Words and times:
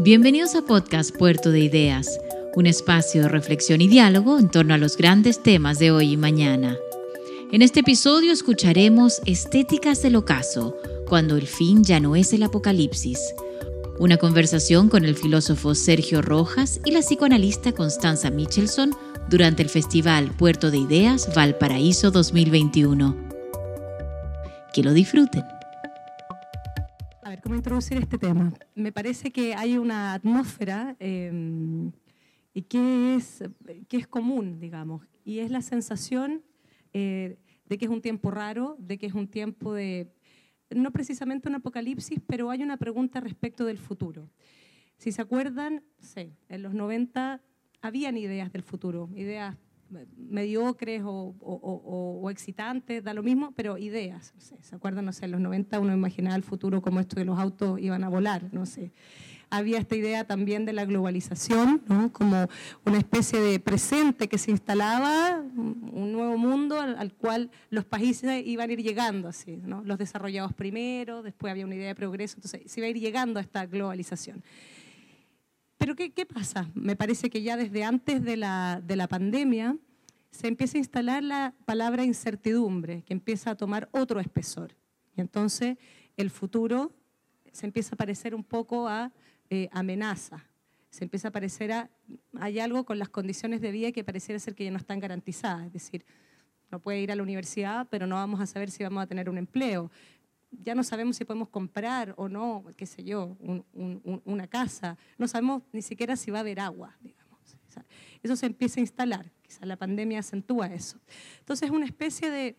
Bienvenidos 0.00 0.54
a 0.54 0.62
Podcast 0.62 1.12
Puerto 1.16 1.50
de 1.50 1.58
Ideas, 1.58 2.20
un 2.54 2.66
espacio 2.66 3.22
de 3.22 3.28
reflexión 3.28 3.80
y 3.80 3.88
diálogo 3.88 4.38
en 4.38 4.48
torno 4.48 4.74
a 4.74 4.78
los 4.78 4.96
grandes 4.96 5.42
temas 5.42 5.80
de 5.80 5.90
hoy 5.90 6.12
y 6.12 6.16
mañana. 6.16 6.76
En 7.50 7.62
este 7.62 7.80
episodio 7.80 8.32
escucharemos 8.32 9.20
Estéticas 9.26 10.00
del 10.00 10.14
Ocaso, 10.14 10.76
cuando 11.08 11.36
el 11.36 11.48
fin 11.48 11.82
ya 11.82 11.98
no 11.98 12.14
es 12.14 12.32
el 12.32 12.44
apocalipsis. 12.44 13.18
Una 13.98 14.18
conversación 14.18 14.88
con 14.88 15.04
el 15.04 15.16
filósofo 15.16 15.74
Sergio 15.74 16.22
Rojas 16.22 16.80
y 16.84 16.92
la 16.92 17.00
psicoanalista 17.00 17.72
Constanza 17.72 18.30
Michelson 18.30 18.94
durante 19.28 19.64
el 19.64 19.68
Festival 19.68 20.30
Puerto 20.30 20.70
de 20.70 20.78
Ideas 20.78 21.34
Valparaíso 21.34 22.12
2021. 22.12 23.16
Que 24.72 24.84
lo 24.84 24.92
disfruten 24.92 25.57
cómo 27.48 27.56
introducir 27.56 27.96
este 27.96 28.18
tema. 28.18 28.52
Me 28.74 28.92
parece 28.92 29.30
que 29.30 29.54
hay 29.54 29.78
una 29.78 30.12
atmósfera 30.12 30.98
y 31.00 32.62
que 32.68 33.14
es, 33.14 33.42
que 33.88 33.96
es 33.96 34.06
común, 34.06 34.60
digamos, 34.60 35.08
y 35.24 35.38
es 35.38 35.50
la 35.50 35.62
sensación 35.62 36.42
eh, 36.92 37.38
de 37.64 37.78
que 37.78 37.86
es 37.86 37.90
un 37.90 38.02
tiempo 38.02 38.30
raro, 38.30 38.76
de 38.78 38.98
que 38.98 39.06
es 39.06 39.14
un 39.14 39.28
tiempo 39.28 39.72
de, 39.72 40.12
no 40.68 40.92
precisamente 40.92 41.48
un 41.48 41.54
apocalipsis, 41.54 42.20
pero 42.26 42.50
hay 42.50 42.62
una 42.62 42.76
pregunta 42.76 43.18
respecto 43.18 43.64
del 43.64 43.78
futuro. 43.78 44.28
Si 44.98 45.10
se 45.10 45.22
acuerdan, 45.22 45.82
sí, 46.00 46.34
en 46.50 46.62
los 46.62 46.74
90 46.74 47.40
habían 47.80 48.18
ideas 48.18 48.52
del 48.52 48.62
futuro, 48.62 49.08
ideas 49.16 49.56
mediocres 50.16 51.02
o, 51.04 52.28
excitantes, 52.30 53.02
da 53.02 53.14
lo 53.14 53.22
mismo, 53.22 53.52
pero 53.56 53.78
ideas. 53.78 54.34
¿Se 54.38 54.74
acuerdan? 54.74 55.04
No 55.04 55.12
sé, 55.12 55.24
en 55.24 55.32
los 55.32 55.40
90 55.40 55.80
uno 55.80 55.94
imaginaba 55.94 56.36
el 56.36 56.42
futuro 56.42 56.82
como 56.82 57.00
esto 57.00 57.16
de 57.16 57.24
los 57.24 57.38
autos 57.38 57.80
iban 57.80 58.04
a 58.04 58.08
volar, 58.08 58.48
no 58.52 58.66
sé. 58.66 58.92
Había 59.50 59.78
esta 59.78 59.96
idea 59.96 60.24
también 60.24 60.66
de 60.66 60.74
la 60.74 60.84
globalización, 60.84 61.82
¿no? 61.88 62.12
como 62.12 62.48
una 62.84 62.98
especie 62.98 63.40
de 63.40 63.58
presente 63.58 64.28
que 64.28 64.36
se 64.36 64.50
instalaba, 64.50 65.40
un 65.40 66.12
nuevo 66.12 66.36
mundo 66.36 66.78
al, 66.78 67.14
cual 67.14 67.50
los 67.70 67.86
países 67.86 68.46
iban 68.46 68.68
a 68.68 68.72
ir 68.74 68.82
llegando, 68.82 69.26
así, 69.26 69.56
¿no? 69.56 69.82
los 69.84 69.96
desarrollados 69.96 70.52
primero, 70.52 71.22
después 71.22 71.50
había 71.50 71.64
una 71.64 71.76
idea 71.76 71.88
de 71.88 71.94
progreso, 71.94 72.36
entonces 72.36 72.70
se 72.70 72.80
iba 72.80 72.88
a 72.88 72.90
ir 72.90 72.98
llegando 72.98 73.38
a 73.38 73.42
esta 73.42 73.64
globalización. 73.64 74.44
Pero 75.78 75.94
¿qué, 75.94 76.10
¿qué, 76.10 76.26
pasa? 76.26 76.68
Me 76.74 76.96
parece 76.96 77.30
que 77.30 77.40
ya 77.40 77.56
desde 77.56 77.84
antes 77.84 78.22
de 78.22 78.36
la, 78.36 78.82
de 78.84 78.96
la 78.96 79.06
pandemia 79.06 79.78
se 80.30 80.46
empieza 80.46 80.76
a 80.76 80.80
instalar 80.80 81.22
la 81.22 81.54
palabra 81.64 82.04
incertidumbre, 82.04 83.02
que 83.02 83.12
empieza 83.12 83.50
a 83.50 83.56
tomar 83.56 83.88
otro 83.92 84.20
espesor. 84.20 84.76
Y 85.16 85.20
entonces 85.20 85.76
el 86.16 86.30
futuro 86.30 86.92
se 87.52 87.66
empieza 87.66 87.94
a 87.94 87.98
parecer 87.98 88.34
un 88.34 88.44
poco 88.44 88.88
a 88.88 89.12
eh, 89.50 89.68
amenaza, 89.72 90.44
se 90.90 91.04
empieza 91.04 91.28
a 91.28 91.30
parecer 91.30 91.72
a, 91.72 91.90
hay 92.38 92.60
algo 92.60 92.84
con 92.84 92.98
las 92.98 93.08
condiciones 93.08 93.60
de 93.60 93.72
vida 93.72 93.92
que 93.92 94.04
pareciera 94.04 94.38
ser 94.38 94.54
que 94.54 94.64
ya 94.64 94.70
no 94.70 94.78
están 94.78 95.00
garantizadas, 95.00 95.66
es 95.66 95.72
decir, 95.72 96.04
no 96.70 96.80
puede 96.80 97.00
ir 97.00 97.12
a 97.12 97.16
la 97.16 97.22
universidad, 97.22 97.86
pero 97.90 98.06
no 98.06 98.16
vamos 98.16 98.40
a 98.40 98.46
saber 98.46 98.70
si 98.70 98.82
vamos 98.82 99.02
a 99.02 99.06
tener 99.06 99.30
un 99.30 99.38
empleo. 99.38 99.90
Ya 100.50 100.74
no 100.74 100.82
sabemos 100.82 101.16
si 101.16 101.24
podemos 101.24 101.48
comprar 101.48 102.14
o 102.16 102.28
no, 102.28 102.64
qué 102.76 102.86
sé 102.86 103.04
yo, 103.04 103.36
una 104.24 104.46
casa, 104.46 104.96
no 105.18 105.28
sabemos 105.28 105.62
ni 105.72 105.82
siquiera 105.82 106.16
si 106.16 106.30
va 106.30 106.38
a 106.38 106.40
haber 106.40 106.60
agua, 106.60 106.96
digamos. 107.00 107.28
Eso 108.22 108.36
se 108.36 108.46
empieza 108.46 108.80
a 108.80 108.82
instalar, 108.82 109.32
quizás 109.48 109.66
la 109.66 109.76
pandemia 109.76 110.20
acentúa 110.20 110.66
eso. 110.66 111.00
Entonces 111.40 111.68
es 111.68 111.74
una 111.74 111.86
especie 111.86 112.30
de, 112.30 112.56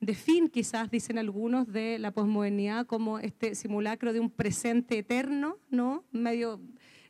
de 0.00 0.14
fin, 0.14 0.48
quizás 0.48 0.90
dicen 0.90 1.18
algunos, 1.18 1.72
de 1.72 1.98
la 1.98 2.12
posmodernidad 2.12 2.86
como 2.86 3.18
este 3.18 3.54
simulacro 3.54 4.12
de 4.12 4.20
un 4.20 4.30
presente 4.30 4.98
eterno, 4.98 5.58
¿no? 5.70 6.04
Medio... 6.12 6.60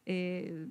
Eh, 0.07 0.67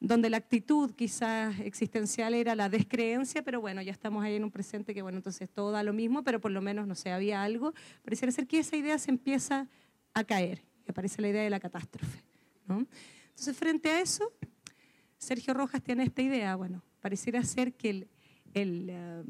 donde 0.00 0.28
la 0.28 0.36
actitud 0.36 0.92
quizás 0.94 1.58
existencial 1.60 2.34
era 2.34 2.54
la 2.54 2.68
descreencia, 2.68 3.42
pero 3.42 3.60
bueno, 3.60 3.80
ya 3.80 3.92
estamos 3.92 4.22
ahí 4.22 4.34
en 4.34 4.44
un 4.44 4.50
presente 4.50 4.94
que, 4.94 5.02
bueno, 5.02 5.18
entonces 5.18 5.48
todo 5.48 5.70
da 5.70 5.82
lo 5.82 5.92
mismo, 5.92 6.22
pero 6.22 6.40
por 6.40 6.50
lo 6.50 6.60
menos, 6.60 6.86
no 6.86 6.94
sé, 6.94 7.10
había 7.10 7.42
algo. 7.42 7.72
Pareciera 8.04 8.30
ser 8.32 8.46
que 8.46 8.58
esa 8.58 8.76
idea 8.76 8.98
se 8.98 9.10
empieza 9.10 9.68
a 10.12 10.24
caer, 10.24 10.62
y 10.86 10.90
aparece 10.90 11.22
la 11.22 11.28
idea 11.28 11.42
de 11.42 11.50
la 11.50 11.60
catástrofe. 11.60 12.22
¿no? 12.66 12.86
Entonces, 13.30 13.56
frente 13.56 13.90
a 13.90 14.00
eso, 14.00 14.32
Sergio 15.18 15.54
Rojas 15.54 15.82
tiene 15.82 16.04
esta 16.04 16.22
idea, 16.22 16.56
bueno, 16.56 16.82
pareciera 17.06 17.40
ser 17.44 17.72
que 17.74 18.08
el, 18.52 18.88
eh, 18.90 19.22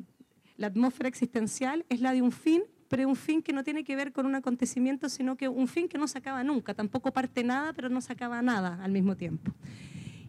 la 0.56 0.68
atmósfera 0.68 1.10
existencial 1.10 1.84
es 1.90 2.00
la 2.00 2.12
de 2.12 2.22
un 2.22 2.32
fin, 2.32 2.62
pero 2.88 3.06
un 3.06 3.16
fin 3.16 3.42
que 3.42 3.52
no 3.52 3.64
tiene 3.64 3.84
que 3.84 3.94
ver 3.94 4.12
con 4.12 4.24
un 4.24 4.34
acontecimiento, 4.34 5.10
sino 5.10 5.36
que 5.36 5.46
un 5.46 5.68
fin 5.68 5.86
que 5.86 5.98
no 5.98 6.08
se 6.08 6.16
acaba 6.16 6.42
nunca, 6.42 6.72
tampoco 6.72 7.12
parte 7.12 7.44
nada, 7.44 7.74
pero 7.74 7.90
no 7.90 8.00
se 8.00 8.14
acaba 8.14 8.40
nada 8.40 8.82
al 8.82 8.92
mismo 8.92 9.14
tiempo. 9.14 9.52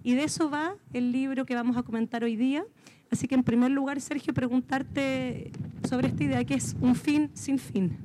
Y 0.04 0.16
de 0.16 0.26
eso 0.26 0.50
va 0.50 0.76
el 0.92 1.14
libro 1.14 1.46
que 1.46 1.56
vamos 1.56 1.78
a 1.78 1.84
comentar 1.84 2.22
hoy 2.26 2.36
día. 2.36 2.66
Así 3.10 3.30
que 3.30 3.36
en 3.36 3.44
primer 3.46 3.72
lugar, 3.72 4.02
Sergio, 4.02 4.34
preguntarte 4.34 5.54
sobre 5.88 6.10
esta 6.10 6.26
idea 6.26 6.44
que 6.44 6.56
es 6.56 6.76
un 6.82 6.96
fin 6.96 7.32
sin 7.34 7.60
fin. 7.60 7.96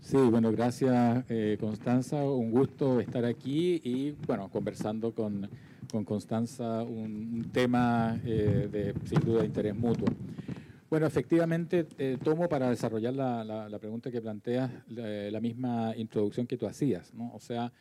Sí, 0.00 0.16
bueno, 0.16 0.50
gracias 0.50 1.24
eh, 1.28 1.56
Constanza, 1.60 2.24
un 2.24 2.50
gusto 2.50 2.98
estar 2.98 3.24
aquí 3.24 3.80
y 3.84 4.16
bueno, 4.26 4.48
conversando 4.48 5.12
con, 5.14 5.48
con 5.90 6.04
Constanza 6.04 6.82
un, 6.82 7.50
tema 7.52 8.20
eh, 8.24 8.68
de 8.70 8.94
sin 9.04 9.20
duda 9.20 9.44
interés 9.44 9.74
mutuo. 9.74 10.08
Bueno, 10.90 11.06
efectivamente, 11.06 11.86
eh, 11.98 12.16
tomo 12.22 12.48
para 12.48 12.70
desarrollar 12.70 13.12
la, 13.14 13.44
la, 13.44 13.78
pregunta 13.78 14.10
que 14.10 14.22
planteas 14.22 14.70
la, 14.88 15.40
misma 15.40 15.94
introducción 15.96 16.46
que 16.46 16.56
tú 16.56 16.66
hacías, 16.66 17.12
¿no? 17.12 17.32
O 17.34 17.40
sea, 17.40 17.72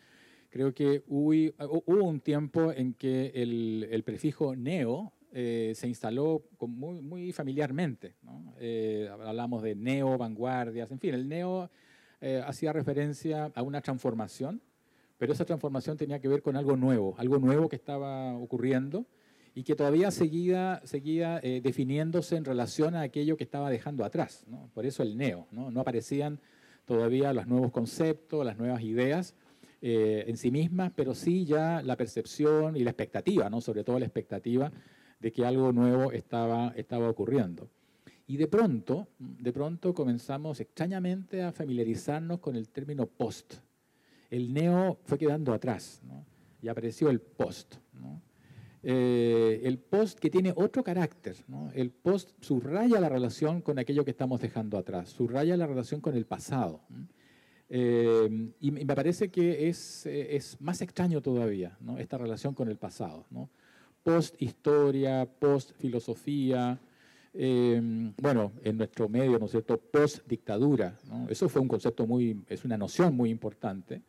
Creo 0.50 0.73
que 0.73 1.03
hubo, 1.07 2.03
un 2.06 2.22
tiempo 2.22 2.72
en 2.72 2.94
que 2.94 3.31
el, 3.35 4.01
prefijo 4.06 4.56
neo 4.56 5.12
eh, 5.34 5.74
se 5.75 5.89
instaló 5.89 6.41
muy, 6.62 7.01
muy 7.01 7.34
familiarmente. 7.34 8.16
Hablamos 9.12 9.62
de 9.62 9.75
neo, 9.75 10.18
vanguardias, 10.18 10.89
en 10.89 11.00
fin, 11.00 11.13
el 11.13 11.28
neo 11.28 11.69
hacía 12.45 12.72
referencia 12.72 13.51
a 13.53 13.62
una 13.62 13.81
transformación, 13.81 14.62
pero 15.17 15.33
esa 15.33 15.45
transformación 15.45 15.97
tenía 15.97 16.19
que 16.19 16.28
ver 16.28 16.41
con 16.41 16.55
algo 16.55 16.75
nuevo, 16.75 17.16
algo 17.17 17.39
nuevo 17.39 17.69
que 17.69 17.75
estaba 17.75 18.35
ocurriendo 18.35 19.05
y 19.55 19.63
que 19.63 19.75
todavía 19.75 20.11
seguía, 20.11 20.81
seguía 20.83 21.39
definiéndose 21.39 22.35
en 22.35 22.45
relación 22.45 22.95
a 22.95 23.01
aquello 23.01 23.38
que 23.38 23.44
estaba 23.44 23.72
dejando 23.72 24.06
atrás. 24.06 24.45
Por 24.73 24.85
eso 24.85 25.01
el 25.01 25.17
neo, 25.17 25.47
¿no? 25.51 25.72
no 25.72 25.81
aparecían 25.81 26.39
todavía 26.85 27.33
los 27.33 27.47
nuevos 27.47 27.72
conceptos, 27.72 28.45
las 28.45 28.57
nuevas 28.57 28.81
ideas, 28.81 29.35
eh, 29.79 30.23
en 30.27 30.38
sí 30.38 30.50
mismas, 30.50 30.91
pero 30.95 31.13
sí 31.13 31.45
ya 31.45 31.83
la 31.83 31.95
percepción 31.95 32.75
y 32.75 32.83
la 32.83 32.91
expectativa, 32.91 33.47
¿no? 33.50 33.61
sobre 33.61 33.83
todo 33.83 34.00
la 34.00 34.06
expectativa 34.06 34.72
de 35.19 35.31
que 35.31 35.45
algo 35.45 35.72
nuevo 35.72 36.11
estaba, 36.11 36.73
estaba 36.75 37.09
ocurriendo. 37.09 37.69
Y 38.25 38.38
de 38.38 38.47
pronto, 38.47 39.07
de 39.19 39.53
pronto 39.53 39.94
comenzamos 39.94 40.59
extrañamente 40.59 41.44
a 41.44 41.51
familiarizarnos 41.51 42.39
con 42.39 42.56
el 42.56 42.69
término 42.69 43.06
post. 43.06 43.56
El 44.29 44.53
neo 44.53 44.99
fue 45.03 45.17
quedando 45.17 45.53
atrás 45.53 46.01
y 46.61 46.67
apareció 46.67 47.09
el 47.09 47.21
post. 47.21 47.75
Eh, 48.83 49.61
el 49.63 49.79
post 49.79 50.19
que 50.19 50.29
tiene 50.29 50.53
otro 50.55 50.83
carácter. 50.83 51.35
El 51.73 51.91
post 51.91 52.31
subraya 52.41 52.99
la 52.99 53.09
relación 53.09 53.61
con 53.61 53.79
aquello 53.79 54.05
que 54.05 54.11
estamos 54.11 54.39
dejando 54.39 54.77
atrás, 54.77 55.09
subraya 55.09 55.57
la 55.57 55.67
relación 55.67 56.01
con 56.01 56.15
el 56.15 56.25
pasado. 56.25 56.81
Eh, 57.69 58.53
y 58.61 58.71
me 58.71 58.85
parece 58.85 59.29
que 59.29 59.67
es, 59.67 60.05
eh, 60.05 60.35
es 60.35 60.59
más 60.61 60.81
extraño 60.81 61.21
todavía 61.21 61.77
esta 61.97 62.17
relación 62.17 62.53
con 62.53 62.69
el 62.69 62.77
pasado. 62.77 63.25
¿no? 63.29 63.49
Post-historia, 64.03 65.25
post-filosofía, 65.25 66.79
eh, 67.33 68.13
bueno, 68.21 68.53
en 68.63 68.77
nuestro 68.77 69.09
medio, 69.09 69.38
¿no 69.38 69.45
es 69.45 69.51
cierto?, 69.51 69.77
post-dictadura. 69.77 70.97
¿no? 71.09 71.27
Eso 71.29 71.50
fue 71.50 71.62
un 71.62 71.68
concepto 71.68 72.07
muy, 72.07 72.41
es 72.47 72.63
una 72.63 72.77
noción 72.77 73.15
muy 73.15 73.29
importante. 73.29 74.01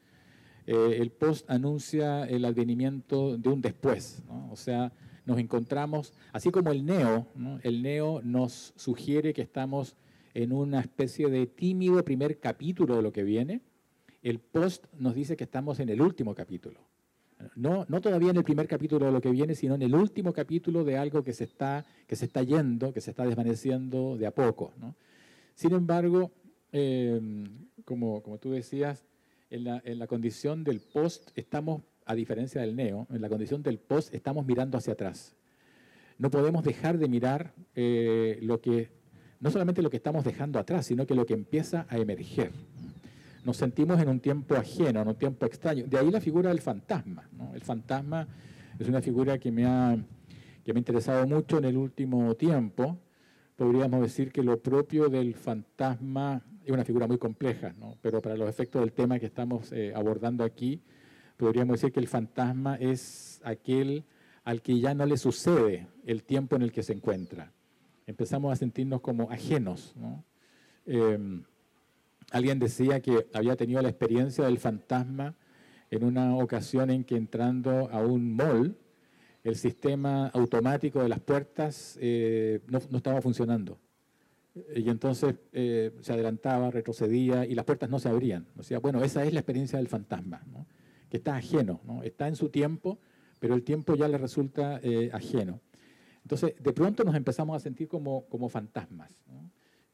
El 0.69 1.11
post 1.11 1.49
anuncia 1.51 2.25
el 2.25 2.45
advenimiento 2.45 3.39
de 3.39 3.49
un 3.49 3.63
después, 3.63 4.23
o 4.51 4.57
sea, 4.57 4.93
nos 5.25 5.39
encontramos, 5.39 6.13
así 6.33 6.51
como 6.51 6.73
el 6.73 6.85
neo, 6.85 7.27
el 7.63 7.83
neo 7.83 8.21
nos 8.23 8.73
sugiere 8.77 9.33
que 9.33 9.43
estamos 9.43 9.97
en 10.35 10.53
una 10.53 10.81
especie 10.81 11.29
de 11.29 11.47
tímido 11.47 12.05
primer 12.05 12.39
capítulo 12.39 12.97
de 12.97 13.03
lo 13.03 13.13
que 13.13 13.25
viene. 13.25 13.61
El 14.23 14.39
post 14.41 14.85
nos 14.99 15.15
dice 15.15 15.37
que 15.37 15.45
estamos 15.45 15.81
en 15.81 15.89
el 15.89 16.01
último 16.01 16.35
capítulo. 16.35 16.81
No, 17.55 17.87
no 17.89 18.01
todavía 18.01 18.31
en 18.31 18.37
el 18.37 18.45
primer 18.45 18.67
capítulo 18.67 19.07
de 19.07 19.13
lo 19.13 19.21
que 19.21 19.31
viene, 19.31 19.55
sino 19.55 19.75
en 19.75 19.83
el 19.83 19.95
último 19.95 20.33
capítulo 20.33 20.85
de 20.85 20.97
algo 20.97 21.23
que 21.23 21.33
se 21.33 21.45
está, 21.45 21.85
que 22.07 22.17
se 22.17 22.25
está 22.25 22.43
yendo, 22.43 22.93
que 22.93 23.01
se 23.01 23.11
está 23.11 23.25
desvaneciendo 23.25 24.17
de 24.17 24.27
a 24.27 24.33
poco. 24.33 24.73
Sin 25.55 25.73
embargo, 25.73 26.31
eh, 26.73 27.21
como, 27.85 28.23
como 28.23 28.39
tú 28.39 28.51
decías, 28.51 29.05
en 29.51 29.65
la, 29.65 29.83
en 29.85 29.99
la 29.99 30.07
condición 30.07 30.65
del 30.65 30.81
post 30.81 31.31
estamos, 31.35 31.83
a 32.05 32.15
diferencia 32.15 32.61
del 32.61 32.77
neo, 32.77 33.07
en 33.11 33.21
la 33.21 33.29
condición 33.29 33.63
del 33.63 33.79
post 33.79 34.15
estamos 34.15 34.47
mirando 34.47 34.79
hacia 34.79 34.93
atrás. 34.95 35.37
No 36.19 36.31
podemos 36.31 36.65
dejar 36.65 36.99
de 36.99 37.09
mirar 37.09 37.55
eh, 37.75 38.39
lo 38.43 38.61
que 38.61 38.91
no 39.41 39.51
solamente 39.51 39.83
lo 39.83 39.91
que 39.91 39.99
estamos 39.99 40.25
dejando 40.25 40.59
atrás, 40.59 40.87
sino 40.87 41.07
que 41.07 41.15
lo 41.15 41.25
que 41.25 41.35
empieza 41.35 41.87
a 41.89 41.99
emerger. 41.99 42.51
nos 43.45 43.57
sentimos 43.57 44.01
en 44.01 44.09
un 44.09 44.21
tiempo 44.21 44.57
ajeno, 44.57 45.01
en 45.01 45.09
un 45.09 45.15
tiempo 45.15 45.47
extraño. 45.47 45.87
De 45.87 45.97
ahí 45.97 46.11
la 46.11 46.21
figura 46.21 46.51
del 46.51 46.61
fantasma. 46.61 47.29
El 47.55 47.63
fantasma 47.63 48.27
es 48.79 48.89
una 48.89 49.01
figura 49.01 49.39
que 49.39 49.53
me, 49.53 49.65
ha, 49.65 49.97
que 50.65 50.73
me 50.73 50.79
ha 50.79 50.81
interesado 50.81 51.27
mucho 51.27 51.59
en 51.59 51.67
el 51.67 51.77
último 51.77 52.35
tiempo. 52.35 52.99
Podríamos 53.57 54.03
decir 54.03 54.33
que 54.33 54.43
lo 54.43 54.61
propio 54.61 55.09
del 55.09 55.35
fantasma 55.35 56.43
es 56.69 56.75
una 56.75 56.85
figura 56.85 57.07
muy 57.07 57.17
compleja, 57.17 57.75
pero 58.03 58.21
para 58.21 58.37
los 58.37 58.47
efectos 58.47 58.83
del 58.83 58.93
tema 58.93 59.19
que 59.19 59.25
estamos 59.25 59.73
eh, 59.73 59.93
abordando 59.95 60.45
aquí, 60.45 60.83
podríamos 61.39 61.81
decir 61.81 61.93
que 61.93 62.01
el 62.01 62.09
fantasma 62.09 62.77
es 62.77 63.41
aquel 63.43 64.05
al 64.45 64.61
que 64.61 64.79
ya 64.79 64.93
no 64.93 65.07
le 65.07 65.17
sucede 65.17 65.87
el 66.05 66.25
tiempo 66.25 66.57
en 66.57 66.63
el 66.63 66.71
que 66.71 66.83
se 66.83 66.93
encuentra. 66.93 67.53
Empezamos 68.07 68.53
a 68.53 68.57
sentirnos 68.57 69.01
como 69.01 69.31
ajenos. 69.31 69.95
Em, 70.85 71.43
alguien 72.33 72.59
decía 72.59 73.01
que 73.01 73.27
había 73.33 73.57
tenido 73.57 73.81
la 73.81 73.89
experiencia 73.89 74.45
del 74.45 74.59
fantasma 74.59 75.37
en 75.91 76.05
una 76.05 76.37
ocasión 76.37 76.91
en 76.91 77.03
que 77.03 77.17
entrando 77.17 77.89
a 77.91 78.01
un 78.01 78.37
mall, 78.37 78.77
el 79.43 79.57
sistema 79.57 80.27
automático 80.29 81.03
de 81.03 81.09
las 81.09 81.21
puertas 81.21 81.99
eh, 81.99 82.61
no, 82.67 82.79
estaba 82.95 83.23
funcionando. 83.23 83.79
Y 84.75 84.89
entonces 84.89 85.37
eh, 85.53 85.93
se 86.01 86.13
adelantaba, 86.13 86.71
retrocedía 86.71 87.47
y 87.47 87.55
las 87.55 87.65
puertas 87.65 87.91
no 87.91 87.99
se 87.99 88.09
abrían. 88.09 88.47
O 88.57 88.63
sea, 88.63 88.79
bueno, 88.79 89.03
esa 89.03 89.25
es 89.25 89.33
la 89.33 89.41
experiencia 89.41 89.79
del 89.79 89.89
fantasma, 89.89 90.43
que 91.09 91.19
está 91.19 91.37
ajeno, 91.37 91.81
¿no? 91.85 92.03
está 92.03 92.29
en 92.29 92.37
su 92.37 92.49
tiempo, 92.49 92.99
pero 93.39 93.55
el 93.55 93.63
tiempo 93.63 93.95
ya 93.95 94.09
le 94.09 94.19
resulta 94.19 94.81
eh, 94.83 95.11
ajeno. 95.13 95.61
Entonces, 96.23 96.55
de 96.59 96.73
pronto 96.73 97.05
nos 97.05 97.15
empezamos 97.15 97.57
a 97.57 97.61
sentir 97.61 97.89
como, 97.89 98.27
como 98.27 98.49
fantasmas 98.49 99.15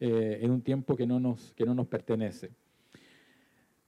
en 0.01 0.51
un 0.51 0.61
tiempo 0.61 0.97
que 0.97 1.07
no 1.07 1.19
nos, 1.19 1.55
que 1.55 1.65
no 1.65 1.75
nos 1.75 1.87
pertenece. 1.87 2.51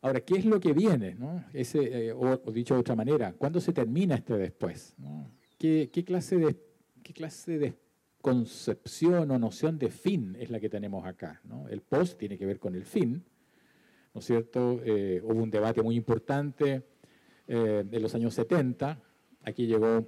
Ahora, 0.01 0.21
¿qué 0.21 0.37
es 0.37 0.45
lo 0.45 0.61
que 0.61 0.73
viene? 0.73 1.17
Ese, 1.53 2.13
o, 2.13 2.37
dicho 2.53 2.75
de 2.75 2.81
otra 2.81 2.95
manera, 2.95 3.33
¿cuándo 3.33 3.61
se 3.61 3.73
termina 3.73 4.15
este 4.15 4.39
después? 4.39 4.95
¿Qué, 5.59 5.91
clase 6.07 6.37
de, 6.37 6.57
¿Qué 7.03 7.13
clase 7.13 7.59
de 7.59 7.75
concepción 8.27 9.31
o 9.31 9.39
noción 9.39 9.79
de 9.79 9.89
fin 9.89 10.37
es 10.41 10.51
la 10.51 10.59
que 10.59 10.69
tenemos 10.69 11.07
acá? 11.07 11.41
El 11.71 11.81
post 11.81 12.19
tiene 12.19 12.37
que 12.37 12.45
ver 12.45 12.59
con 12.59 12.75
el 12.75 12.85
fin, 12.85 13.23
¿no 14.13 14.19
es 14.19 14.25
cierto? 14.25 14.81
Eh, 14.85 15.21
hubo 15.23 15.41
un 15.41 15.49
debate 15.49 15.81
muy 15.81 15.95
importante 15.95 16.83
eh, 17.47 17.85
en 17.89 18.03
los 18.03 18.13
años 18.17 18.35
70, 18.35 19.01
aquí 19.45 19.69
llegó, 19.69 20.05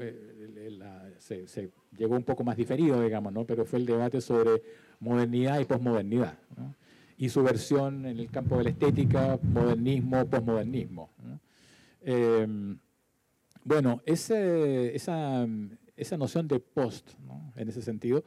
eh, 0.00 0.80
se, 1.18 1.70
llegó 1.96 2.16
un 2.16 2.24
poco 2.24 2.42
más 2.42 2.56
diferido, 2.56 3.00
digamos, 3.00 3.32
¿no? 3.32 3.46
pero 3.46 3.64
fue 3.64 3.78
el 3.78 3.86
debate 3.86 4.20
sobre 4.20 4.60
modernidad 4.98 5.60
y 5.60 5.64
posmodernidad. 5.64 6.40
Y 7.18 7.28
su 7.28 7.44
versión 7.44 8.04
en 8.04 8.18
el 8.18 8.32
campo 8.32 8.58
de 8.58 8.64
la 8.64 8.70
estética, 8.70 9.38
modernismo, 9.44 10.28
posmodernismo. 10.28 11.12
Bueno, 13.62 14.02
esa, 14.06 15.46
noción 16.18 16.48
de 16.48 16.60
post, 16.60 17.10
en 17.56 17.68
ese 17.68 17.82
sentido, 17.82 18.24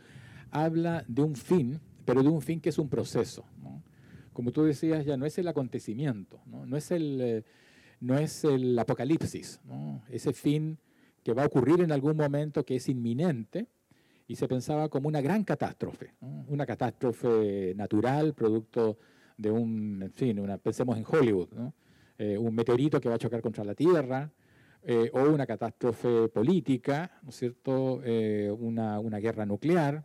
habla 0.51 1.03
de 1.07 1.21
un 1.21 1.35
fin, 1.35 1.79
pero 2.05 2.23
de 2.23 2.29
un 2.29 2.41
fin 2.41 2.59
que 2.61 2.69
es 2.69 2.77
un 2.77 2.89
proceso. 2.89 3.45
Como 4.33 4.51
tú 4.51 4.63
decías, 4.63 5.05
ya 5.05 5.17
no 5.17 5.25
es 5.25 5.37
el 5.37 5.47
acontecimiento, 5.47 6.41
no, 6.45 6.75
es, 6.75 6.91
el, 6.91 7.21
eh, 7.21 7.43
no 7.99 8.17
es 8.17 8.43
el 8.43 8.77
apocalipsis, 8.77 9.59
ese 10.09 10.33
fin 10.33 10.77
que 11.23 11.33
va 11.33 11.43
a 11.43 11.45
ocurrir 11.45 11.81
en 11.81 11.91
algún 11.91 12.17
momento 12.17 12.65
que 12.65 12.75
es 12.75 12.89
inminente 12.89 13.67
y 14.27 14.35
se 14.35 14.47
pensaba 14.47 14.89
como 14.89 15.07
una 15.07 15.21
gran 15.21 15.43
catástrofe, 15.43 16.13
una 16.47 16.65
catástrofe 16.65 17.73
natural, 17.75 18.33
producto 18.33 18.97
de 19.37 19.51
un, 19.51 20.01
en 20.01 20.11
fin, 20.11 20.39
una, 20.39 20.57
pensemos 20.57 20.97
en 20.97 21.05
Hollywood, 21.07 21.49
eh, 22.17 22.37
un 22.37 22.53
meteorito 22.53 22.99
que 22.99 23.09
va 23.09 23.15
a 23.15 23.19
chocar 23.19 23.41
contra 23.41 23.63
la 23.63 23.75
Tierra, 23.75 24.31
eh, 24.85 25.09
o 25.13 25.21
una 25.21 25.45
catástrofe 25.45 26.27
política, 26.27 27.19
¿no 27.23 27.29
es 27.29 27.37
cierto? 27.37 28.01
Eh, 28.03 28.51
una, 28.51 28.99
guerra 29.19 29.45
nuclear. 29.45 30.03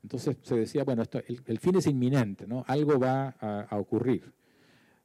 Entonces 0.00 0.36
se 0.42 0.54
decía, 0.56 0.84
bueno, 0.84 1.02
el, 1.46 1.58
fin 1.58 1.76
es 1.76 1.86
inminente, 1.88 2.46
¿no? 2.46 2.64
algo 2.68 3.00
va 3.00 3.34
a, 3.40 3.76
ocurrir. 3.78 4.32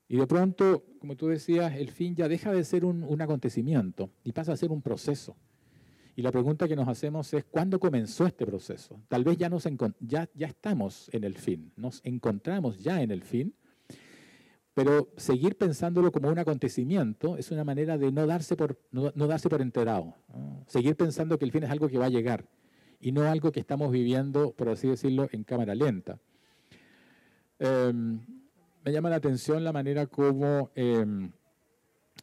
Y 0.08 0.18
de 0.18 0.28
pronto, 0.28 0.84
como 1.00 1.16
tú 1.16 1.28
decías, 1.28 1.76
el 1.76 1.90
fin 1.90 2.16
ya 2.16 2.28
deja 2.28 2.52
de 2.52 2.64
ser 2.64 2.86
un, 2.86 3.22
acontecimiento 3.22 4.12
y 4.24 4.34
pasa 4.34 4.54
a 4.54 4.58
ser 4.58 4.72
un 4.72 4.84
proceso. 4.84 5.36
Y 6.16 6.22
la 6.22 6.32
pregunta 6.32 6.68
que 6.68 6.76
nos 6.76 6.88
hacemos 6.88 7.34
es, 7.34 7.44
¿cuándo 7.44 7.80
comenzó 7.80 8.26
este 8.26 8.46
proceso? 8.46 9.00
Tal 9.08 9.24
vez 9.24 9.38
ya, 9.38 9.50
nos 9.50 9.68
ya, 10.00 10.30
ya 10.34 10.48
estamos 10.48 11.10
en 11.12 11.24
el 11.24 11.36
fin, 11.36 11.72
nos 11.76 12.02
encontramos 12.04 12.80
ya 12.80 13.02
en 13.02 13.12
el 13.12 13.24
fin, 13.24 13.54
pero 14.78 15.10
seguir 15.18 15.58
pensándolo 15.58 16.12
como 16.12 16.30
un 16.30 16.38
acontecimiento 16.38 17.36
es 17.36 17.50
una 17.50 17.64
manera 17.64 17.98
de 17.98 18.12
no 18.12 18.28
darse 18.28 18.56
por, 18.56 18.80
no, 18.92 19.12
darse 19.12 19.50
por 19.50 19.60
enterado. 19.60 20.14
Seguir 20.68 20.96
pensando 20.96 21.40
que 21.40 21.46
el 21.46 21.52
fin 21.52 21.64
es 21.64 21.72
algo 21.72 21.90
que 21.90 21.98
va 21.98 22.06
a 22.06 22.10
llegar 22.10 22.46
y 23.00 23.12
no 23.12 23.24
algo 23.24 23.52
que 23.52 23.60
estamos 23.60 23.92
viviendo, 23.92 24.52
por 24.52 24.70
así 24.70 24.88
decirlo, 24.88 25.30
en 25.32 25.44
cámara 25.44 25.74
lenta. 25.74 26.20
Em, 27.58 28.20
me 28.86 28.92
llama 28.92 29.10
la 29.10 29.16
atención 29.16 29.64
la 29.64 29.74
manera 29.74 30.06
como 30.06 30.70
em, 30.76 31.32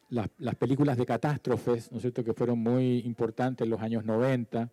las, 0.07 0.55
películas 0.57 0.95
de 0.95 1.05
catástrofes, 1.05 1.91
¿no 1.91 1.97
es 1.97 2.03
cierto?, 2.03 2.23
que 2.23 2.33
fueron 2.33 2.59
muy 2.59 2.99
importantes 2.99 3.65
en 3.65 3.69
los 3.69 3.81
años 3.81 4.05
90, 4.05 4.71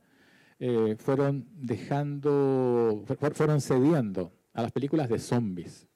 eh, 0.61 0.95
fueron 1.01 1.49
dejando, 1.53 3.05
fueron 3.35 3.61
cediendo 3.61 4.31
a 4.53 4.63
las 4.63 4.71
películas 4.71 5.09
de 5.09 5.19
zombies. 5.19 5.89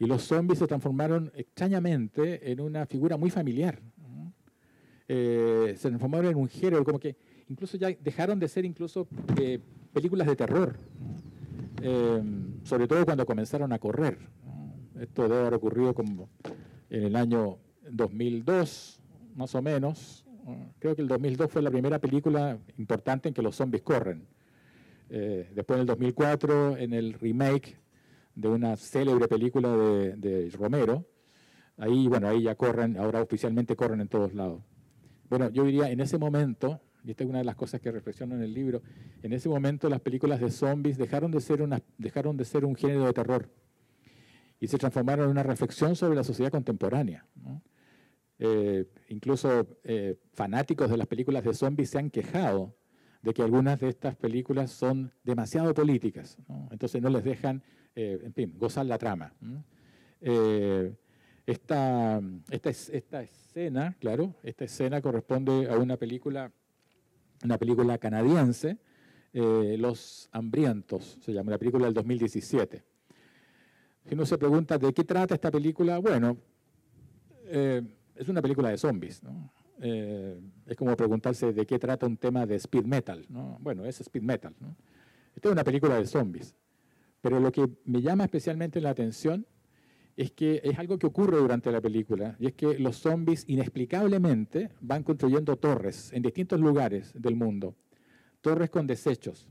Y 0.00 0.06
los 0.06 0.22
zombies 0.22 0.58
se 0.58 0.66
transformaron 0.66 1.30
extrañamente 1.34 2.50
en 2.50 2.60
una 2.60 2.86
figura 2.86 3.18
muy 3.18 3.28
familiar. 3.28 3.78
Eh, 5.06 5.74
se 5.76 5.88
transformaron 5.88 6.30
en 6.30 6.36
un 6.38 6.48
género, 6.48 6.82
como 6.84 6.98
que 6.98 7.16
incluso 7.50 7.76
ya 7.76 7.90
dejaron 8.00 8.40
de 8.40 8.48
ser 8.48 8.64
incluso 8.64 9.06
eh, 9.38 9.60
películas 9.92 10.26
de 10.26 10.36
terror, 10.36 10.78
eh, 11.82 12.22
sobre 12.64 12.88
todo 12.88 13.04
cuando 13.04 13.26
comenzaron 13.26 13.74
a 13.74 13.78
correr. 13.78 14.16
Esto 14.98 15.24
debe 15.24 15.40
haber 15.40 15.54
ocurrido 15.54 15.92
como 15.92 16.30
en 16.88 17.02
el 17.02 17.14
año 17.14 17.58
2002, 17.90 19.02
más 19.36 19.54
o 19.54 19.60
menos. 19.60 20.24
Creo 20.78 20.96
que 20.96 21.02
el 21.02 21.08
2002 21.08 21.50
fue 21.50 21.60
la 21.60 21.70
primera 21.70 21.98
película 21.98 22.58
importante 22.78 23.28
en 23.28 23.34
que 23.34 23.42
los 23.42 23.54
zombies 23.54 23.82
corren. 23.82 24.26
después 25.10 25.76
en 25.76 25.80
el 25.80 25.86
2004, 25.86 26.78
en 26.78 26.94
el 26.94 27.12
remake 27.12 27.76
de 28.34 28.48
una 28.48 28.76
célebre 28.76 29.28
película 29.28 29.76
de, 29.76 30.50
Romero. 30.58 31.06
Ahí, 31.76 32.08
bueno, 32.08 32.28
ahí 32.28 32.42
ya 32.42 32.54
corren, 32.54 32.96
ahora 32.96 33.22
oficialmente 33.22 33.76
corren 33.76 34.00
en 34.00 34.08
todos 34.08 34.34
lados. 34.34 34.62
Bueno, 35.28 35.48
yo 35.50 35.64
diría, 35.64 35.90
en 35.90 36.00
ese 36.00 36.18
momento, 36.18 36.80
y 37.04 37.10
esta 37.10 37.24
es 37.24 37.30
una 37.30 37.38
de 37.38 37.44
las 37.44 37.56
cosas 37.56 37.80
que 37.80 37.90
reflexiono 37.90 38.34
en 38.34 38.42
el 38.42 38.52
libro, 38.52 38.82
en 39.22 39.32
ese 39.32 39.48
momento 39.48 39.88
las 39.88 40.00
películas 40.00 40.40
de 40.40 40.50
zombies 40.50 40.98
dejaron 40.98 41.30
de 41.30 41.40
ser, 41.40 41.62
una, 41.62 41.80
dejaron 41.96 42.36
de 42.36 42.44
ser 42.44 42.64
un 42.64 42.74
género 42.74 43.06
de 43.06 43.12
terror 43.12 43.48
y 44.60 44.66
se 44.66 44.76
transformaron 44.76 45.24
en 45.24 45.30
una 45.30 45.42
reflexión 45.42 45.96
sobre 45.96 46.14
la 46.14 46.22
sociedad 46.22 46.50
contemporánea. 46.50 47.26
Eh, 48.38 48.86
incluso 49.08 49.66
eh, 49.84 50.16
fanáticos 50.32 50.90
de 50.90 50.96
las 50.96 51.06
películas 51.06 51.44
de 51.44 51.54
zombies 51.54 51.90
se 51.90 51.98
han 51.98 52.10
quejado 52.10 52.76
de 53.22 53.34
que 53.34 53.42
algunas 53.42 53.80
de 53.80 53.88
estas 53.88 54.16
películas 54.16 54.70
son 54.70 55.12
demasiado 55.24 55.74
políticas, 55.74 56.38
entonces 56.70 57.02
no 57.02 57.10
les 57.10 57.24
dejan 57.24 57.62
eh, 57.94 58.20
en 58.22 58.32
fin, 58.32 58.54
gozar 58.56 58.86
la 58.86 58.98
trama. 58.98 59.32
Eh, 60.20 60.92
esta, 61.46 62.20
escena, 62.50 63.96
claro, 63.98 64.34
esta 64.42 64.64
escena 64.64 65.00
corresponde 65.00 65.68
a 65.68 65.76
una 65.76 65.96
película, 65.96 66.52
una 67.42 67.58
película 67.58 67.98
canadiense, 67.98 68.78
eh, 69.32 69.76
Los 69.78 70.28
Hambrientos, 70.32 71.18
se 71.20 71.32
llama, 71.32 71.50
la 71.50 71.58
película 71.58 71.86
del 71.86 71.94
2017. 71.94 72.82
Si 74.06 74.14
uno 74.14 74.24
se 74.24 74.38
pregunta 74.38 74.78
de 74.78 74.92
qué 74.92 75.04
trata 75.04 75.34
esta 75.34 75.50
película, 75.50 75.98
bueno, 75.98 76.36
es 77.50 78.28
una 78.28 78.40
película 78.40 78.68
de 78.68 78.78
zombies. 78.78 79.20
es 79.80 80.76
como 80.76 80.96
preguntarse 80.96 81.52
de 81.52 81.66
qué 81.66 81.78
trata 81.78 82.06
un 82.06 82.16
tema 82.16 82.46
de 82.46 82.54
speed 82.56 82.84
metal. 82.84 83.26
Bueno, 83.58 83.84
es 83.84 84.00
speed 84.00 84.22
metal. 84.22 84.54
Esta 85.34 85.48
es 85.48 85.52
una 85.52 85.64
película 85.64 85.96
de 85.96 86.06
zombies. 86.06 86.54
Pero 87.20 87.40
lo 87.40 87.52
que 87.52 87.68
me 87.84 88.00
llama 88.00 88.24
especialmente 88.24 88.80
la 88.80 88.90
atención 88.90 89.46
es 90.16 90.32
que 90.32 90.60
es 90.64 90.78
algo 90.78 90.98
que 90.98 91.06
ocurre 91.06 91.38
durante 91.38 91.72
la 91.72 91.80
película, 91.80 92.36
y 92.38 92.46
es 92.46 92.52
que 92.52 92.78
los 92.78 92.96
zombies 92.96 93.44
inexplicablemente 93.48 94.70
van 94.80 95.02
construyendo 95.02 95.56
torres 95.56 96.12
en 96.12 96.22
distintos 96.22 96.60
lugares 96.60 97.12
del 97.14 97.36
mundo, 97.36 97.74
torres 98.40 98.70
con 98.70 98.86
desechos, 98.86 99.48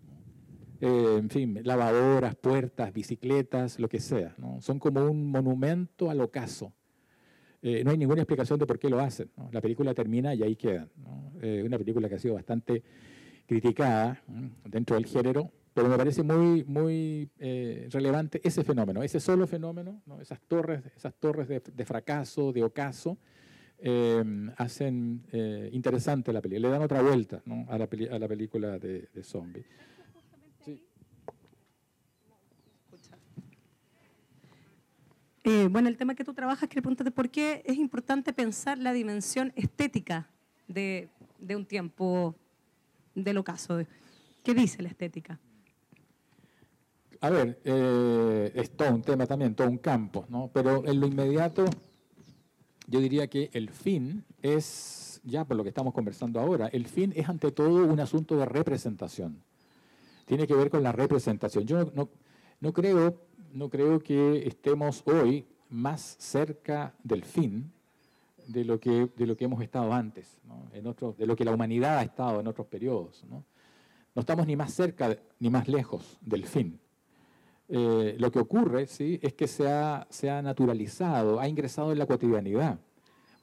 eh, 0.82 1.18
en 1.18 1.30
fin, 1.30 1.60
lavadoras, 1.64 2.36
puertas, 2.36 2.94
bicicletas, 2.94 3.80
lo 3.80 3.90
que 3.90 4.00
sea. 4.00 4.36
Son 4.62 4.80
como 4.80 5.06
un 5.06 5.30
monumento 5.30 6.10
al 6.10 6.22
ocaso. 6.22 6.74
Eh, 7.62 7.84
no 7.84 7.92
hay 7.92 7.98
ninguna 7.98 8.22
explicación 8.22 8.58
de 8.58 8.66
por 8.66 8.80
qué 8.80 8.90
lo 8.90 9.00
hacen. 9.00 9.30
La 9.52 9.60
película 9.60 9.94
termina 9.94 10.34
y 10.34 10.44
ahí 10.44 10.56
quedan. 10.56 10.90
Eh, 11.42 11.64
una 11.66 11.78
película 11.78 12.08
que 12.08 12.16
ha 12.16 12.20
sido 12.20 12.36
bastante 12.36 12.82
criticada 13.46 14.22
dentro 14.64 14.96
del 14.96 15.06
género, 15.06 15.52
pero 15.74 15.88
me 15.88 15.98
parece 15.98 16.24
muy, 16.24 16.64
muy 16.66 17.30
eh, 17.40 17.88
relevante 17.92 18.42
ese 18.44 18.64
fenómeno, 18.64 19.04
ese 19.04 19.20
solo 19.20 19.48
fenómeno, 19.48 20.02
esas 20.20 20.42
torres, 20.42 20.84
esas 20.96 21.14
torres 21.16 21.48
de, 21.48 21.86
fracaso, 21.86 22.52
de 22.52 22.64
ocaso, 22.64 23.18
eh, 23.78 24.24
hacen 24.58 25.24
eh, 25.32 25.70
interesante 25.72 26.34
la 26.34 26.42
película, 26.42 26.68
le 26.68 26.74
dan 26.74 26.82
otra 26.82 27.02
vuelta 27.02 27.42
a, 27.68 27.78
la 27.78 28.28
película 28.28 28.80
de, 28.80 29.08
de 29.14 29.24
zombie. 29.24 29.66
bueno, 35.72 35.90
el 35.90 35.98
tema 35.98 36.14
que 36.14 36.24
tú 36.24 36.34
trabajas, 36.36 36.70
quiero 36.70 36.84
preguntarte 36.84 37.10
por 37.10 37.32
qué 37.32 37.64
es 37.66 37.76
importante 37.78 38.34
pensar 38.34 38.78
la 38.78 38.94
dimensión 38.94 39.52
estética 39.56 40.30
de, 40.68 41.10
de 41.40 41.56
un 41.56 41.66
tiempo 41.66 42.36
del 43.16 43.38
ocaso. 43.38 43.80
¿Qué 44.44 44.54
dice 44.54 44.84
la 44.84 44.90
estética? 44.90 45.40
A 47.22 47.30
ver, 47.30 47.60
eh, 47.66 48.52
es 48.56 48.72
todo 48.72 48.94
un 48.96 49.02
tema 49.02 49.26
también, 49.26 49.54
todo 49.54 49.68
un 49.68 49.78
campo, 49.78 50.26
¿no? 50.30 50.50
Pero 50.54 50.86
en 50.88 51.00
lo 51.00 51.08
inmediato, 51.08 51.66
yo 52.88 53.00
diría 53.00 53.28
que 53.28 53.50
el 53.54 53.70
fin 53.70 54.24
es, 54.42 55.20
ya 55.24 55.44
por 55.44 55.58
lo 55.58 55.64
que 55.64 55.70
estamos 55.70 55.94
conversando 55.94 56.40
ahora, 56.40 56.68
el 56.68 56.88
fin 56.88 57.12
es 57.16 57.28
ante 57.28 57.52
todo 57.52 57.86
un 57.86 58.00
asunto 58.00 58.38
de 58.38 58.46
representación. 58.46 59.44
Tiene 60.26 60.48
que 60.48 60.56
ver 60.56 60.70
con 60.70 60.82
la 60.82 60.92
representación. 60.92 61.66
Yo 61.66 61.92
no, 61.94 62.74
creo, 62.74 63.22
no 63.54 63.70
creo 63.70 64.00
que 64.00 64.48
estemos 64.48 65.04
hoy 65.06 65.46
más 65.70 66.16
cerca 66.20 66.94
del 67.04 67.26
fin 67.26 67.72
de 68.48 68.64
lo 68.64 68.80
que, 68.80 69.10
de 69.16 69.28
lo 69.28 69.36
que 69.36 69.46
hemos 69.46 69.62
estado 69.62 69.92
antes, 69.92 70.40
en 70.74 70.88
otros, 70.88 71.18
de 71.18 71.28
lo 71.28 71.36
que 71.36 71.44
la 71.44 71.54
humanidad 71.54 71.98
ha 71.98 72.04
estado 72.04 72.40
en 72.40 72.48
otros 72.48 72.68
periodos. 72.68 73.26
¿no? 73.30 73.44
no 74.16 74.22
estamos 74.22 74.48
ni 74.48 74.56
más 74.56 74.74
cerca 74.74 75.18
ni 75.40 75.50
más 75.50 75.68
lejos 75.68 76.18
del 76.22 76.46
fin. 76.46 76.80
Eh, 77.72 78.16
lo 78.18 78.32
que 78.32 78.40
ocurre 78.40 78.88
¿sí? 78.88 79.20
es 79.22 79.34
que 79.34 79.48
se 79.48 79.70
ha, 79.70 80.08
se 80.10 80.28
ha, 80.28 80.42
naturalizado, 80.42 81.40
ha 81.40 81.48
ingresado 81.48 81.92
en 81.92 82.00
la 82.00 82.08
cotidianidad 82.08 82.80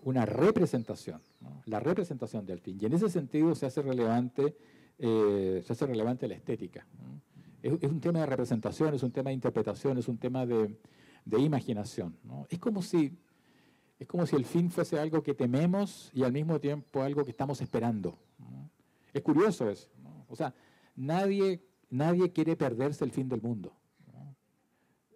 una 0.02 0.26
representación, 0.26 1.20
la 1.66 1.78
representación 1.78 2.44
del 2.44 2.58
fin. 2.58 2.76
Y 2.80 2.86
en 2.86 2.92
ese 2.92 3.08
sentido 3.08 3.54
se 3.54 3.66
hace 3.66 3.82
relevante, 3.82 4.56
eh, 4.98 5.62
se 5.64 5.72
hace 5.72 5.86
relevante 5.86 6.26
la 6.26 6.34
estética. 6.34 6.86
Es, 7.62 7.72
un 7.90 8.00
tema 8.00 8.20
de 8.20 8.26
representación, 8.26 8.94
es 8.94 9.02
un 9.02 9.12
tema 9.12 9.30
de 9.30 9.34
interpretación, 9.34 9.98
es 9.98 10.08
un 10.08 10.18
tema 10.18 10.44
de, 10.44 10.76
de 11.24 11.40
imaginación. 11.40 12.16
Es, 12.48 12.58
como 12.58 12.82
si, 12.82 13.16
es 13.98 14.06
como 14.06 14.26
si 14.26 14.36
el 14.36 14.44
fin 14.44 14.70
fuese 14.70 14.98
algo 14.98 15.22
que 15.22 15.34
tememos 15.34 16.10
y 16.12 16.24
al 16.24 16.32
mismo 16.32 16.60
tiempo 16.60 17.02
algo 17.02 17.24
que 17.24 17.30
estamos 17.30 17.60
esperando. 17.60 18.18
Es 19.12 19.22
curioso 19.22 19.68
eso. 19.70 19.88
O 20.28 20.36
sea, 20.36 20.52
nadie, 20.94 21.62
nadie 21.90 22.32
quiere 22.32 22.56
perderse 22.56 23.04
el 23.04 23.10
fin 23.10 23.28
del 23.28 23.42
mundo. 23.42 23.72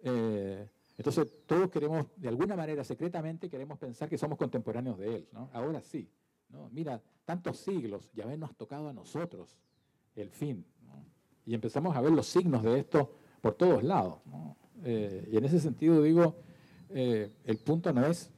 Eh, 0.03 0.67
entonces, 0.97 1.27
todos 1.45 1.69
queremos, 1.69 2.05
de 2.17 2.27
alguna 2.27 2.55
manera, 2.55 2.83
secretamente, 2.83 3.49
queremos 3.49 3.79
pensar 3.79 4.07
que 4.07 4.17
somos 4.17 4.37
contemporáneos 4.37 4.97
de 4.97 5.15
él. 5.15 5.27
Ahora 5.53 5.81
sí. 5.81 6.07
Mira, 6.71 7.01
tantos 7.25 7.57
siglos, 7.57 8.09
ya 8.13 8.25
nos 8.35 8.55
tocado 8.55 8.89
a 8.89 8.93
nosotros 8.93 9.57
el 10.15 10.29
fin. 10.29 10.65
Y 11.45 11.53
empezamos 11.53 11.95
a 11.95 12.01
ver 12.01 12.11
los 12.11 12.27
signos 12.27 12.63
de 12.63 12.79
esto 12.79 13.11
por 13.41 13.55
todos 13.55 13.83
lados. 13.83 14.19
Eh, 14.83 15.29
y 15.31 15.37
en 15.37 15.45
ese 15.45 15.59
sentido 15.59 16.01
digo, 16.01 16.35
eh, 16.89 17.31
el 17.45 17.57
punto 17.57 17.93
no 17.93 18.05
es 18.05 18.29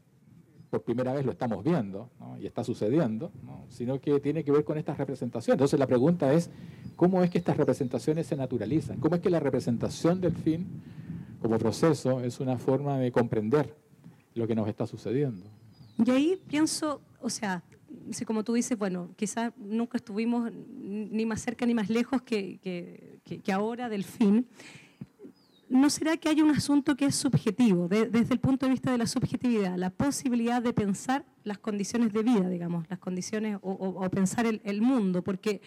por 0.69 0.81
primera 0.81 1.13
vez 1.13 1.23
lo 1.23 1.33
estamos 1.33 1.63
viendo 1.63 2.09
y 2.39 2.47
está 2.47 2.63
sucediendo, 2.63 3.31
sino 3.69 4.01
que 4.01 4.19
tiene 4.19 4.43
que 4.43 4.51
ver 4.51 4.63
con 4.63 4.79
estas 4.79 4.97
representaciones. 4.97 5.53
Entonces 5.53 5.77
la 5.77 5.85
pregunta 5.85 6.33
es, 6.33 6.49
¿cómo 6.95 7.21
es 7.21 7.29
que 7.29 7.37
estas 7.37 7.57
representaciones 7.57 8.25
se 8.25 8.35
naturalizan? 8.35 8.99
¿Cómo 8.99 9.13
es 9.13 9.21
que 9.21 9.29
la 9.29 9.39
representación 9.39 10.19
del 10.19 10.33
fin 10.33 10.81
como 11.43 11.59
proceso 11.59 12.21
es 12.21 12.39
una 12.39 12.57
forma 12.57 12.97
de 12.97 13.11
comprender 13.11 13.75
lo 14.33 14.47
que 14.47 14.55
nos 14.55 14.67
está 14.67 14.87
sucediendo? 14.87 15.45
Y 16.03 16.09
ahí 16.09 16.41
pienso, 16.47 17.01
o 17.21 17.29
sea, 17.29 17.61
si 18.09 18.25
como 18.25 18.43
tú 18.43 18.53
dices, 18.53 18.75
bueno, 18.75 19.11
quizás 19.15 19.53
nunca 19.57 19.97
estuvimos 19.97 20.51
ni 20.51 21.25
más 21.27 21.41
cerca 21.41 21.67
ni 21.67 21.75
más 21.75 21.89
lejos 21.89 22.23
que, 22.23 23.21
que 23.23 23.53
ahora 23.53 23.89
del 23.89 24.03
fin. 24.03 24.47
¿no 25.73 25.89
será 25.89 26.17
que 26.17 26.29
hay 26.29 26.39
un 26.39 26.51
asunto 26.51 26.95
que 26.95 27.05
es 27.05 27.15
subjetivo, 27.15 27.87
desde 27.87 28.33
el 28.33 28.39
punto 28.39 28.67
de 28.67 28.73
vista 28.73 28.91
de 28.91 28.99
la 28.99 29.07
subjetividad, 29.07 29.75
la 29.75 29.89
posibilidad 29.89 30.61
de 30.61 30.71
pensar 30.71 31.25
las 31.43 31.57
condiciones 31.57 32.13
de 32.13 32.21
vida, 32.21 32.47
digamos, 32.47 32.85
las 32.89 32.99
condiciones 32.99 33.57
o, 33.61 34.07
pensar 34.11 34.45
el, 34.45 34.81
mundo? 34.81 35.23
Porque 35.23 35.61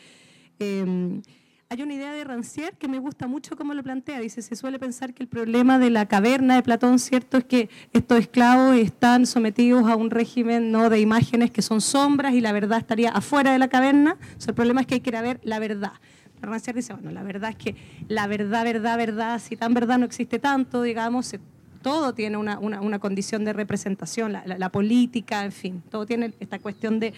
em, 0.60 1.22
hay 1.68 1.82
una 1.82 1.94
idea 1.94 2.12
de 2.12 2.24
Rancière 2.24 2.76
que 2.78 2.86
me 2.86 3.00
gusta 3.00 3.26
mucho 3.26 3.56
como 3.56 3.74
lo 3.74 3.82
plantea. 3.82 4.20
Dice, 4.20 4.40
se 4.40 4.54
suele 4.54 4.78
pensar 4.78 5.14
que 5.14 5.22
el 5.22 5.28
problema 5.28 5.78
de 5.78 5.90
la 5.90 6.06
caverna 6.06 6.54
de 6.54 6.62
Platón, 6.62 6.98
¿cierto?, 6.98 7.38
es 7.38 7.44
que 7.44 7.68
estos 7.92 8.20
esclavos 8.20 8.76
están 8.76 9.26
sometidos 9.26 9.88
a 9.88 9.96
un 9.96 10.10
régimen 10.10 10.70
¿no? 10.70 10.90
de 10.90 11.00
imágenes 11.00 11.50
que 11.50 11.62
son 11.62 11.80
sombras 11.80 12.34
y 12.34 12.40
la 12.40 12.52
verdad 12.52 12.78
estaría 12.78 13.10
afuera 13.10 13.52
de 13.52 13.58
la 13.58 13.68
caverna. 13.68 14.16
el 14.46 14.54
problema 14.54 14.82
es 14.82 14.86
que 14.86 14.94
hay 14.94 15.00
que 15.00 15.10
ver 15.10 15.40
la 15.42 15.58
verdad. 15.58 15.92
Rancière 16.40 16.74
dice, 16.74 16.92
bueno, 16.92 17.10
la 17.10 17.24
verdad 17.24 17.50
es 17.50 17.56
que 17.56 17.74
la 18.08 18.28
verdad, 18.28 18.62
verdad, 18.62 18.96
verdad, 18.96 19.40
si 19.40 19.56
tan 19.56 19.74
verdad 19.74 19.98
no 19.98 20.06
existe 20.06 20.38
tanto, 20.38 20.82
digamos, 20.82 21.34
todo 21.82 22.14
tiene 22.14 22.36
una, 22.36 22.58
una, 22.58 22.98
condición 22.98 23.44
de 23.44 23.52
representación, 23.52 24.32
la, 24.32 24.68
política, 24.70 25.44
en 25.44 25.52
fin, 25.52 25.82
todo 25.88 26.04
tiene 26.04 26.34
esta 26.40 26.58
cuestión 26.58 27.00
de 27.00 27.14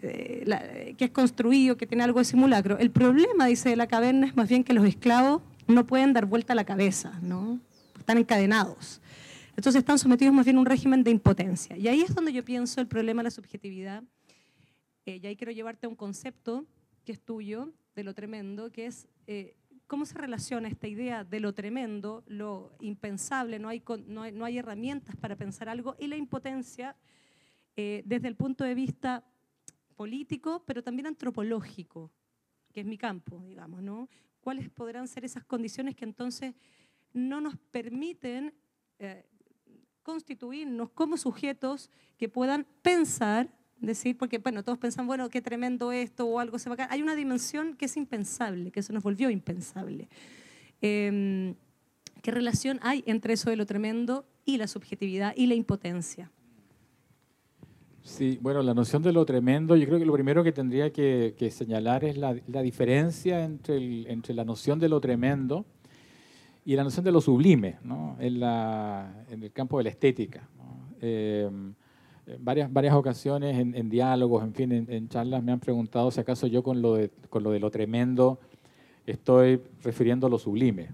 que 0.00 0.96
es 1.04 1.10
construido, 1.10 1.76
que 1.76 1.86
tiene 1.86 2.04
algo 2.04 2.18
de 2.18 2.24
simulacro. 2.24 2.78
El 2.78 2.90
problema, 2.90 3.46
dice 3.46 3.68
de 3.68 3.76
la 3.76 3.86
caverna, 3.86 4.26
es 4.26 4.36
más 4.36 4.48
bien 4.48 4.64
que 4.64 4.72
los 4.72 4.86
esclavos 4.86 5.42
no 5.66 5.86
pueden 5.86 6.12
dar 6.12 6.26
vuelta 6.26 6.52
a 6.52 6.56
la 6.56 6.64
cabeza, 6.64 7.18
¿no? 7.22 7.60
Están 7.98 8.18
encadenados. 8.18 9.00
Entonces 9.56 9.80
están 9.80 9.98
sometidos 9.98 10.32
más 10.32 10.44
bien 10.44 10.56
a 10.56 10.60
un 10.60 10.66
régimen 10.66 11.04
de 11.04 11.10
impotencia. 11.10 11.76
Y 11.76 11.88
ahí 11.88 12.00
es 12.00 12.14
donde 12.14 12.32
yo 12.32 12.44
pienso 12.44 12.80
el 12.80 12.86
problema 12.86 13.20
de 13.20 13.24
la 13.24 13.30
subjetividad. 13.30 14.02
Eh, 15.06 15.20
y 15.22 15.26
ahí 15.26 15.36
quiero 15.36 15.52
llevarte 15.52 15.86
a 15.86 15.88
un 15.88 15.96
concepto 15.96 16.64
que 17.04 17.12
es 17.12 17.20
tuyo, 17.20 17.72
de 17.94 18.04
lo 18.04 18.14
tremendo, 18.14 18.70
que 18.70 18.86
es 18.86 19.08
eh, 19.26 19.56
cómo 19.86 20.06
se 20.06 20.14
relaciona 20.14 20.68
esta 20.68 20.86
idea 20.86 21.24
de 21.24 21.40
lo 21.40 21.52
tremendo, 21.52 22.22
lo 22.26 22.72
impensable, 22.80 23.58
no 23.58 23.68
hay, 23.68 23.82
no 24.06 24.44
hay, 24.44 24.58
herramientas 24.58 25.16
para 25.16 25.36
pensar 25.36 25.68
algo, 25.68 25.96
y 25.98 26.06
la 26.06 26.16
impotencia 26.16 26.96
eh, 27.76 28.02
desde 28.06 28.28
el 28.28 28.36
punto 28.36 28.64
de 28.64 28.74
vista 28.74 29.24
político, 30.00 30.62
pero 30.64 30.82
también 30.82 31.08
antropológico, 31.08 32.10
que 32.72 32.80
es 32.80 32.86
mi 32.86 32.96
campo, 32.96 33.44
digamos, 33.44 33.82
¿no? 33.82 34.08
¿Cuáles 34.40 34.70
podrán 34.70 35.06
ser 35.06 35.26
esas 35.26 35.44
condiciones 35.44 35.94
que 35.94 36.06
entonces 36.06 36.54
no 37.12 37.42
nos 37.42 37.58
permiten 37.70 38.54
eh, 38.98 39.26
constituirnos 40.02 40.88
como 40.92 41.18
sujetos 41.18 41.90
que 42.16 42.30
puedan 42.30 42.66
pensar 42.80 43.50
decir, 43.78 44.16
porque 44.16 44.38
bueno, 44.38 44.64
todos 44.64 44.78
pensan, 44.78 45.06
bueno, 45.06 45.28
qué 45.28 45.42
tremendo 45.42 45.92
esto 45.92 46.24
o 46.24 46.38
algo 46.38 46.58
se 46.58 46.70
va 46.70 46.76
a 46.76 46.76
caer. 46.78 46.92
Hay 46.92 47.02
una 47.02 47.14
dimensión 47.14 47.76
que 47.76 47.84
es 47.84 47.94
impensable, 47.98 48.70
que 48.70 48.82
se 48.82 48.94
nos 48.94 49.02
volvió 49.02 49.28
impensable. 49.28 50.08
Em, 50.80 51.56
¿Qué 52.22 52.30
relación 52.30 52.80
hay 52.80 53.04
entre 53.04 53.34
eso 53.34 53.50
de 53.50 53.56
lo 53.56 53.66
tremendo 53.66 54.24
y 54.46 54.56
la 54.56 54.66
subjetividad 54.66 55.34
y 55.36 55.46
la 55.46 55.56
impotencia? 55.56 56.30
Sí, 58.02 58.38
bueno, 58.40 58.62
la 58.62 58.74
noción 58.74 59.02
de 59.02 59.12
lo 59.12 59.24
tremendo, 59.26 59.76
yo 59.76 59.86
creo 59.86 59.98
que 59.98 60.06
lo 60.06 60.14
primero 60.14 60.42
que 60.42 60.52
tendría 60.52 60.90
que, 60.90 61.50
señalar 61.50 62.04
es 62.04 62.16
la, 62.16 62.34
diferencia 62.62 63.44
entre, 63.44 64.34
la 64.34 64.44
noción 64.44 64.78
de 64.78 64.88
lo 64.88 65.00
tremendo 65.00 65.64
y 66.64 66.76
la 66.76 66.84
noción 66.84 67.04
de 67.04 67.12
lo 67.12 67.20
sublime, 67.20 67.78
¿no? 67.84 68.16
en, 68.18 68.40
la, 68.40 69.24
el 69.30 69.52
campo 69.52 69.78
de 69.78 69.84
la 69.84 69.90
estética. 69.90 70.48
Em, 71.00 71.74
varias, 72.38 72.94
ocasiones 72.94 73.58
en, 73.58 73.90
diálogos, 73.90 74.44
en 74.44 74.54
fin, 74.54 74.72
en, 74.88 75.08
charlas 75.08 75.42
me 75.42 75.52
han 75.52 75.60
preguntado 75.60 76.10
si 76.10 76.20
acaso 76.20 76.46
yo 76.46 76.62
con 76.62 76.80
lo 76.80 76.94
de, 76.94 77.10
lo, 77.60 77.70
tremendo 77.70 78.38
estoy 79.06 79.60
refiriendo 79.82 80.26
a 80.26 80.30
lo 80.30 80.38
sublime. 80.38 80.88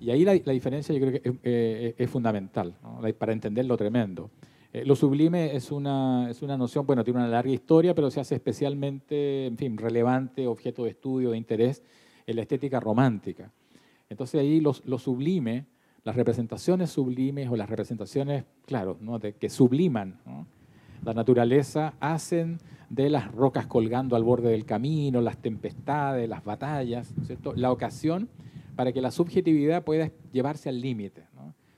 Y 0.00 0.10
ahí 0.10 0.24
la, 0.24 0.34
diferencia 0.34 0.94
yo 0.94 1.00
creo 1.00 1.12
que 1.12 1.28
es, 1.28 1.34
eh, 1.42 2.06
fundamental 2.06 2.74
para 3.18 3.32
entender 3.32 3.64
lo 3.64 3.76
tremendo. 3.76 4.30
Eh, 4.76 4.84
lo 4.84 4.94
sublime 4.94 5.56
es 5.56 5.72
una, 5.72 6.28
es 6.28 6.42
una 6.42 6.58
noción, 6.58 6.84
bueno, 6.84 7.02
tiene 7.02 7.20
una 7.20 7.28
larga 7.28 7.50
historia, 7.50 7.94
pero 7.94 8.10
se 8.10 8.20
hace 8.20 8.34
especialmente, 8.34 9.46
en 9.46 9.56
fin, 9.56 9.78
relevante, 9.78 10.46
objeto 10.46 10.84
de 10.84 10.90
estudio, 10.90 11.30
de 11.30 11.38
interés 11.38 11.82
en 12.26 12.36
la 12.36 12.42
estética 12.42 12.78
romántica. 12.78 13.50
Entonces 14.10 14.38
ahí 14.38 14.60
lo, 14.60 14.74
lo 14.84 14.98
sublime, 14.98 15.64
las 16.04 16.14
representaciones 16.14 16.90
sublimes 16.90 17.48
o 17.48 17.56
las 17.56 17.70
representaciones, 17.70 18.44
claro, 18.66 18.98
¿no? 19.00 19.18
de, 19.18 19.32
que 19.32 19.48
subliman 19.48 20.20
la 21.02 21.14
naturaleza, 21.14 21.94
hacen 21.98 22.58
de 22.90 23.08
las 23.08 23.32
rocas 23.32 23.66
colgando 23.66 24.14
al 24.14 24.24
borde 24.24 24.50
del 24.50 24.66
camino, 24.66 25.22
las 25.22 25.38
tempestades, 25.38 26.28
las 26.28 26.44
batallas, 26.44 27.14
la 27.54 27.72
ocasión 27.72 28.28
para 28.74 28.92
que 28.92 29.00
la 29.00 29.10
subjetividad 29.10 29.84
pueda 29.84 30.10
llevarse 30.32 30.68
al 30.68 30.82
límite, 30.82 31.24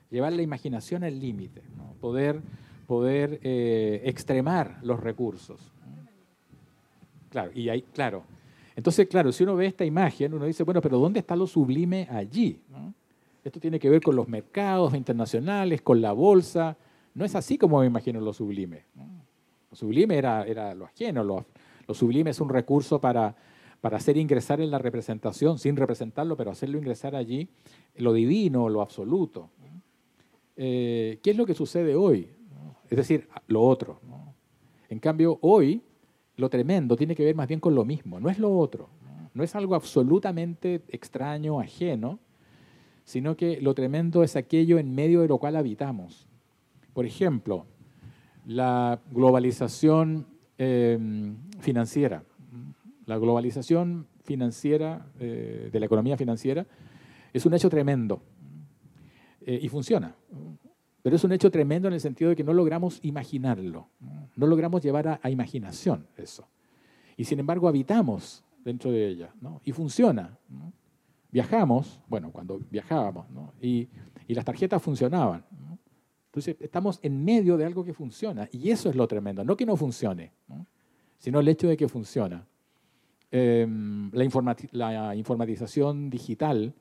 llevar 0.09 0.33
la 0.33 0.41
imaginación 0.41 1.05
al 1.05 1.17
límite, 1.17 1.61
poder, 2.01 2.41
poder 2.89 3.39
eh, 3.43 4.01
extremar 4.05 4.79
los 4.81 4.99
recursos. 4.99 5.71
Claro, 7.29 7.51
y 7.53 7.69
ahí, 7.69 7.83
claro. 7.83 8.23
Entonces, 8.75 9.07
claro, 9.07 9.31
si 9.31 9.43
uno 9.43 9.55
ve 9.55 9.67
esta 9.67 9.85
imagen, 9.85 10.33
uno 10.33 10.45
dice, 10.45 10.63
bueno, 10.63 10.81
pero 10.81 10.97
¿dónde 10.97 11.19
está 11.19 11.35
lo 11.35 11.45
sublime 11.45 12.07
allí? 12.09 12.59
Esto 13.43 13.59
tiene 13.59 13.77
que 13.77 13.91
ver 13.91 14.01
con 14.01 14.15
los 14.15 14.27
mercados 14.27 14.95
internacionales, 14.95 15.83
con 15.83 16.01
la 16.01 16.13
bolsa. 16.13 16.75
No 17.13 17.25
es 17.25 17.35
así 17.35 17.59
como 17.59 17.79
me 17.79 17.85
imagino 17.85 18.19
lo 18.21 18.33
sublime. 18.33 18.85
Lo 19.69 19.77
sublime 19.77 20.17
era, 20.17 20.47
era 20.47 20.73
lo 20.73 20.85
ajeno, 20.85 21.23
lo, 21.23 21.45
lo 21.87 21.93
sublime 21.93 22.31
es 22.31 22.41
un 22.41 22.49
recurso 22.49 22.99
para, 22.99 23.35
para 23.81 23.97
hacer 23.97 24.17
ingresar 24.17 24.61
en 24.61 24.71
la 24.71 24.79
representación, 24.79 25.59
sin 25.59 25.75
representarlo, 25.75 26.35
pero 26.35 26.49
hacerlo 26.49 26.79
ingresar 26.79 27.15
allí, 27.15 27.49
lo 27.97 28.13
divino, 28.13 28.67
lo 28.67 28.81
absoluto. 28.81 29.51
Eh, 30.57 31.19
¿Qué 31.21 31.29
es 31.29 31.37
lo 31.37 31.45
que 31.45 31.53
sucede 31.53 31.95
hoy? 31.95 32.38
Es 32.89 32.97
decir, 32.97 33.27
lo 33.47 33.61
otro. 33.61 33.99
En 34.89 34.99
cambio, 34.99 35.37
hoy 35.41 35.83
lo 36.35 36.49
tremendo 36.49 36.95
tiene 36.95 37.15
que 37.15 37.23
ver 37.23 37.35
más 37.35 37.47
bien 37.47 37.59
con 37.59 37.75
lo 37.75 37.85
mismo, 37.85 38.19
no 38.19 38.29
es 38.29 38.39
lo 38.39 38.57
otro, 38.57 38.89
no 39.33 39.43
es 39.43 39.55
algo 39.55 39.75
absolutamente 39.75 40.81
extraño, 40.87 41.59
ajeno, 41.59 42.19
sino 43.03 43.35
que 43.35 43.61
lo 43.61 43.73
tremendo 43.73 44.23
es 44.23 44.35
aquello 44.35 44.79
en 44.79 44.93
medio 44.93 45.21
de 45.21 45.27
lo 45.27 45.37
cual 45.37 45.55
habitamos. 45.55 46.27
Por 46.93 47.05
ejemplo, 47.05 47.65
la 48.45 48.99
globalización 49.11 50.27
em, 50.57 51.37
financiera. 51.59 52.23
La 53.05 53.17
globalización 53.17 54.07
financiera, 54.23 55.07
eh, 55.19 55.69
de 55.71 55.79
la 55.79 55.85
economía 55.87 56.17
financiera, 56.17 56.67
es 57.33 57.45
un 57.45 57.53
hecho 57.53 57.69
tremendo 57.69 58.21
eh, 59.41 59.59
y 59.61 59.69
funciona. 59.69 60.15
Pero 61.09 61.17
es 61.17 61.23
un 61.23 61.31
hecho 61.31 61.49
tremendo 61.49 61.87
en 61.87 61.95
el 61.95 61.99
sentido 61.99 62.29
de 62.29 62.35
que 62.35 62.43
no 62.43 62.53
logramos 62.53 62.99
imaginarlo, 63.01 63.89
no 64.35 64.45
logramos 64.45 64.83
llevar 64.83 65.19
a, 65.23 65.31
imaginación 65.31 66.05
eso. 66.15 66.47
Y 67.17 67.23
sin 67.23 67.39
embargo 67.39 67.67
habitamos 67.67 68.43
dentro 68.63 68.91
de 68.91 69.07
ella 69.07 69.33
y 69.63 69.71
funciona. 69.71 70.37
Viajamos, 71.31 71.99
bueno, 72.07 72.31
cuando 72.31 72.61
viajábamos, 72.69 73.25
y, 73.59 73.89
y, 74.27 74.35
las 74.35 74.45
tarjetas 74.45 74.83
funcionaban. 74.83 75.43
Entonces 76.27 76.55
estamos 76.59 76.99
en 77.01 77.25
medio 77.25 77.57
de 77.57 77.65
algo 77.65 77.83
que 77.83 77.95
funciona 77.95 78.47
y 78.51 78.69
eso 78.69 78.87
es 78.87 78.95
lo 78.95 79.07
tremendo, 79.07 79.43
no 79.43 79.57
que 79.57 79.65
no 79.65 79.75
funcione, 79.75 80.31
sino 81.17 81.39
el 81.39 81.47
hecho 81.47 81.67
de 81.67 81.75
que 81.75 81.87
funciona. 81.87 82.45
Em, 83.31 84.11
la, 84.11 85.15
informatización 85.15 86.11
digital 86.11 86.75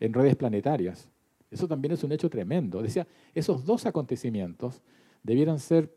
en 0.00 0.14
redes 0.14 0.36
planetarias. 0.36 1.10
Eso 1.54 1.68
también 1.68 1.92
es 1.92 2.02
un 2.02 2.10
hecho 2.10 2.28
tremendo. 2.28 2.82
Decía, 2.82 3.06
esos 3.32 3.64
dos 3.64 3.86
acontecimientos 3.86 4.82
debieran 5.22 5.60
ser 5.60 5.94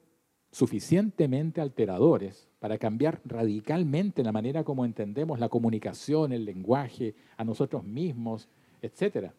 suficientemente 0.52 1.62
alteradores 1.62 2.48
para 2.60 2.78
cambiar 2.78 3.20
radicalmente 3.26 4.24
la 4.24 4.32
manera 4.32 4.64
como 4.64 4.86
entendemos 4.86 5.40
la 5.40 5.50
comunicación, 5.50 6.32
el 6.32 6.46
lenguaje, 6.46 7.16
a 7.38 7.44
nosotros 7.44 7.84
mismos, 7.84 8.48
etc. 8.84 9.32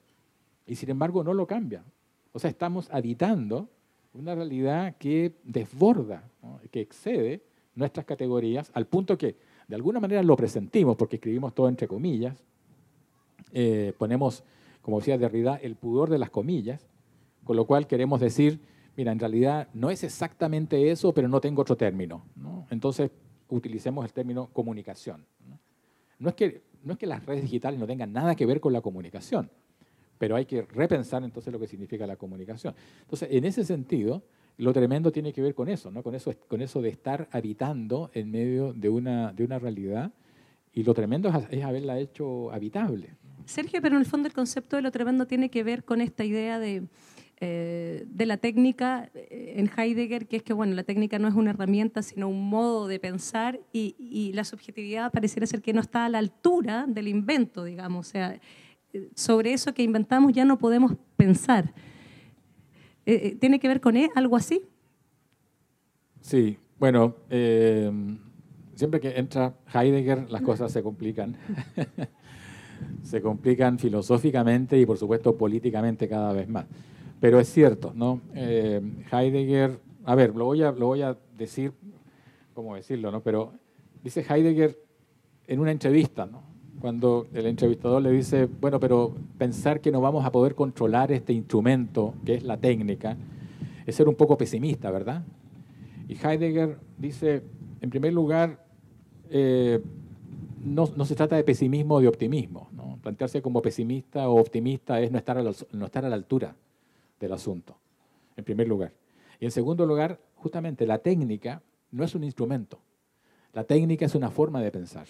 Y 0.67 0.75
sin 0.75 0.91
embargo 0.91 1.23
no 1.23 1.35
lo 1.35 1.47
cambia. 1.47 1.85
O 2.33 2.41
sea, 2.41 2.51
estamos 2.51 2.89
habitando 2.91 3.69
una 4.13 4.35
realidad 4.35 4.97
que 4.99 5.37
desborda, 5.45 6.29
que 6.73 6.81
excede 6.81 7.43
nuestras 7.77 8.05
categorías, 8.05 8.73
al 8.75 8.87
punto 8.87 9.17
que 9.17 9.37
de 9.69 9.77
alguna 9.77 10.01
manera 10.01 10.23
lo 10.25 10.35
presentimos, 10.35 10.97
porque 10.97 11.17
escribimos 11.17 11.55
todo 11.55 11.69
entre 11.69 11.87
comillas, 11.87 12.43
eh, 13.53 13.93
ponemos, 13.97 14.43
como 14.89 15.01
decía 15.01 15.19
Derrida, 15.19 15.57
el 15.57 15.77
pudor 15.77 16.09
de 16.09 16.17
las 16.17 16.31
comillas, 16.31 16.89
con 17.45 17.57
lo 17.57 17.67
cual 17.67 17.87
queremos 17.87 18.21
decir, 18.21 18.59
mira, 18.97 19.13
en 19.13 19.19
realidad 19.19 19.69
no 19.75 19.91
es 19.91 20.03
exactamente 20.03 20.91
eso, 20.91 21.13
pero 21.13 21.29
no 21.29 21.43
tengo 21.43 21.61
otro 21.61 21.77
término. 21.77 22.25
Entonces, 22.71 23.11
utilicemos 23.51 24.03
el 24.07 24.15
término 24.15 24.47
comunicación. 24.51 25.27
¿no? 26.19 26.31
es 26.31 26.35
que, 26.35 26.63
no 26.85 26.95
es 26.95 26.99
que 26.99 27.07
las 27.07 27.27
redes 27.27 27.43
digitales 27.43 27.79
no 27.79 27.87
tengan 27.87 28.15
nada 28.15 28.35
que 28.35 28.47
ver 28.47 28.63
con 28.63 28.73
la 28.73 28.81
comunicación, 28.81 29.51
pero 30.17 30.37
hay 30.37 30.47
que 30.47 30.63
repensar 30.63 31.23
entonces 31.23 31.53
lo 31.53 31.61
que 31.61 31.67
significa 31.67 32.07
la 32.07 32.17
comunicación. 32.17 32.75
Entonces, 33.03 33.29
en 33.31 33.45
ese 33.45 33.65
sentido, 33.65 34.23
lo 34.57 34.73
tremendo 34.73 35.13
tiene 35.13 35.35
que 35.35 35.43
ver 35.43 35.55
con 35.55 35.69
eso, 35.69 35.91
¿no? 35.91 36.03
con, 36.03 36.15
eso 36.15 36.33
con 36.49 36.63
eso 36.63 36.81
de 36.81 36.89
estar 36.89 37.29
habitando 37.31 38.11
en 38.15 38.31
medio 38.31 38.73
de 38.73 38.89
una, 38.89 39.35
de 39.35 39.45
una 39.45 39.59
realidad 39.59 40.13
y 40.73 40.83
lo 40.83 40.95
tremendo 40.95 41.31
es, 41.51 41.63
haberla 41.63 41.99
hecho 41.99 42.51
habitable. 42.53 43.19
Sergio, 43.49 43.81
pero 43.83 43.97
en 43.97 44.03
el 44.03 44.07
fondo 44.07 44.29
el 44.29 44.35
concepto 44.35 44.77
de 44.77 44.83
lo 44.83 44.91
tremendo 44.91 45.27
tiene 45.27 45.51
que 45.51 45.63
ver 45.63 45.85
con 45.85 46.01
esta 46.01 46.25
idea 46.25 46.59
de, 46.59 46.85
eh, 47.41 48.05
de 48.07 48.27
la 48.27 48.37
técnica 48.37 49.11
eh, 49.15 49.55
en 49.57 49.71
Heidegger, 49.77 50.27
que 50.27 50.37
es 50.37 50.43
que 50.43 50.53
bueno, 50.53 50.75
la 50.75 50.85
técnica 50.85 51.19
no 51.19 51.29
es 51.29 51.35
una 51.35 51.51
herramienta, 51.51 52.03
sino 52.03 52.29
un 52.29 52.49
modo 52.49 52.87
de 52.87 53.01
pensar 53.01 53.61
y, 53.73 53.97
y 53.99 54.33
la 54.33 54.45
subjetividad 54.45 55.11
pareciera 55.13 55.47
ser 55.47 55.63
que 55.63 55.73
no 55.73 55.81
está 55.81 56.05
a 56.05 56.09
la 56.09 56.19
altura 56.19 56.87
del 56.87 57.09
invento, 57.09 57.65
digamos. 57.65 58.09
O 58.09 58.11
sea, 58.11 58.41
sobre 59.15 59.53
eso 59.53 59.75
que 59.75 59.83
inventamos 59.83 60.33
ya 60.33 60.45
no 60.45 60.59
podemos 60.59 60.95
pensar. 61.17 61.73
Eh, 63.09 63.21
eh, 63.25 63.37
¿Tiene 63.37 63.59
que 63.59 63.69
ver 63.69 63.81
con 63.81 63.97
él, 63.97 64.11
algo 64.15 64.37
así? 64.37 64.63
Sí, 66.21 66.59
bueno, 66.79 67.17
eh, 67.31 67.91
siempre 68.75 69.01
que 69.01 69.19
entra 69.19 69.55
Heidegger 69.73 70.31
las 70.31 70.43
cosas 70.43 70.73
se 70.73 70.83
complican. 70.83 71.37
se 73.03 73.21
complican 73.21 73.79
filosóficamente 73.79 74.79
y 74.79 74.87
por 74.87 74.99
supuesto 74.99 75.37
políticamente 75.37 76.09
cada 76.09 76.33
vez 76.33 76.49
más. 76.49 76.67
Pero 77.21 77.41
es 77.41 77.49
cierto, 77.49 77.93
¿no? 77.95 78.21
Heidegger, 78.35 79.79
a 80.05 80.15
ver, 80.15 80.35
lo 80.35 80.45
voy 80.45 80.63
a, 80.63 80.73
lo 80.73 80.87
voy 80.87 81.03
a 81.03 81.17
decir, 81.37 81.73
¿cómo 82.55 82.77
decirlo? 82.77 83.11
No? 83.11 83.23
Pero 83.23 83.53
dice 84.05 84.25
Heidegger 84.29 84.79
en 85.47 85.61
una 85.61 85.73
entrevista, 85.73 86.27
¿no? 86.27 86.49
cuando 86.81 87.27
el 87.33 87.47
entrevistador 87.47 88.03
le 88.03 88.11
dice, 88.11 88.49
bueno, 88.61 88.79
pero 88.81 89.15
pensar 89.37 89.81
que 89.81 89.91
no 89.91 90.01
vamos 90.01 90.25
a 90.25 90.33
poder 90.33 90.55
controlar 90.55 91.13
este 91.13 91.33
instrumento, 91.33 92.15
que 92.25 92.35
es 92.35 92.45
la 92.45 92.57
técnica, 92.57 93.17
es 93.87 93.95
ser 93.95 94.09
un 94.09 94.15
poco 94.15 94.37
pesimista, 94.37 94.91
¿verdad? 94.91 95.25
Y 96.09 96.15
Heidegger 96.15 96.79
dice, 96.97 97.43
en 97.81 97.91
primer 97.91 98.13
lugar, 98.13 98.65
eh, 99.31 99.81
no, 100.65 100.87
se 101.05 101.15
trata 101.15 101.37
de 101.37 101.45
pesimismo 101.45 101.97
o 101.97 102.01
de 102.01 102.09
optimismo. 102.09 102.68
Plantearse 103.03 103.43
como 103.43 103.63
pesimista 103.63 104.29
o 104.29 104.41
optimista 104.41 105.01
es 105.01 105.11
no 105.11 105.19
estar, 105.19 105.39
a 105.39 105.43
la, 105.43 105.53
no 105.73 105.87
estar 105.87 106.05
a 106.05 106.09
la 106.09 106.15
altura 106.15 106.55
del 107.21 107.33
asunto, 107.33 107.77
en 108.37 108.45
primer 108.45 108.69
lugar. 108.69 108.93
Y 109.41 109.45
en 109.45 109.51
segundo 109.51 109.87
lugar, 109.87 110.21
justamente 110.35 110.87
la 110.87 110.99
técnica 110.99 111.63
no 111.91 112.05
es 112.05 112.15
un 112.15 112.25
instrumento. 112.25 112.81
La 113.53 113.65
técnica 113.65 114.07
es 114.07 114.15
una 114.15 114.31
forma 114.31 114.61
de 114.61 114.71
pensar 114.71 115.07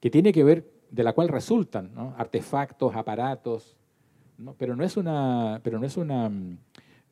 que 0.00 0.10
tiene 0.10 0.32
que 0.32 0.44
ver, 0.44 0.70
de 0.90 1.02
la 1.02 1.12
cual 1.12 1.28
resultan 1.28 1.92
artefactos, 2.16 2.94
aparatos, 2.94 3.76
pero, 4.56 4.76
no 4.76 4.84
es 4.84 4.96
una, 4.96 5.60
pero 5.62 5.78
no, 5.78 5.86
es 5.86 5.96
una, 5.96 6.30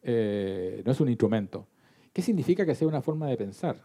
eh, 0.03 0.83
no 0.85 0.93
es 0.93 1.01
un 1.01 1.09
instrumento. 1.09 1.67
¿Qué 2.13 2.23
significa 2.23 2.65
que 2.65 2.75
sea 2.75 2.89
una 2.89 3.03
forma 3.03 3.27
de 3.27 3.37
pensar? 3.37 3.77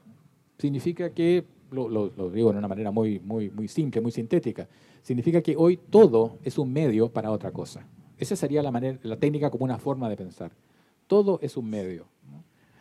Significa 0.58 1.10
que, 1.10 1.46
lo, 1.72 2.30
digo 2.30 2.52
de 2.52 2.60
una 2.60 2.68
manera 2.68 2.92
muy, 2.92 3.20
muy, 3.20 3.50
muy 3.50 3.68
simple, 3.68 4.02
muy 4.02 4.12
sintética, 4.12 4.68
significa 5.02 5.42
que 5.42 5.56
hoy 5.56 5.78
todo 5.78 6.38
es 6.44 6.58
un 6.58 6.72
medio 6.72 7.10
para 7.10 7.32
otra 7.32 7.52
cosa. 7.52 7.86
Esa 8.18 8.36
sería 8.36 8.62
la, 8.62 8.72
manera, 8.72 9.00
la 9.04 9.18
técnica 9.18 9.50
como 9.50 9.66
una 9.66 9.80
forma 9.80 10.10
de 10.10 10.18
pensar. 10.18 10.52
Todo 11.08 11.40
es 11.42 11.58
un 11.58 11.70
medio. 11.70 12.06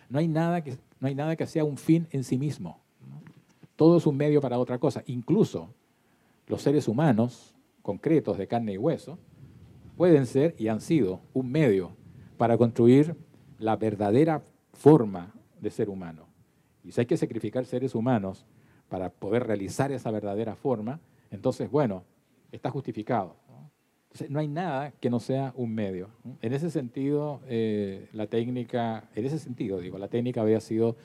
No, 0.08 0.18
hay, 0.18 0.28
nada 0.28 0.62
que, 0.62 0.76
no 0.98 1.08
hay 1.08 1.14
nada 1.14 1.36
que 1.36 1.46
sea 1.46 1.64
un 1.64 1.76
fin 1.76 2.06
en 2.10 2.24
sí 2.24 2.36
mismo. 2.36 2.80
Todo 3.76 3.96
es 3.96 4.06
un 4.06 4.16
medio 4.16 4.40
para 4.40 4.58
otra 4.58 4.78
cosa. 4.78 5.02
Incluso 5.06 5.72
los 6.46 6.60
seres 6.60 6.88
humanos, 6.88 7.54
concretos 7.82 8.36
de 8.36 8.46
carne 8.46 8.74
y 8.74 8.78
hueso, 8.78 9.18
pueden 9.96 10.26
ser 10.26 10.54
y 10.58 10.68
han 10.68 10.80
sido 10.80 11.20
un 11.32 11.50
medio 11.50 11.92
para 12.36 12.58
construir 12.58 13.16
la 13.58 13.76
verdadera 13.76 14.42
forma 14.72 15.32
de 15.60 15.70
ser 15.70 15.88
humano. 15.88 16.26
Y 16.82 16.92
si 16.92 17.00
hay 17.00 17.06
que 17.06 17.16
sacrificar 17.16 17.64
seres 17.64 17.94
humanos 17.94 18.46
para 18.90 19.08
poder 19.08 19.46
realizar 19.46 19.92
esa 19.92 20.10
verdadera 20.10 20.56
forma, 20.56 21.00
entonces, 21.30 21.70
bueno, 21.70 22.02
está 22.52 22.70
justificado. 22.70 23.36
¿no? 24.28 24.40
Hay 24.40 24.48
nada 24.48 24.92
que 25.00 25.08
no 25.08 25.20
sea 25.20 25.54
un 25.56 25.72
medio. 25.72 26.10
En 26.42 26.52
ese 26.52 26.70
sentido, 26.70 27.40
eh, 27.46 28.08
la 28.12 28.26
técnica, 28.26 29.08
en 29.14 29.24
ese 29.24 29.38
sentido, 29.38 29.80
digo, 29.80 29.96
la 29.96 30.08
técnica 30.08 30.42
había 30.42 30.60
sido 30.60 30.96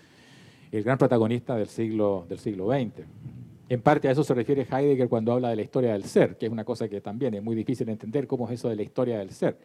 el 0.71 0.83
gran 0.83 0.97
protagonista 0.97 1.55
del 1.55 1.67
siglo, 1.67 2.25
del 2.27 2.39
siglo 2.39 2.67
XX. 2.71 3.05
En 3.69 3.81
parte 3.81 4.07
a 4.07 4.11
eso 4.11 4.23
se 4.23 4.33
refiere 4.33 4.67
Heidegger 4.69 5.07
cuando 5.07 5.31
habla 5.31 5.49
de 5.49 5.55
la 5.55 5.61
historia 5.61 5.93
del 5.93 6.03
ser, 6.03 6.37
que 6.37 6.47
es 6.47 6.51
una 6.51 6.65
cosa 6.65 6.89
que 6.89 7.01
también 7.01 7.35
es 7.35 7.43
muy 7.43 7.55
difícil 7.55 7.85
de 7.85 7.93
entender 7.93 8.25
cómo 8.25 8.47
es 8.47 8.55
eso 8.55 8.67
de 8.67 8.75
la 8.75 8.83
historia 8.83 9.19
del 9.19 9.29
ser. 9.29 9.57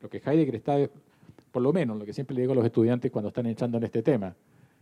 Lo 0.00 0.10
que 0.10 0.18
Heidegger 0.18 0.54
está, 0.54 0.76
por 1.50 1.62
lo 1.62 1.72
menos 1.72 1.98
lo 1.98 2.04
que 2.04 2.12
siempre 2.12 2.34
le 2.34 2.42
digo 2.42 2.52
a 2.52 2.56
los 2.56 2.64
estudiantes 2.64 3.10
cuando 3.10 3.28
están 3.28 3.46
entrando 3.46 3.78
en 3.78 3.84
este 3.84 4.02
tema, 4.02 4.34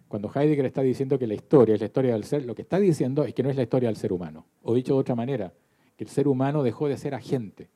cuando 0.08 0.30
Heidegger 0.32 0.66
está 0.66 0.82
diciendo 0.82 1.18
que 1.18 1.26
la 1.26 1.34
historia 1.34 1.74
es 1.74 1.80
la 1.80 1.86
historia 1.86 2.12
del 2.12 2.24
ser, 2.24 2.44
lo 2.44 2.54
que 2.54 2.62
está 2.62 2.78
diciendo 2.78 3.24
es 3.24 3.34
que 3.34 3.42
no 3.42 3.50
es 3.50 3.56
la 3.56 3.62
historia 3.62 3.88
del 3.88 3.96
ser 3.96 4.12
humano. 4.12 4.46
O 4.62 4.74
dicho 4.74 4.94
de 4.94 5.00
otra 5.00 5.14
manera, 5.14 5.52
que 5.96 6.04
el 6.04 6.10
ser 6.10 6.28
humano 6.28 6.62
dejó 6.62 6.88
de 6.88 6.96
ser 6.96 7.14
agente 7.14 7.68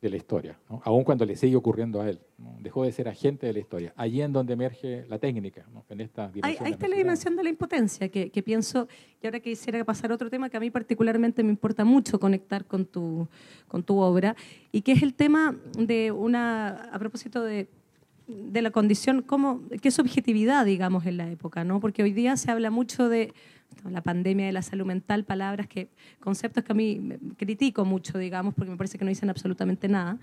de 0.00 0.08
la 0.08 0.16
historia, 0.16 0.58
¿no? 0.70 0.80
aun 0.84 1.04
cuando 1.04 1.26
le 1.26 1.36
sigue 1.36 1.56
ocurriendo 1.56 2.00
a 2.00 2.08
él. 2.08 2.20
Dejó 2.60 2.84
de 2.84 2.92
ser 2.92 3.06
agente 3.06 3.46
de 3.46 3.52
la 3.52 3.58
historia. 3.58 3.92
Allí 3.96 4.22
en 4.22 4.32
donde 4.32 4.54
emerge 4.54 5.04
la 5.08 5.18
técnica, 5.18 5.66
en 5.90 6.00
esta 6.00 6.30
Ahí, 6.40 6.56
ahí 6.58 6.72
está 6.72 6.88
la 6.88 6.96
dimensión 6.96 7.36
de 7.36 7.44
la 7.44 7.50
impotencia, 7.50 8.08
que, 8.08 8.30
que, 8.30 8.42
pienso, 8.42 8.88
y 9.22 9.26
ahora 9.26 9.40
quisiera 9.40 9.84
pasar 9.84 10.10
a 10.10 10.14
otro 10.14 10.30
tema 10.30 10.48
que 10.48 10.56
a 10.56 10.60
mí 10.60 10.70
particularmente 10.70 11.42
me 11.42 11.50
importa 11.50 11.84
mucho 11.84 12.18
conectar 12.18 12.64
con 12.64 12.86
tu, 12.86 13.28
con 13.68 13.82
tu 13.82 13.98
obra, 13.98 14.34
y 14.72 14.80
que 14.80 14.92
es 14.92 15.02
el 15.02 15.12
tema 15.12 15.54
de 15.78 16.12
una, 16.12 16.90
a 16.92 16.98
propósito 16.98 17.42
de 17.44 17.68
de 18.30 18.62
la 18.62 18.70
condición, 18.70 19.22
cómo, 19.22 19.62
qué 19.82 19.90
subjetividad, 19.90 20.64
digamos, 20.64 21.06
en 21.06 21.16
la 21.16 21.30
época, 21.30 21.64
¿no? 21.64 21.80
Porque 21.80 22.02
hoy 22.02 22.12
día 22.12 22.36
se 22.36 22.50
habla 22.50 22.70
mucho 22.70 23.08
de 23.08 23.32
la 23.88 24.02
pandemia 24.02 24.46
de 24.46 24.52
la 24.52 24.62
salud 24.62 24.86
mental, 24.86 25.24
palabras 25.24 25.66
que, 25.66 25.88
conceptos 26.20 26.64
que 26.64 26.72
a 26.72 26.74
mí 26.74 27.12
critico 27.36 27.84
mucho, 27.84 28.18
digamos, 28.18 28.54
porque 28.54 28.70
me 28.70 28.76
parece 28.76 28.98
que 28.98 29.04
no 29.04 29.08
dicen 29.08 29.30
absolutamente 29.30 29.88
nada. 29.88 30.18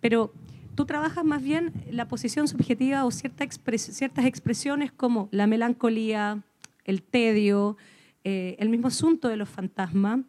Pero 0.00 0.32
tú 0.74 0.86
trabajas 0.86 1.24
más 1.24 1.42
bien 1.42 1.72
la 1.90 2.08
posición 2.08 2.48
subjetiva 2.48 3.04
o 3.04 3.10
cierta 3.10 3.46
ciertas 3.48 4.24
expresiones 4.24 4.92
como 4.92 5.28
la 5.30 5.46
melancolía, 5.46 6.42
el 6.84 7.02
tedio, 7.02 7.76
eh, 8.24 8.56
el 8.58 8.68
mismo 8.68 8.88
asunto 8.88 9.28
de 9.28 9.36
los 9.36 9.48
fantasmas, 9.48 10.20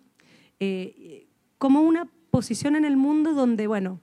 eh, 0.60 1.28
como 1.58 1.82
una 1.82 2.08
posición 2.32 2.76
en 2.76 2.86
el 2.86 2.98
mundo 2.98 3.34
donde, 3.34 3.68
bueno, 3.68 4.00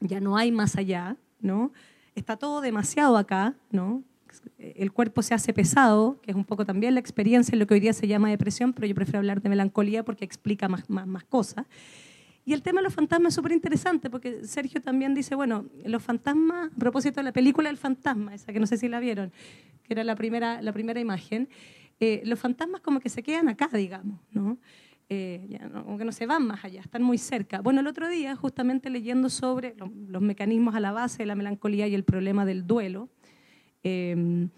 ya 0.00 0.20
no 0.20 0.36
hay 0.36 0.52
más 0.52 0.76
allá, 0.76 1.16
¿no? 1.40 1.72
Está 2.14 2.36
todo 2.36 2.60
demasiado 2.60 3.16
acá, 3.16 3.54
¿no? 3.70 4.02
el 4.58 4.92
cuerpo 4.92 5.22
se 5.22 5.34
hace 5.34 5.52
pesado, 5.52 6.20
que 6.22 6.30
es 6.30 6.36
un 6.36 6.44
poco 6.44 6.64
también 6.64 6.94
la 6.94 7.00
experiencia 7.00 7.52
en 7.52 7.58
lo 7.58 7.66
que 7.66 7.74
hoy 7.74 7.80
día 7.80 7.92
se 7.92 8.06
llama 8.06 8.30
depresión, 8.30 8.72
pero 8.72 8.86
yo 8.86 8.94
prefiero 8.94 9.18
hablar 9.18 9.42
de 9.42 9.48
melancolía 9.48 10.04
porque 10.04 10.24
explica 10.24 10.68
más, 10.68 10.88
más, 10.88 11.24
cosas. 11.24 11.66
Y 12.44 12.52
el 12.52 12.62
tema 12.62 12.80
de 12.80 12.84
los 12.84 12.94
fantasmas 12.94 13.30
es 13.30 13.34
súper 13.36 13.52
interesante 13.52 14.10
porque 14.10 14.44
Sergio 14.44 14.80
también 14.80 15.14
dice, 15.14 15.34
bueno, 15.34 15.66
los 15.84 16.02
fantasmas, 16.02 16.72
a 16.72 16.78
propósito 16.78 17.20
de 17.20 17.24
la 17.24 17.32
película 17.32 17.70
El 17.70 17.78
fantasma, 17.78 18.34
esa 18.34 18.52
que 18.52 18.60
no 18.60 18.66
sé 18.66 18.76
si 18.76 18.88
la 18.88 19.00
vieron, 19.00 19.32
que 19.82 19.94
era 19.94 20.04
la 20.04 20.14
primera, 20.14 20.60
la 20.60 20.72
primera 20.72 21.00
imagen, 21.00 21.48
eh, 22.00 22.22
los 22.24 22.38
fantasmas 22.38 22.80
como 22.80 23.00
que 23.00 23.08
se 23.08 23.22
quedan 23.22 23.48
acá, 23.48 23.68
digamos, 23.72 24.20
¿no? 24.32 24.58
Eh, 25.10 25.58
como 25.84 25.98
que 25.98 26.04
no 26.04 26.12
se 26.12 26.26
van 26.26 26.46
más 26.46 26.64
allá, 26.64 26.80
están 26.80 27.02
muy 27.02 27.18
cerca. 27.18 27.60
Bueno, 27.60 27.80
el 27.80 27.86
otro 27.86 28.08
día, 28.08 28.34
justamente 28.36 28.88
leyendo 28.88 29.28
sobre 29.28 29.74
los 30.08 30.22
mecanismos 30.22 30.74
a 30.74 30.80
la 30.80 30.92
base 30.92 31.18
de 31.18 31.26
la 31.26 31.34
melancolía 31.34 31.86
y 31.86 31.94
el 31.94 32.04
problema 32.04 32.46
del 32.46 32.66
duelo, 32.66 33.10
Em, 33.84 34.48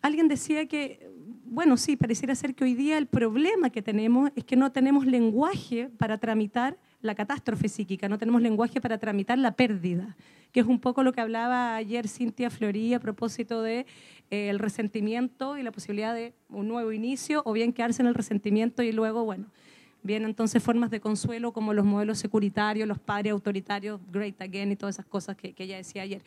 alguien 0.00 0.28
decía 0.28 0.66
que, 0.66 1.10
bueno, 1.44 1.76
sí, 1.76 1.96
pareciera 1.96 2.34
ser 2.36 2.54
que 2.54 2.64
hoy 2.64 2.74
día 2.74 2.96
el 2.96 3.08
problema 3.08 3.68
que 3.68 3.82
tenemos 3.82 4.30
es 4.36 4.44
que 4.44 4.56
no 4.56 4.70
tenemos 4.70 5.06
lenguaje 5.06 5.90
para 5.98 6.18
tramitar 6.18 6.78
la 7.02 7.16
catástrofe 7.16 7.68
psíquica, 7.68 8.08
no 8.08 8.16
tenemos 8.16 8.40
lenguaje 8.40 8.80
para 8.80 8.96
tramitar 8.96 9.38
la 9.38 9.52
pérdida, 9.52 10.16
que 10.52 10.60
es 10.60 10.66
un 10.66 10.78
poco 10.78 11.02
lo 11.02 11.12
que 11.12 11.20
hablaba 11.20 11.74
ayer 11.74 12.08
Cintia 12.08 12.48
Florí 12.48 12.94
a 12.94 13.00
propósito 13.00 13.60
de 13.60 13.86
eh, 14.30 14.48
el 14.48 14.60
resentimiento 14.60 15.58
y 15.58 15.64
la 15.64 15.72
posibilidad 15.72 16.14
de 16.14 16.32
un 16.48 16.68
nuevo 16.68 16.92
inicio, 16.92 17.42
o 17.44 17.52
bien 17.52 17.72
quedarse 17.72 18.02
en 18.02 18.08
el 18.08 18.14
resentimiento 18.14 18.84
y 18.84 18.92
luego, 18.92 19.24
bueno, 19.24 19.48
vienen 20.04 20.28
entonces 20.28 20.62
formas 20.62 20.90
de 20.90 21.00
consuelo 21.00 21.52
como 21.52 21.74
los 21.74 21.84
modelos 21.84 22.18
securitarios, 22.18 22.86
los 22.86 23.00
padres 23.00 23.32
autoritarios, 23.32 24.00
Great 24.12 24.40
Again 24.40 24.70
y 24.70 24.76
todas 24.76 24.94
esas 24.94 25.06
cosas 25.06 25.36
que, 25.36 25.52
que 25.52 25.64
ella 25.64 25.78
decía 25.78 26.02
ayer. 26.02 26.22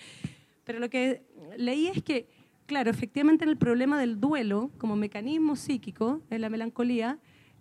Pero 0.66 0.80
lo 0.80 0.90
que 0.90 1.22
leí 1.58 1.88
es 1.88 2.04
que, 2.04 2.28
claro, 2.66 2.90
efectivamente 2.90 3.46
en 3.46 3.50
el 3.50 3.58
problema 3.58 3.98
del 4.00 4.20
duelo, 4.20 4.72
como 4.78 4.98
mecanismo 4.98 5.56
psíquico, 5.56 6.22
en 6.30 6.42
la 6.42 6.50
melancolía, 6.50 7.20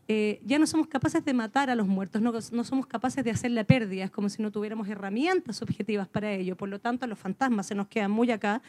eh, 0.09 0.41
ya 0.45 0.59
no 0.59 0.67
somos 0.67 0.87
capaces 0.87 1.25
de 1.25 1.35
matar 1.35 1.69
a 1.69 1.75
los 1.75 1.87
muertos, 1.87 2.23
no, 2.23 2.33
no, 2.33 2.65
somos 2.65 2.87
capaces 2.87 3.25
de 3.25 3.31
hacer 3.31 3.51
la 3.51 3.65
pérdida, 3.65 4.05
es 4.05 4.11
como 4.11 4.29
si 4.29 4.41
no 4.41 4.53
tuviéramos 4.53 4.89
herramientas 4.89 5.63
objetivas 5.63 6.09
para 6.09 6.33
ello. 6.33 6.57
Por 6.57 6.69
lo 6.69 6.79
tanto, 6.79 7.07
los 7.07 7.19
fantasmas 7.19 7.67
se 7.67 7.75
nos 7.75 7.89
quedan 7.89 8.13
muy 8.13 8.31
acá 8.31 8.63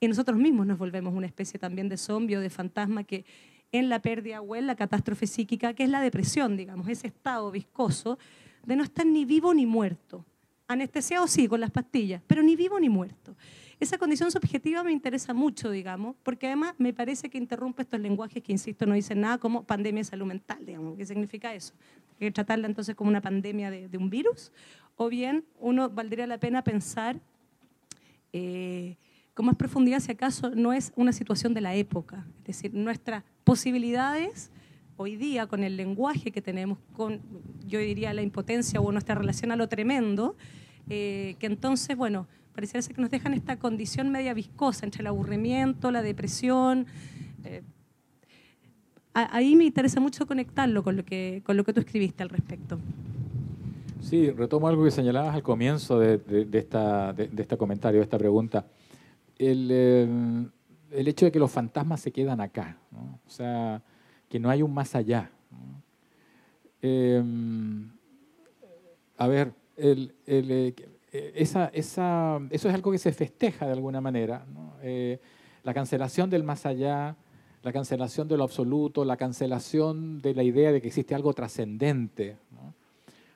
y 0.00 0.08
nosotros 0.08 0.38
mismos 0.38 0.66
nos 0.66 0.78
volvemos 0.78 1.14
una 1.14 1.26
especie 1.26 1.58
también 1.58 1.88
de 1.88 1.98
zombie 1.98 2.36
o 2.36 2.40
de 2.40 2.48
fantasma 2.48 3.04
que 3.04 3.24
en 3.72 3.88
la 3.88 4.00
pérdida 4.00 4.40
o 4.40 4.56
en 4.56 4.66
la 4.66 4.76
catástrofe 4.76 5.26
psíquica, 5.26 5.74
que 5.74 5.84
es 5.84 5.90
la 5.90 6.00
depresión, 6.00 6.56
digamos, 6.56 6.88
ese 6.88 7.06
estado 7.06 7.50
viscoso 7.50 8.18
de 8.64 8.76
no 8.76 8.82
estar 8.82 9.06
ni 9.06 9.24
vivo 9.24 9.52
ni 9.54 9.66
muerto. 9.66 10.24
Anestesiado 10.66 11.26
sí, 11.26 11.48
con 11.48 11.60
las 11.60 11.70
pastillas, 11.70 12.22
pero 12.26 12.42
ni 12.42 12.54
vivo 12.54 12.78
ni 12.78 12.88
muerto. 12.88 13.34
Esa 13.80 13.96
condición 13.96 14.30
subjetiva 14.30 14.82
me 14.82 14.92
interesa 14.92 15.32
mucho, 15.32 15.70
digamos, 15.70 16.16
porque 16.24 16.46
además 16.48 16.74
me 16.78 16.92
parece 16.92 17.30
que 17.30 17.38
interrumpe 17.38 17.82
estos 17.82 18.00
lenguajes 18.00 18.42
que, 18.42 18.52
insisto, 18.52 18.86
no 18.86 18.94
dicen 18.94 19.20
nada 19.20 19.38
como 19.38 19.62
pandemia 19.62 20.00
de 20.00 20.04
salud 20.04 20.26
mental, 20.26 20.66
digamos. 20.66 20.96
¿Qué 20.96 21.06
significa 21.06 21.54
eso? 21.54 21.74
¿Que 22.18 22.30
tratarla 22.32 22.66
entonces 22.66 22.96
como 22.96 23.08
una 23.08 23.20
pandemia 23.20 23.70
de, 23.70 23.96
un 23.96 24.10
virus? 24.10 24.50
O 24.96 25.08
bien, 25.08 25.44
uno 25.60 25.88
valdría 25.88 26.26
la 26.26 26.38
pena 26.38 26.62
pensar 26.64 27.20
eh, 28.32 28.96
con 29.32 29.46
más 29.46 29.54
profundidad 29.54 30.00
si 30.00 30.10
acaso 30.10 30.50
no 30.50 30.72
es 30.72 30.92
una 30.96 31.12
situación 31.12 31.54
de 31.54 31.60
la 31.60 31.76
época. 31.76 32.26
Es 32.40 32.56
decir, 32.56 32.74
nuestras 32.74 33.22
posibilidades 33.48 34.50
hoy 34.98 35.16
día 35.16 35.46
con 35.46 35.64
el 35.64 35.78
lenguaje 35.78 36.30
que 36.32 36.42
tenemos, 36.42 36.76
con, 36.94 37.22
yo 37.66 37.78
diría, 37.78 38.12
la 38.12 38.20
impotencia 38.20 38.78
o 38.78 38.92
nuestra 38.92 39.14
relación 39.14 39.50
a 39.50 39.56
lo 39.56 39.70
tremendo, 39.70 40.36
eh, 40.90 41.34
que 41.38 41.46
entonces, 41.46 41.96
bueno, 41.96 42.26
pareciera 42.54 42.82
ser 42.82 42.94
que 42.94 43.00
nos 43.00 43.10
dejan 43.10 43.32
esta 43.32 43.58
condición 43.58 44.10
media 44.12 44.34
viscosa 44.34 44.84
entre 44.84 45.00
el 45.00 45.06
aburrimiento, 45.06 45.90
la 45.90 46.02
depresión. 46.02 46.84
Eh, 47.42 47.62
ahí 49.14 49.56
me 49.56 49.64
interesa 49.64 49.98
mucho 49.98 50.26
conectarlo 50.26 50.82
con 50.82 50.98
lo, 50.98 51.04
que, 51.06 51.40
con 51.42 51.56
lo 51.56 51.64
que 51.64 51.72
tú 51.72 51.80
escribiste 51.80 52.22
al 52.22 52.28
respecto. 52.28 52.78
Sí, 54.02 54.30
retomo 54.30 54.68
algo 54.68 54.84
que 54.84 54.90
señalabas 54.90 55.34
al 55.34 55.42
comienzo 55.42 55.98
de, 55.98 56.20
esta, 56.52 57.14
de, 57.14 57.30
este 57.34 57.56
comentario, 57.56 58.00
de 58.00 58.04
esta 58.04 58.18
pregunta. 58.18 58.66
El, 59.38 59.68
eh, 59.70 60.48
el, 60.90 61.08
hecho 61.08 61.26
de 61.26 61.32
que 61.32 61.38
los 61.38 61.50
fantasmas 61.50 62.00
se 62.00 62.12
quedan 62.12 62.40
acá, 62.40 62.78
o 63.26 63.30
sea, 63.30 63.82
que 64.28 64.38
no 64.38 64.50
hay 64.50 64.62
un 64.62 64.72
más 64.72 64.94
allá. 64.94 65.30
Eh, 66.82 67.22
a 69.16 69.26
ver, 69.26 69.52
el, 69.76 70.14
eh, 70.26 70.74
esa, 71.34 71.66
esa, 71.72 72.40
eso 72.50 72.68
es 72.68 72.74
algo 72.74 72.92
que 72.92 72.98
se 72.98 73.12
festeja 73.12 73.66
de 73.66 73.72
alguna 73.72 74.00
manera. 74.00 74.44
Eh, 74.82 75.18
la 75.64 75.74
cancelación 75.74 76.30
del 76.30 76.44
más 76.44 76.66
allá, 76.66 77.16
la 77.62 77.72
cancelación 77.72 78.28
de 78.28 78.36
lo 78.36 78.44
absoluto, 78.44 79.04
la 79.04 79.16
cancelación 79.16 80.20
de 80.20 80.34
la 80.34 80.42
idea 80.42 80.70
de 80.70 80.80
que 80.80 80.88
existe 80.88 81.14
algo 81.14 81.32
trascendente. 81.32 82.36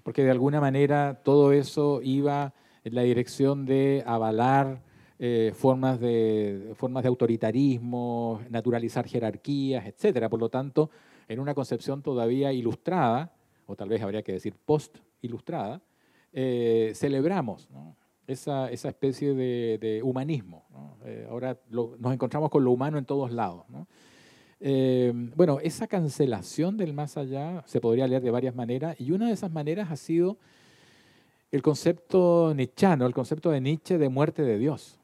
Porque 0.03 0.25
de 0.25 0.31
alguna 0.31 0.61
manera 0.61 1.21
todo 1.23 1.53
eso 1.53 2.01
iba 2.03 2.55
en 2.85 2.95
la 2.95 3.03
dirección 3.03 3.65
de 3.67 4.03
avalar 4.07 4.83
eh, 5.19 5.53
formas, 5.55 6.01
de, 6.01 6.73
formas 6.77 7.03
de 7.03 7.09
autoritarismo, 7.09 8.41
naturalizar 8.51 9.07
jerarquías, 9.07 9.87
etc. 9.87 10.29
Por 10.29 10.41
lo 10.41 10.49
tanto, 10.49 10.91
en 11.29 11.39
una 11.39 11.55
concepción 11.55 12.03
todavía 12.03 12.53
ilustrada, 12.53 13.33
o 13.67 13.77
tal 13.77 13.89
vez 13.89 14.03
habría 14.03 14.23
que 14.23 14.33
decir 14.33 14.55
post-ilustrada, 14.65 15.81
eh, 16.33 16.93
celebramos 16.95 17.69
esa, 18.27 18.71
esa, 18.71 18.89
especie 18.89 19.35
de, 19.35 20.01
humanismo. 20.03 20.65
Eh, 21.05 21.27
ahora 21.31 21.59
nos 21.71 22.13
encontramos 22.13 22.51
con 22.51 22.65
lo 22.65 22.73
humano 22.73 22.99
en 22.99 23.05
todos 23.05 23.31
lados. 23.31 23.65
Bueno, 25.37 25.59
esa 25.61 25.87
cancelación 25.87 26.77
del 26.77 26.95
más 26.95 27.17
allá 27.17 27.63
se 27.67 27.81
podría 27.81 28.07
leer 28.07 28.23
de 28.23 28.31
varias 28.31 28.55
maneras 28.55 29.01
y 29.01 29.11
una 29.13 29.27
de 29.27 29.35
esas 29.35 29.51
maneras 29.51 29.91
ha 29.91 29.97
sido 29.97 30.39
el 31.53 31.61
concepto 31.61 32.55
nichano, 32.57 33.07
el 33.07 33.13
concepto 33.13 33.51
de 33.51 33.61
Nietzsche 33.61 33.99
de 33.99 34.09
muerte 34.09 34.43
de 34.43 34.59
Dios. 34.59 34.99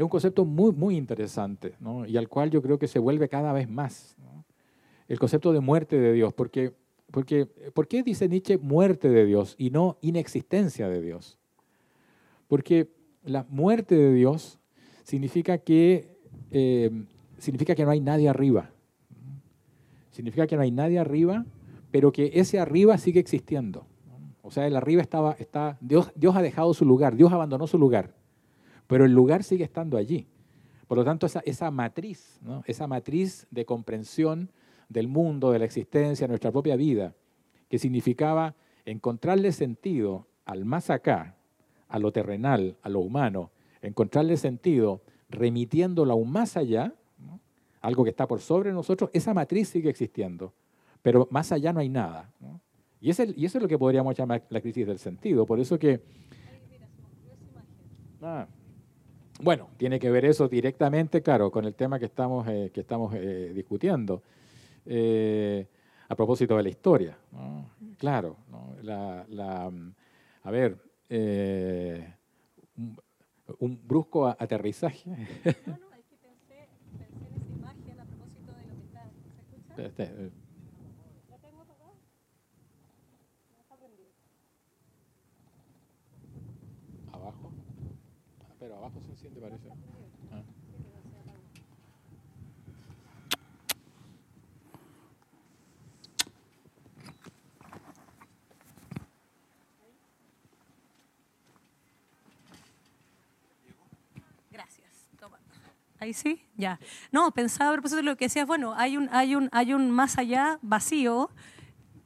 Es 0.00 0.02
un 0.02 0.08
concepto 0.08 0.46
muy, 0.46 0.72
muy 0.72 0.96
interesante 0.96 1.74
y 2.06 2.16
al 2.16 2.26
cual 2.26 2.50
yo 2.50 2.62
creo 2.62 2.78
que 2.78 2.88
se 2.88 2.98
vuelve 2.98 3.28
cada 3.28 3.52
vez 3.52 3.68
más. 3.68 4.16
El 5.08 5.18
concepto 5.18 5.52
de 5.52 5.60
muerte 5.60 6.00
de 6.00 6.14
Dios, 6.14 6.32
porque 6.32 6.72
porque, 7.10 7.44
¿Por 7.44 7.86
qué 7.86 8.02
dice 8.02 8.26
Nietzsche 8.26 8.56
muerte 8.56 9.10
de 9.10 9.26
Dios 9.26 9.56
y 9.58 9.68
no 9.68 9.98
inexistencia 10.00 10.88
de 10.88 11.02
Dios? 11.02 11.36
Porque 12.48 12.88
la 13.24 13.44
muerte 13.50 13.94
de 13.94 14.14
Dios 14.14 14.58
significa 15.02 15.58
que, 15.58 16.16
eh, 16.50 17.04
significa 17.36 17.74
que 17.74 17.84
no 17.84 17.90
hay 17.90 18.00
nadie 18.00 18.30
arriba. 18.30 18.70
Significa 20.12 20.46
que 20.46 20.56
no 20.56 20.62
hay 20.62 20.70
nadie 20.70 20.98
arriba, 20.98 21.44
pero 21.90 22.10
que 22.10 22.30
ese 22.32 22.58
arriba 22.58 22.96
sigue 22.96 23.20
existiendo. 23.20 23.84
O 24.40 24.50
sea, 24.50 24.66
el 24.66 24.76
arriba 24.76 25.02
estaba, 25.02 25.32
está, 25.32 25.76
Dios, 25.82 26.10
Dios 26.14 26.36
ha 26.36 26.40
dejado 26.40 26.72
su 26.72 26.86
lugar, 26.86 27.16
Dios 27.16 27.34
abandonó 27.34 27.66
su 27.66 27.76
lugar, 27.76 28.14
pero 28.90 29.04
el 29.04 29.12
lugar 29.12 29.44
sigue 29.44 29.62
estando 29.62 29.96
allí. 29.96 30.26
Por 30.88 30.98
lo 30.98 31.04
tanto, 31.04 31.24
esa, 31.24 31.40
esa 31.44 31.70
matriz, 31.70 32.40
esa 32.64 32.88
matriz 32.88 33.46
de 33.52 33.64
comprensión 33.64 34.50
del 34.88 35.06
mundo, 35.06 35.52
de 35.52 35.60
la 35.60 35.64
existencia, 35.64 36.26
de 36.26 36.30
nuestra 36.30 36.50
propia 36.50 36.74
vida, 36.74 37.14
que 37.68 37.78
significaba 37.78 38.56
encontrarle 38.84 39.52
sentido 39.52 40.26
al 40.44 40.64
más 40.64 40.90
acá, 40.90 41.36
a 41.86 42.00
lo 42.00 42.10
terrenal, 42.10 42.76
a 42.82 42.88
lo 42.88 42.98
humano, 42.98 43.52
encontrarle 43.80 44.36
sentido 44.36 45.02
remitiéndolo 45.28 46.12
aún 46.12 46.32
más 46.32 46.56
allá, 46.56 46.92
algo 47.80 48.02
que 48.02 48.10
está 48.10 48.26
por 48.26 48.40
sobre 48.40 48.72
nosotros, 48.72 49.08
esa 49.12 49.32
matriz 49.32 49.68
sigue 49.68 49.88
existiendo, 49.88 50.52
pero 51.00 51.28
más 51.30 51.52
allá 51.52 51.72
no 51.72 51.78
hay 51.78 51.88
nada. 51.88 52.32
Y, 53.00 53.06
y 53.06 53.10
eso 53.10 53.22
es 53.58 53.62
lo 53.62 53.68
que 53.68 53.78
podríamos 53.78 54.16
llamar 54.16 54.44
la 54.50 54.60
crisis 54.60 54.84
del 54.84 54.98
sentido. 54.98 55.46
Por 55.46 55.60
eso 55.60 55.78
que 55.78 56.02
Ah. 58.22 58.46
Bueno, 59.42 59.70
tiene 59.76 59.98
que 59.98 60.10
ver 60.10 60.24
eso 60.24 60.48
directamente, 60.48 61.22
claro, 61.22 61.50
con 61.50 61.64
el 61.64 61.74
tema 61.74 61.98
que 61.98 62.06
estamos, 62.06 62.46
eh, 62.48 62.70
que 62.72 62.80
estamos 62.80 63.14
eh, 63.14 63.52
discutiendo. 63.54 64.22
Eh, 64.86 65.66
a 66.08 66.16
propósito 66.16 66.56
de 66.56 66.62
la 66.64 66.68
historia, 66.68 67.16
claro, 67.96 68.36
la, 68.82 69.70
a 70.42 70.50
ver, 70.50 70.76
un, 72.76 72.98
un, 73.58 73.80
brusco 73.86 74.26
aterrizaje. 74.26 75.08
No, 75.66 75.76
no, 75.78 75.94
es 75.94 76.04
que 76.06 76.16
pensé, 76.16 76.68
pensé 76.98 77.26
en 77.28 77.34
esa 77.36 77.54
imagen 77.54 78.00
a 78.00 78.04
propósito 78.04 78.52
de 78.52 78.66
lo 78.66 78.74
que 78.74 78.82
está. 78.86 79.08
¿Se 79.76 79.92
escucha? 79.92 80.39
Este, 89.36 89.70
Ah. 90.32 90.42
Gracias. 104.50 104.86
Ahí 105.98 106.12
sí, 106.14 106.42
ya. 106.56 106.80
No, 107.12 107.30
pensaba 107.32 107.70
a 107.70 107.72
propósito 107.74 107.98
de 107.98 108.02
lo 108.02 108.16
que 108.16 108.24
decías, 108.26 108.46
bueno, 108.46 108.74
hay 108.76 108.96
un, 108.96 109.08
hay 109.12 109.34
un, 109.34 109.48
hay 109.52 109.74
un 109.74 109.90
más 109.90 110.18
allá 110.18 110.58
vacío. 110.62 111.30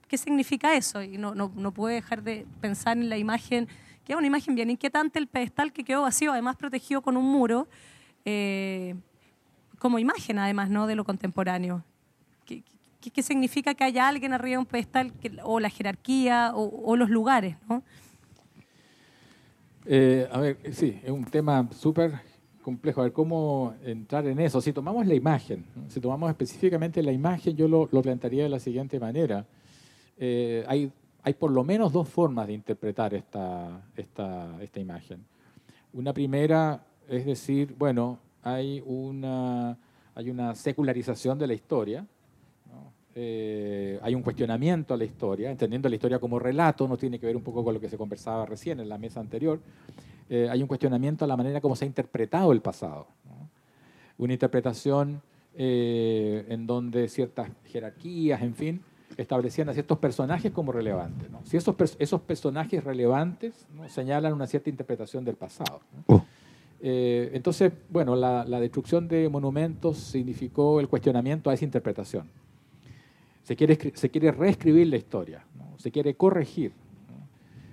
¿Qué 0.08 0.18
significa 0.18 0.74
eso? 0.74 1.02
Y 1.02 1.16
no, 1.16 1.34
no, 1.34 1.52
no 1.54 1.72
puedo 1.72 1.94
dejar 1.94 2.22
de 2.22 2.46
pensar 2.60 2.96
en 2.96 3.08
la 3.08 3.16
imagen 3.16 3.68
Queda 4.04 4.18
una 4.18 4.26
imagen 4.26 4.54
bien 4.54 4.70
inquietante 4.70 5.18
el 5.18 5.26
pedestal 5.26 5.72
que 5.72 5.82
quedó 5.82 6.02
vacío, 6.02 6.32
además 6.32 6.56
protegido 6.56 7.00
con 7.00 7.16
un 7.16 7.24
muro, 7.24 7.66
eh, 8.26 8.94
como 9.78 9.98
imagen 9.98 10.38
además 10.38 10.68
¿no? 10.68 10.86
de 10.86 10.94
lo 10.94 11.04
contemporáneo. 11.04 11.82
¿Qué, 12.44 12.62
qué, 13.10 13.22
significa 13.22 13.74
que 13.74 13.84
haya 13.84 14.08
alguien 14.08 14.32
arriba 14.32 14.52
de 14.52 14.58
un 14.58 14.66
pedestal 14.66 15.12
o 15.42 15.58
la 15.60 15.70
jerarquía 15.70 16.52
o, 16.54 16.96
los 16.96 17.08
lugares? 17.08 17.56
¿no? 17.68 17.82
Eh, 19.86 20.28
a 20.30 20.38
ver, 20.38 20.58
sí, 20.72 21.00
es 21.02 21.10
un 21.10 21.24
tema 21.24 21.66
súper 21.72 22.12
complejo. 22.62 23.00
A 23.00 23.04
ver, 23.04 23.12
¿cómo 23.12 23.74
entrar 23.84 24.26
en 24.26 24.38
eso? 24.38 24.60
Si 24.60 24.72
tomamos 24.72 25.06
la 25.06 25.14
imagen, 25.14 25.64
si 25.88 26.00
tomamos 26.00 26.30
específicamente 26.30 27.02
la 27.02 27.12
imagen, 27.12 27.56
yo 27.56 27.68
lo, 27.68 27.86
plantearía 28.02 28.42
de 28.42 28.48
la 28.50 28.60
siguiente 28.60 28.98
manera. 28.98 29.46
Eh, 30.18 30.64
hay 30.66 30.90
hay 31.24 31.34
por 31.34 31.50
lo 31.50 31.64
menos 31.64 31.92
dos 31.92 32.08
formas 32.08 32.46
de 32.46 32.52
interpretar 32.52 33.14
esta, 33.14 33.82
esta, 33.96 34.62
esta 34.62 34.78
imagen. 34.78 35.24
Una 35.92 36.12
primera 36.12 36.84
es 37.08 37.26
decir, 37.26 37.74
bueno, 37.78 38.18
hay 38.42 38.82
una, 38.87 39.76
hay 40.14 40.30
una 40.30 40.54
secularización 40.54 41.38
de 41.38 41.46
la 41.46 41.54
historia, 41.54 42.06
eh, 43.14 43.98
hay 44.02 44.14
un 44.14 44.22
cuestionamiento 44.22 44.92
a 44.94 44.96
la 44.96 45.04
historia, 45.04 45.50
entendiendo 45.50 45.88
la 45.88 45.94
historia 45.94 46.18
como 46.18 46.38
relato, 46.38 46.88
no 46.88 46.96
tiene 46.96 47.18
que 47.18 47.26
ver 47.26 47.37
un 47.37 47.42
poco 47.42 47.62
con 47.62 47.74
lo 47.74 47.80
que 47.80 47.88
se 47.88 47.96
conversaba 47.96 48.44
recién 48.44 48.80
en 48.80 48.88
la 48.88 48.98
mesa 48.98 49.20
anterior, 49.20 49.60
eh, 50.28 50.48
hay 50.50 50.60
un 50.62 50.68
cuestionamiento 50.68 51.24
a 51.24 51.28
la 51.28 51.37
manera 51.37 51.60
como 51.60 51.76
se 51.76 51.84
ha 51.84 51.88
interpretado 51.88 52.52
el 52.52 52.60
pasado. 52.60 53.06
Una 54.16 54.32
interpretación 54.32 55.22
eh, 55.56 56.44
en 56.48 56.66
donde 56.66 57.08
ciertas 57.08 57.50
jerarquías, 57.66 58.42
en 58.42 58.54
fin, 58.54 58.80
establecían 59.16 59.68
a 59.68 59.72
ciertos 59.72 59.98
personajes 59.98 60.53
como 60.53 60.72
relevantes. 60.72 61.29
Si 61.44 61.57
esos, 61.57 61.74
esos 61.98 62.20
personajes 62.22 62.83
relevantes 62.83 63.66
señalan 63.88 64.33
una 64.33 64.46
cierta 64.46 64.70
interpretación 64.70 65.24
del 65.24 65.37
pasado. 65.37 65.81
Oh. 66.07 66.24
Eh, 66.81 67.31
entonces, 67.33 67.72
bueno, 67.88 68.14
la, 68.14 68.44
destrucción 68.61 69.09
de 69.09 69.29
monumentos 69.29 69.96
significó 69.98 70.81
el 70.81 70.88
cuestionamiento 70.88 71.48
a 71.48 71.55
esa 71.55 71.64
interpretación. 71.64 72.29
Se 73.42 73.57
quiere, 73.57 73.79
se 73.94 74.11
quiere 74.11 74.33
reescribir 74.33 74.88
la 74.88 74.96
historia, 74.96 75.44
se 75.79 75.90
quiere 75.90 76.14
corregir 76.14 76.72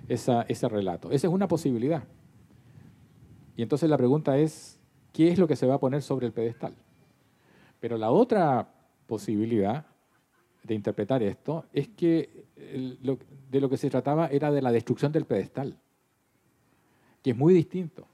ese 0.08 0.68
relato. 0.68 1.10
Esa 1.10 1.26
es 1.26 1.32
una 1.32 1.48
posibilidad. 1.48 2.04
Y 3.56 3.62
entonces 3.62 3.88
la 3.88 3.98
pregunta 3.98 4.38
es, 4.38 4.78
¿qué 5.12 5.28
es 5.28 5.38
lo 5.38 5.46
que 5.46 5.56
se 5.56 5.66
va 5.66 5.74
a 5.74 5.78
poner 5.78 6.02
sobre 6.02 6.26
el 6.26 6.32
pedestal? 6.32 6.74
Pero 7.80 7.98
la 7.98 8.10
otra 8.10 8.68
posibilidad 9.06 9.84
de 10.62 10.74
interpretar 10.74 11.22
esto 11.22 11.66
es 11.72 11.88
que 11.88 12.44
de 13.50 13.60
lo 13.60 13.68
que 13.68 13.76
se 13.76 13.90
trataba 13.90 14.28
era 14.28 14.50
de 14.50 14.62
la 14.62 14.72
destrucción 14.72 15.12
del 15.12 15.24
pedestal, 15.24 15.76
que 17.22 17.30
es 17.30 17.36
muy 17.36 17.54
distinto. 17.54 18.06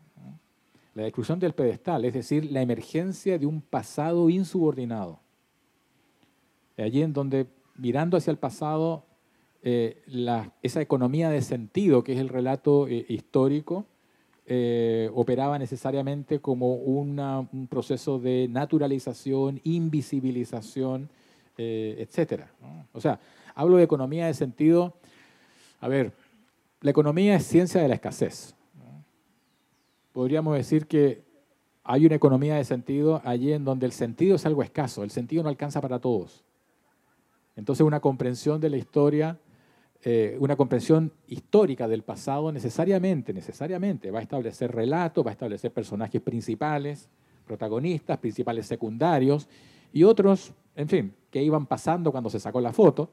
La 0.94 1.04
destrucción 1.04 1.38
del 1.38 1.52
pedestal, 1.52 2.04
es 2.04 2.14
decir, 2.14 2.50
la 2.50 2.60
emergencia 2.60 3.38
de 3.38 3.46
un 3.46 3.60
pasado 3.60 4.28
insubordinado. 4.30 5.20
Allí 6.76 7.02
en 7.02 7.12
donde, 7.12 7.46
mirando 7.76 8.16
hacia 8.16 8.32
el 8.32 8.36
pasado, 8.36 9.04
eh, 9.62 10.02
esa 10.62 10.80
economía 10.80 11.30
de 11.30 11.42
sentido, 11.42 12.02
que 12.02 12.14
es 12.14 12.18
el 12.18 12.28
relato 12.28 12.88
eh, 12.88 13.04
histórico, 13.08 13.86
eh, 14.46 15.10
operaba 15.14 15.58
necesariamente 15.58 16.40
como 16.40 16.74
un 16.74 17.68
proceso 17.68 18.18
de 18.18 18.48
naturalización, 18.48 19.60
invisibilización, 19.62 21.10
eh, 21.58 21.96
etcétera. 21.98 22.50
O 22.92 23.00
sea, 23.00 23.18
hablo 23.54 23.76
de 23.76 23.82
economía 23.82 24.26
de 24.26 24.34
sentido, 24.34 24.94
a 25.80 25.88
ver, 25.88 26.12
la 26.80 26.90
economía 26.90 27.34
es 27.34 27.44
ciencia 27.44 27.82
de 27.82 27.88
la 27.88 27.94
escasez. 27.94 28.54
Podríamos 30.12 30.56
decir 30.56 30.86
que 30.86 31.24
hay 31.82 32.06
una 32.06 32.14
economía 32.14 32.54
de 32.56 32.64
sentido 32.64 33.20
allí 33.24 33.52
en 33.52 33.64
donde 33.64 33.86
el 33.86 33.92
sentido 33.92 34.36
es 34.36 34.46
algo 34.46 34.62
escaso, 34.62 35.02
el 35.02 35.10
sentido 35.10 35.42
no 35.42 35.48
alcanza 35.48 35.80
para 35.80 35.98
todos. 35.98 36.44
Entonces 37.56 37.84
una 37.84 37.98
comprensión 37.98 38.60
de 38.60 38.70
la 38.70 38.76
historia, 38.76 39.36
eh, 40.04 40.36
una 40.38 40.54
comprensión 40.54 41.12
histórica 41.26 41.88
del 41.88 42.04
pasado 42.04 42.52
necesariamente, 42.52 43.32
necesariamente 43.32 44.12
va 44.12 44.20
a 44.20 44.22
establecer 44.22 44.70
relatos, 44.70 45.26
va 45.26 45.30
a 45.30 45.32
establecer 45.32 45.72
personajes 45.72 46.20
principales, 46.22 47.08
protagonistas, 47.44 48.18
principales 48.18 48.66
secundarios 48.66 49.48
y 49.92 50.04
otros, 50.04 50.52
en 50.76 50.88
fin, 50.88 51.14
que 51.30 51.42
iban 51.42 51.66
pasando 51.66 52.10
cuando 52.10 52.30
se 52.30 52.40
sacó 52.40 52.60
la 52.60 52.72
foto, 52.72 53.10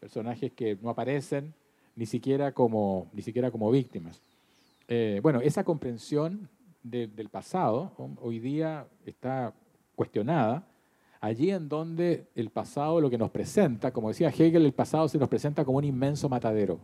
personajes 0.00 0.52
que 0.52 0.78
no 0.80 0.90
aparecen 0.90 1.54
ni 1.96 2.06
siquiera 2.06 2.52
como, 2.52 3.08
ni 3.12 3.22
siquiera 3.22 3.50
como 3.50 3.70
víctimas. 3.70 4.20
Eh, 4.88 5.20
bueno, 5.22 5.40
esa 5.40 5.64
comprensión 5.64 6.48
del 6.82 7.28
pasado 7.28 7.92
hoy 8.20 8.40
día 8.40 8.86
está 9.06 9.54
cuestionada, 9.94 10.66
allí 11.20 11.50
en 11.50 11.68
donde 11.68 12.26
el 12.34 12.50
pasado 12.50 13.00
lo 13.00 13.08
que 13.08 13.18
nos 13.18 13.30
presenta, 13.30 13.92
como 13.92 14.08
decía 14.08 14.28
Hegel, 14.28 14.66
el 14.66 14.72
pasado 14.72 15.08
se 15.08 15.18
nos 15.18 15.28
presenta 15.28 15.64
como 15.64 15.78
un 15.78 15.84
inmenso 15.84 16.28
matadero, 16.28 16.80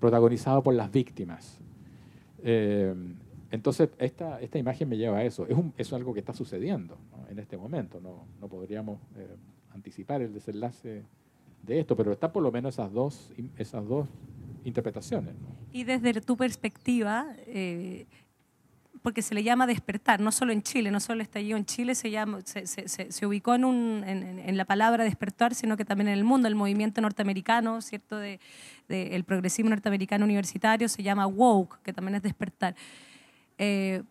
protagonizado 0.00 0.62
por 0.62 0.74
las 0.74 0.90
víctimas. 0.90 1.58
Eh, 2.42 2.94
entonces, 3.50 3.88
esta, 3.98 4.40
esta 4.40 4.58
imagen 4.58 4.88
me 4.88 4.96
lleva 4.96 5.18
a 5.18 5.24
eso. 5.24 5.46
Es, 5.46 5.56
un, 5.56 5.72
es 5.78 5.92
algo 5.92 6.12
que 6.12 6.20
está 6.20 6.34
sucediendo 6.34 6.98
en 7.30 7.38
este 7.38 7.56
momento. 7.56 8.00
No, 8.00 8.26
no 8.40 8.48
podríamos 8.48 9.00
eh, 9.16 9.36
anticipar 9.72 10.20
el 10.20 10.34
desenlace 10.34 11.04
de 11.62 11.80
esto, 11.80 11.96
pero 11.96 12.12
está 12.12 12.30
por 12.30 12.42
lo 12.42 12.52
menos 12.52 12.74
esas 12.74 12.92
dos, 12.92 13.32
esas 13.56 13.86
dos 13.86 14.06
interpretaciones. 14.64 15.34
Y 15.72 15.84
desde 15.84 16.20
tu 16.20 16.36
perspectiva, 16.36 17.26
eh, 17.46 18.06
porque 19.02 19.22
se 19.22 19.34
le 19.34 19.42
llama 19.42 19.66
despertar, 19.66 20.20
no 20.20 20.30
solo 20.30 20.52
en 20.52 20.62
Chile, 20.62 20.90
no 20.90 21.00
solo 21.00 21.22
estallido 21.22 21.56
en 21.56 21.64
Chile, 21.64 21.94
se, 21.94 22.10
llama, 22.10 22.40
se, 22.44 22.66
se, 22.66 22.88
se 22.88 23.26
ubicó 23.26 23.54
en, 23.54 23.64
un, 23.64 24.04
en, 24.06 24.40
en, 24.40 24.56
la 24.58 24.66
palabra 24.66 25.04
despertar, 25.04 25.54
sino 25.54 25.78
que 25.78 25.86
también 25.86 26.08
en 26.08 26.14
el 26.14 26.24
mundo, 26.24 26.48
el 26.48 26.54
movimiento 26.54 27.00
norteamericano, 27.00 27.80
¿cierto? 27.80 28.18
De, 28.18 28.40
de, 28.88 29.16
el 29.16 29.24
progresismo 29.24 29.70
norteamericano 29.70 30.24
universitario 30.24 30.88
se 30.88 31.02
llama 31.02 31.26
woke, 31.26 31.80
que 31.82 31.94
también 31.94 32.16
es 32.16 32.22
despertar. 32.22 32.74
Eh, 33.58 34.02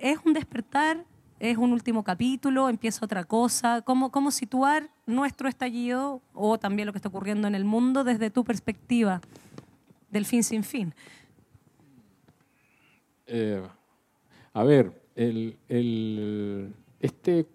¿Es 0.00 0.18
un 0.24 0.32
despertar? 0.32 1.04
¿Es 1.38 1.56
un 1.56 1.72
último 1.72 2.02
capítulo? 2.02 2.68
¿Empieza 2.68 3.04
otra 3.04 3.24
cosa? 3.24 3.82
¿Cómo, 3.82 4.10
¿Cómo 4.10 4.30
situar 4.30 4.90
nuestro 5.06 5.48
estallido 5.48 6.20
o 6.34 6.58
también 6.58 6.86
lo 6.86 6.92
que 6.92 6.98
está 6.98 7.08
ocurriendo 7.08 7.46
en 7.46 7.54
el 7.54 7.64
mundo 7.64 8.02
desde 8.02 8.30
tu 8.30 8.44
perspectiva 8.44 9.20
del 10.10 10.24
fin 10.24 10.42
sin 10.42 10.64
fin? 10.64 10.94
Eh, 13.26 13.62
a 14.54 14.64
ver, 14.64 14.92
este 17.00 17.46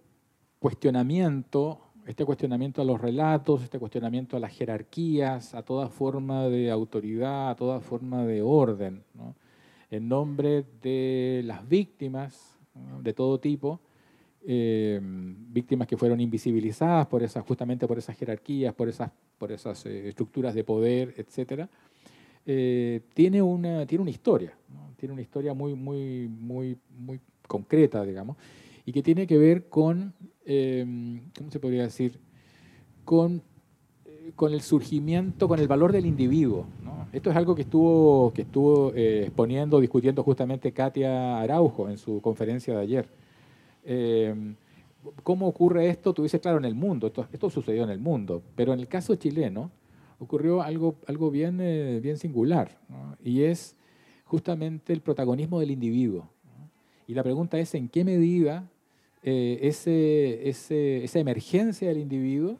cuestionamiento, 0.59 1.81
este 2.05 2.23
cuestionamiento 2.25 2.81
a 2.81 2.85
los 2.85 3.01
relatos, 3.01 3.63
este 3.63 3.79
cuestionamiento 3.79 4.37
a 4.37 4.39
las 4.39 4.53
jerarquías, 4.53 5.55
a 5.55 5.63
toda 5.63 5.89
forma 5.89 6.43
de 6.43 6.69
autoridad, 6.69 7.49
a 7.49 7.55
toda 7.55 7.79
forma 7.79 8.23
de 8.25 8.41
orden, 8.41 9.03
¿no? 9.13 9.35
En 9.93 10.07
nombre 10.07 10.65
de 10.81 11.41
las 11.45 11.67
víctimas 11.69 12.57
de 13.01 13.13
todo 13.13 13.39
tipo, 13.39 13.79
eh, 14.45 14.99
víctimas 15.01 15.87
que 15.87 15.97
fueron 15.97 16.19
invisibilizadas 16.19 17.05
por 17.05 17.21
esas, 17.21 17.45
justamente 17.45 17.85
por 17.85 17.99
esas 17.99 18.17
jerarquías, 18.17 18.73
por 18.73 18.89
esas, 18.89 19.11
por 19.37 19.51
esas 19.51 19.85
eh, 19.85 20.09
estructuras 20.09 20.55
de 20.55 20.63
poder, 20.63 21.13
etc., 21.17 21.67
eh, 22.45 23.01
tiene, 23.13 23.41
una, 23.41 23.85
tiene 23.85 24.01
una 24.01 24.11
historia, 24.11 24.53
tiene 24.97 25.13
una 25.13 25.21
historia 25.21 25.53
muy, 25.53 25.75
muy, 25.75 26.27
muy, 26.27 26.75
muy 26.97 27.21
concreta, 27.47 28.03
digamos, 28.03 28.35
y 28.85 28.91
que 28.91 29.03
tiene 29.03 29.27
que 29.27 29.37
ver 29.37 29.69
con, 29.69 30.13
em, 30.43 31.21
¿cómo 31.37 31.51
se 31.51 31.59
podría 31.59 31.83
decir? 31.83 32.19
Con, 33.05 33.43
con 34.35 34.53
el 34.53 34.61
surgimiento, 34.61 35.47
con 35.47 35.59
el 35.59 35.67
valor 35.67 35.91
del 35.91 36.05
individuo. 36.05 36.65
Esto 37.11 37.29
es 37.29 37.35
algo 37.35 37.53
que 37.53 37.61
estuvo, 37.61 38.33
que 38.33 38.41
estuvo 38.43 38.91
eh, 38.95 39.23
exponiendo, 39.23 39.79
discutiendo 39.79 40.23
justamente 40.23 40.71
Katia 40.71 41.39
Araujo 41.39 41.89
en 41.89 41.97
su 41.97 42.21
conferencia 42.21 42.75
de 42.75 42.81
ayer. 42.81 43.07
Em, 43.85 44.55
¿Cómo 45.21 45.47
ocurre 45.47 45.89
esto? 45.89 46.13
Tú 46.13 46.23
dices, 46.23 46.41
claro, 46.41 46.57
en 46.57 46.65
el 46.65 46.75
mundo, 46.75 47.07
esto, 47.07 47.27
esto 47.31 47.49
sucedió 47.49 47.83
en 47.83 47.89
el 47.89 47.99
mundo, 47.99 48.41
pero 48.55 48.73
en 48.73 48.79
el 48.79 48.87
caso 48.87 49.15
chileno 49.15 49.69
ocurrió 50.17 50.61
algo, 50.61 50.95
algo 51.07 51.29
bien, 51.29 51.59
eh, 51.61 51.99
bien 52.01 52.17
singular, 52.17 52.77
y 53.23 53.43
es 53.43 53.75
justamente 54.23 54.93
el 54.93 55.01
protagonismo 55.01 55.59
del 55.59 55.71
individuo. 55.71 56.29
Y 57.05 57.13
la 57.13 57.23
pregunta 57.23 57.59
es, 57.59 57.75
¿en 57.75 57.89
qué 57.89 58.05
medida 58.05 58.69
eh, 59.21 59.59
ese, 59.61 60.47
esa 60.47 61.19
emergencia 61.19 61.89
del 61.89 61.97
individuo 61.97 62.59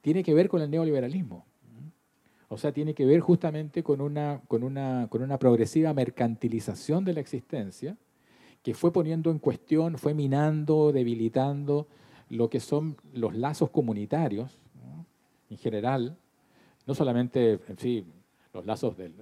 tiene 0.00 0.22
que 0.22 0.34
ver 0.34 0.48
con 0.48 0.62
el 0.62 0.70
neoliberalismo? 0.70 1.46
O 2.48 2.56
sea, 2.56 2.72
tiene 2.72 2.94
que 2.94 3.04
ver 3.04 3.20
justamente 3.20 3.82
con 3.82 4.00
una, 4.00 4.40
con 4.48 4.62
una, 4.62 5.06
con 5.10 5.22
una 5.22 5.38
progresiva 5.38 5.92
mercantilización 5.92 7.04
de 7.04 7.12
la 7.12 7.20
existencia, 7.20 7.96
que 8.62 8.74
fue 8.74 8.92
poniendo 8.92 9.30
en 9.30 9.38
cuestión, 9.38 9.98
fue 9.98 10.14
minando, 10.14 10.92
debilitando 10.92 11.88
lo 12.30 12.48
que 12.48 12.60
son 12.60 12.96
los 13.12 13.34
lazos 13.34 13.70
comunitarios 13.70 14.58
en 15.50 15.56
general, 15.56 16.16
no 16.86 16.94
solamente, 16.94 17.58
en 17.68 17.76
fin, 17.76 18.12
los 18.52 18.66
lazos 18.66 18.96
de 18.96 19.12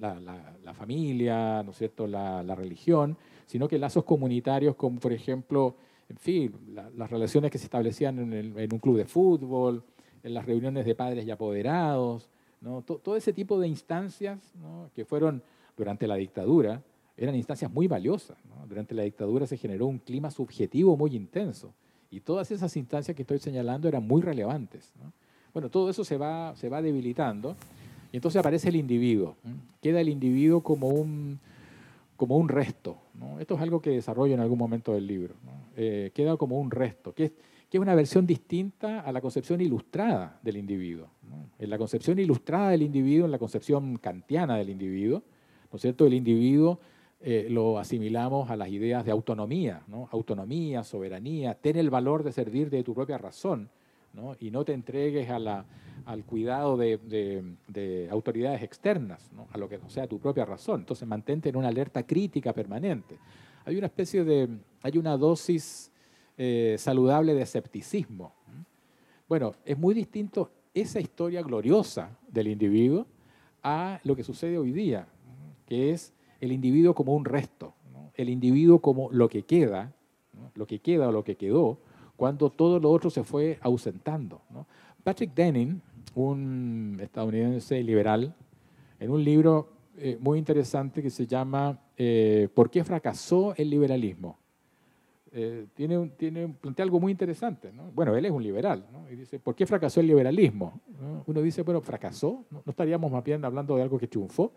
la, 0.00 0.74
familia, 0.74 1.62
¿no 1.62 1.72
cierto?, 1.72 2.06
la, 2.06 2.54
religión, 2.54 3.16
sino 3.46 3.68
que 3.68 3.78
lazos 3.78 4.04
comunitarios 4.04 4.76
como, 4.76 4.98
por 5.00 5.12
ejemplo, 5.12 5.76
en 6.08 6.16
fin, 6.16 6.52
las 6.96 7.10
relaciones 7.10 7.50
que 7.50 7.58
se 7.58 7.64
establecían 7.64 8.32
en, 8.32 8.72
un 8.72 8.78
club 8.78 8.96
de 8.96 9.04
fútbol, 9.04 9.84
en 10.22 10.34
las 10.34 10.46
reuniones 10.46 10.84
de 10.84 10.94
padres 10.94 11.26
y 11.26 11.30
apoderados, 11.30 12.28
¿no? 12.60 12.82
todo 12.82 13.16
ese 13.16 13.32
tipo 13.32 13.58
de 13.58 13.68
instancias 13.68 14.38
que 14.94 15.04
fueron 15.04 15.42
durante 15.76 16.06
la 16.06 16.16
dictadura, 16.16 16.82
eran 17.16 17.34
instancias 17.34 17.70
muy 17.70 17.86
valiosas. 17.86 18.38
Durante 18.68 18.94
la 18.94 19.02
dictadura 19.02 19.46
se 19.46 19.56
generó 19.56 19.86
un 19.86 19.98
clima 19.98 20.30
subjetivo 20.30 20.96
muy 20.96 21.14
intenso 21.14 21.72
y 22.10 22.20
todas 22.20 22.50
esas 22.50 22.76
instancias 22.76 23.14
que 23.14 23.22
estoy 23.22 23.38
señalando 23.38 23.88
eran 23.88 24.06
muy 24.06 24.22
relevantes. 24.22 24.92
Bueno, 25.52 25.68
todo 25.68 25.90
eso 25.90 26.04
se 26.04 26.16
va, 26.16 26.54
se 26.56 26.68
va 26.68 26.82
debilitando 26.82 27.56
y 28.12 28.16
entonces 28.16 28.38
aparece 28.38 28.68
el 28.68 28.76
individuo. 28.76 29.36
Queda 29.80 30.00
el 30.00 30.08
individuo 30.08 30.62
como 30.62 30.88
un, 30.88 31.38
como 32.16 32.36
un 32.36 32.48
resto. 32.48 32.98
Esto 33.38 33.54
es 33.54 33.60
algo 33.60 33.80
que 33.80 33.90
desarrollo 33.90 34.34
en 34.34 34.40
algún 34.40 34.58
momento 34.58 34.94
del 34.94 35.06
libro. 35.06 35.34
Eh, 35.76 36.10
queda 36.14 36.36
como 36.36 36.58
un 36.58 36.70
resto, 36.70 37.14
que 37.70 37.78
es 37.78 37.80
una 37.80 37.94
versión 37.94 38.26
distinta 38.26 39.00
a 39.00 39.12
la 39.12 39.20
concepción 39.20 39.60
ilustrada 39.60 40.40
del 40.42 40.56
individuo. 40.56 41.08
En 41.58 41.70
la 41.70 41.78
concepción 41.78 42.18
ilustrada 42.18 42.70
del 42.70 42.82
individuo, 42.82 43.26
en 43.26 43.30
la 43.30 43.38
concepción 43.38 43.96
kantiana 43.98 44.56
del 44.56 44.70
individuo, 44.70 45.22
¿no 45.70 45.76
es 45.76 45.82
cierto? 45.82 46.04
El 46.04 46.14
individuo 46.14 46.80
eh, 47.20 47.46
lo 47.48 47.78
asimilamos 47.78 48.50
a 48.50 48.56
las 48.56 48.70
ideas 48.70 49.04
de 49.04 49.12
autonomía, 49.12 49.82
¿no? 49.86 50.08
autonomía, 50.10 50.82
soberanía, 50.82 51.54
ten 51.54 51.76
el 51.76 51.90
valor 51.90 52.24
de 52.24 52.32
servir 52.32 52.70
de 52.70 52.82
tu 52.82 52.94
propia 52.94 53.18
razón 53.18 53.68
¿no? 54.14 54.34
y 54.40 54.50
no 54.50 54.64
te 54.64 54.72
entregues 54.72 55.28
a 55.28 55.38
la, 55.38 55.66
al 56.06 56.24
cuidado 56.24 56.76
de, 56.76 58.08
autoridades 58.10 58.62
externas, 58.62 59.30
¿no? 59.32 59.46
a 59.52 59.58
lo 59.58 59.68
que 59.68 59.78
no 59.78 59.90
sea 59.90 60.08
tu 60.08 60.18
propia 60.18 60.44
razón. 60.44 60.80
Entonces 60.80 61.06
mantente 61.06 61.50
en 61.50 61.56
una 61.56 61.68
alerta 61.68 62.04
crítica 62.04 62.52
permanente. 62.52 63.18
Hay 63.64 63.76
una 63.76 63.86
especie 63.86 64.24
de, 64.24 64.48
hay 64.82 64.96
una 64.98 65.16
dosis 65.16 65.89
eh, 66.42 66.76
saludable 66.78 67.34
de 67.34 67.42
escepticismo. 67.42 68.32
Bueno, 69.28 69.52
es 69.62 69.76
muy 69.76 69.92
distinto 69.92 70.50
esa 70.72 70.98
historia 70.98 71.42
gloriosa 71.42 72.16
del 72.28 72.48
individuo 72.48 73.06
a 73.62 74.00
lo 74.04 74.16
que 74.16 74.24
sucede 74.24 74.56
hoy 74.56 74.72
día, 74.72 75.06
que 75.66 75.90
es 75.90 76.14
el 76.40 76.52
individuo 76.52 76.94
como 76.94 77.14
un 77.14 77.26
resto, 77.26 77.74
el 78.14 78.30
individuo 78.30 78.78
como 78.78 79.10
lo 79.12 79.28
que 79.28 79.42
queda, 79.42 79.92
lo 80.54 80.66
que 80.66 80.78
queda 80.78 81.10
o 81.10 81.12
lo 81.12 81.24
que 81.24 81.36
quedó, 81.36 81.76
cuando 82.16 82.48
todo 82.48 82.80
lo 82.80 82.90
otro 82.90 83.10
se 83.10 83.22
fue 83.22 83.58
ausentando. 83.60 84.40
Patrick 85.04 85.34
Denning, 85.34 85.82
un 86.14 86.96
estadounidense 87.02 87.82
liberal, 87.82 88.34
en 88.98 89.10
un 89.10 89.22
libro 89.22 89.68
eh, 89.98 90.16
muy 90.18 90.38
interesante 90.38 91.02
que 91.02 91.10
se 91.10 91.26
llama 91.26 91.78
eh, 91.98 92.48
¿Por 92.54 92.70
qué 92.70 92.82
fracasó 92.82 93.52
el 93.58 93.68
liberalismo? 93.68 94.39
Eh, 95.32 95.66
tiene, 95.74 96.10
tiene, 96.16 96.48
plantea 96.48 96.84
algo 96.84 96.98
muy 96.98 97.12
interesante. 97.12 97.70
Bueno, 97.94 98.16
él 98.16 98.24
es 98.24 98.32
un 98.32 98.42
liberal, 98.42 98.84
y 99.10 99.14
dice, 99.14 99.38
¿por 99.38 99.54
qué 99.54 99.64
fracasó 99.64 100.00
el 100.00 100.08
liberalismo? 100.08 100.80
Uno 101.26 101.40
dice, 101.40 101.62
bueno, 101.62 101.80
fracasó, 101.80 102.44
¿no? 102.50 102.62
estaríamos 102.66 103.12
más 103.12 103.22
bien 103.22 103.44
hablando 103.44 103.76
de 103.76 103.82
algo 103.82 103.98
que 103.98 104.08
triunfó? 104.08 104.52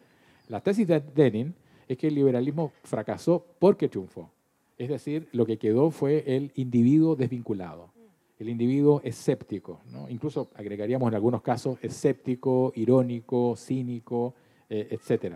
La 0.47 0.61
tesis 0.61 0.87
de 0.87 0.99
Denning 0.99 1.53
es 1.87 1.97
que 1.97 2.07
el 2.07 2.15
liberalismo 2.15 2.71
fracasó 2.83 3.45
porque 3.59 3.87
triunfó. 3.87 4.31
Es 4.77 4.89
decir, 4.89 5.29
lo 5.31 5.45
que 5.45 5.57
quedó 5.57 5.91
fue 5.91 6.23
el 6.25 6.51
individuo 6.55 7.15
desvinculado, 7.15 7.91
el 8.39 8.49
individuo 8.49 8.99
escéptico. 9.03 9.79
Incluso 10.09 10.49
agregaríamos 10.55 11.07
en 11.09 11.15
algunos 11.15 11.41
casos 11.43 11.77
escéptico, 11.83 12.73
irónico, 12.75 13.55
cínico, 13.55 14.33
eh, 14.69 14.87
etc. 14.89 15.35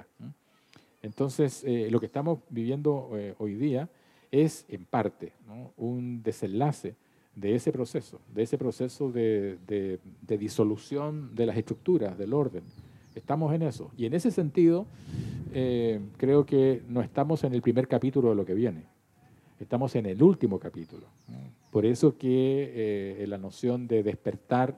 Entonces, 1.03 1.63
eh, 1.63 1.89
lo 1.91 1.99
que 1.99 2.07
estamos 2.07 2.39
viviendo 2.49 3.11
eh, 3.13 3.35
hoy 3.37 3.53
día 3.53 3.87
es, 4.31 4.65
en 4.69 4.85
parte, 4.85 5.33
un 5.77 6.21
desenlace 6.23 6.95
de 7.35 7.55
ese 7.55 7.71
proceso, 7.71 8.19
de 8.33 8.43
ese 8.43 8.57
proceso 8.57 9.11
de 9.11 9.99
disolución 10.27 11.35
de 11.35 11.45
las 11.45 11.57
estructuras, 11.57 12.17
del 12.17 12.33
orden. 12.33 12.63
Estamos 13.17 13.51
en 13.53 13.63
eso. 13.63 13.91
Y 13.97 14.05
en 14.05 14.13
ese 14.13 14.29
sentido, 14.29 14.85
eh, 15.51 15.99
creo 16.17 16.45
que 16.45 16.83
no 16.87 17.01
estamos 17.01 17.43
en 17.43 17.53
el 17.53 17.63
primer 17.63 17.87
capítulo 17.87 18.29
de 18.29 18.35
lo 18.35 18.45
que 18.45 18.53
viene. 18.53 18.83
Estamos 19.59 19.95
en 19.95 20.05
el 20.05 20.21
último 20.21 20.59
capítulo. 20.59 21.07
Por 21.71 21.85
eso 21.85 22.15
que 22.15 23.17
eh, 23.19 23.25
la 23.27 23.39
noción 23.39 23.87
de 23.87 24.03
despertar, 24.03 24.77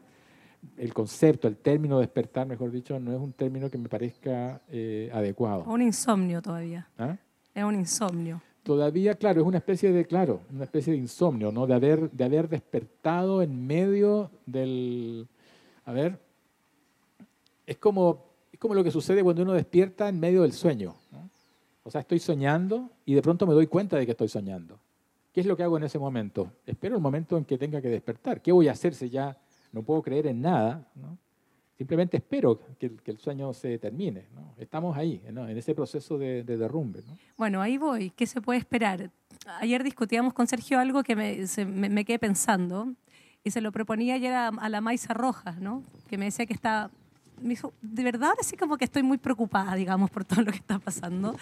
el 0.77 0.93
concepto, 0.93 1.49
el 1.49 1.57
término 1.57 1.99
despertar, 1.99 2.47
mejor 2.47 2.71
dicho, 2.71 2.97
no 2.97 3.11
es 3.11 3.19
un 3.19 3.33
término 3.33 3.69
que 3.69 3.77
me 3.77 3.89
parezca 3.89 4.61
eh, 4.69 5.09
adecuado. 5.13 5.65
Un 5.65 5.81
insomnio 5.81 6.41
todavía. 6.41 6.87
¿Ah? 6.97 7.17
Es 7.53 7.63
un 7.65 7.75
insomnio. 7.75 8.41
Todavía, 8.69 9.15
claro, 9.15 9.41
es 9.41 9.47
una 9.47 9.57
especie 9.57 9.91
de, 9.91 10.05
claro, 10.05 10.41
una 10.53 10.65
especie 10.65 10.93
de 10.93 10.99
insomnio, 10.99 11.51
¿no? 11.51 11.65
De 11.65 11.73
haber, 11.73 12.11
de 12.11 12.23
haber 12.23 12.47
despertado 12.47 13.41
en 13.41 13.65
medio 13.65 14.29
del, 14.45 15.27
a 15.85 15.91
ver, 15.91 16.19
es 17.65 17.77
como 17.77 18.27
es 18.53 18.59
como 18.59 18.75
lo 18.75 18.83
que 18.83 18.91
sucede 18.91 19.23
cuando 19.23 19.41
uno 19.41 19.53
despierta 19.53 20.07
en 20.07 20.19
medio 20.19 20.43
del 20.43 20.53
sueño. 20.53 20.93
O 21.81 21.89
sea, 21.89 22.01
estoy 22.01 22.19
soñando 22.19 22.91
y 23.07 23.15
de 23.15 23.23
pronto 23.23 23.47
me 23.47 23.55
doy 23.55 23.65
cuenta 23.65 23.97
de 23.97 24.05
que 24.05 24.11
estoy 24.11 24.27
soñando. 24.27 24.77
¿Qué 25.33 25.41
es 25.41 25.47
lo 25.47 25.57
que 25.57 25.63
hago 25.63 25.77
en 25.77 25.85
ese 25.85 25.97
momento? 25.97 26.51
Espero 26.67 26.95
el 26.95 27.01
momento 27.01 27.37
en 27.37 27.45
que 27.45 27.57
tenga 27.57 27.81
que 27.81 27.89
despertar. 27.89 28.39
¿Qué 28.39 28.51
voy 28.51 28.67
a 28.67 28.73
hacer 28.73 28.93
si 28.93 29.09
ya 29.09 29.35
no 29.71 29.81
puedo 29.81 30.03
creer 30.03 30.27
en 30.27 30.41
nada? 30.41 30.87
Simplemente 31.79 32.17
espero 32.17 32.59
que, 32.77 32.91
el 33.05 33.19
sueño 33.19 33.53
se 33.53 33.77
termine. 33.77 34.25
Estamos 34.57 34.97
ahí, 34.97 35.21
en 35.25 35.37
ese 35.57 35.73
proceso 35.73 36.17
de, 36.17 36.43
derrumbe. 36.43 37.03
Bueno, 37.37 37.61
ahí 37.61 37.77
voy. 37.77 38.09
¿Qué 38.09 38.27
se 38.27 38.41
puede 38.41 38.59
esperar? 38.59 39.11
Ayer 39.61 39.81
discutíamos 39.81 40.33
con 40.33 40.45
Sergio 40.45 40.77
algo 40.77 41.03
que 41.03 41.15
me, 41.15 42.03
quedé 42.03 42.19
pensando 42.19 42.93
y 43.45 43.51
se 43.51 43.61
lo 43.61 43.71
proponía 43.71 44.15
ayer 44.15 44.33
a, 44.33 44.49
a 44.49 44.67
la 44.67 44.81
Maisa 44.81 45.13
Rojas, 45.13 45.61
¿no? 45.61 45.85
que 46.09 46.17
me 46.17 46.25
decía 46.25 46.45
que 46.45 46.53
está 46.53 46.91
me 47.41 47.51
dijo, 47.51 47.71
de 47.81 48.03
verdad, 48.03 48.33
así 48.41 48.57
como 48.57 48.75
que 48.75 48.83
estoy 48.83 49.03
muy 49.03 49.17
preocupada, 49.17 49.73
digamos, 49.75 50.11
por 50.11 50.25
todo 50.25 50.41
lo 50.41 50.51
que 50.51 50.57
está 50.57 50.79
pasando. 50.79 51.37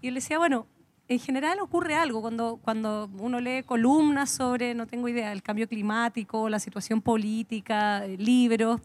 Y 0.00 0.06
él 0.06 0.14
decía, 0.14 0.38
bueno, 0.38 0.68
en 1.08 1.18
general 1.18 1.58
ocurre 1.58 1.96
algo 1.96 2.20
cuando, 2.20 2.60
cuando 2.62 3.10
uno 3.18 3.40
lee 3.40 3.64
columnas 3.64 4.30
sobre, 4.30 4.74
no 4.74 4.86
tengo 4.86 5.08
idea, 5.08 5.32
el 5.32 5.42
cambio 5.42 5.68
climático, 5.68 6.48
la 6.48 6.60
situación 6.60 7.02
política, 7.02 8.06
eh, 8.06 8.16
libros. 8.16 8.80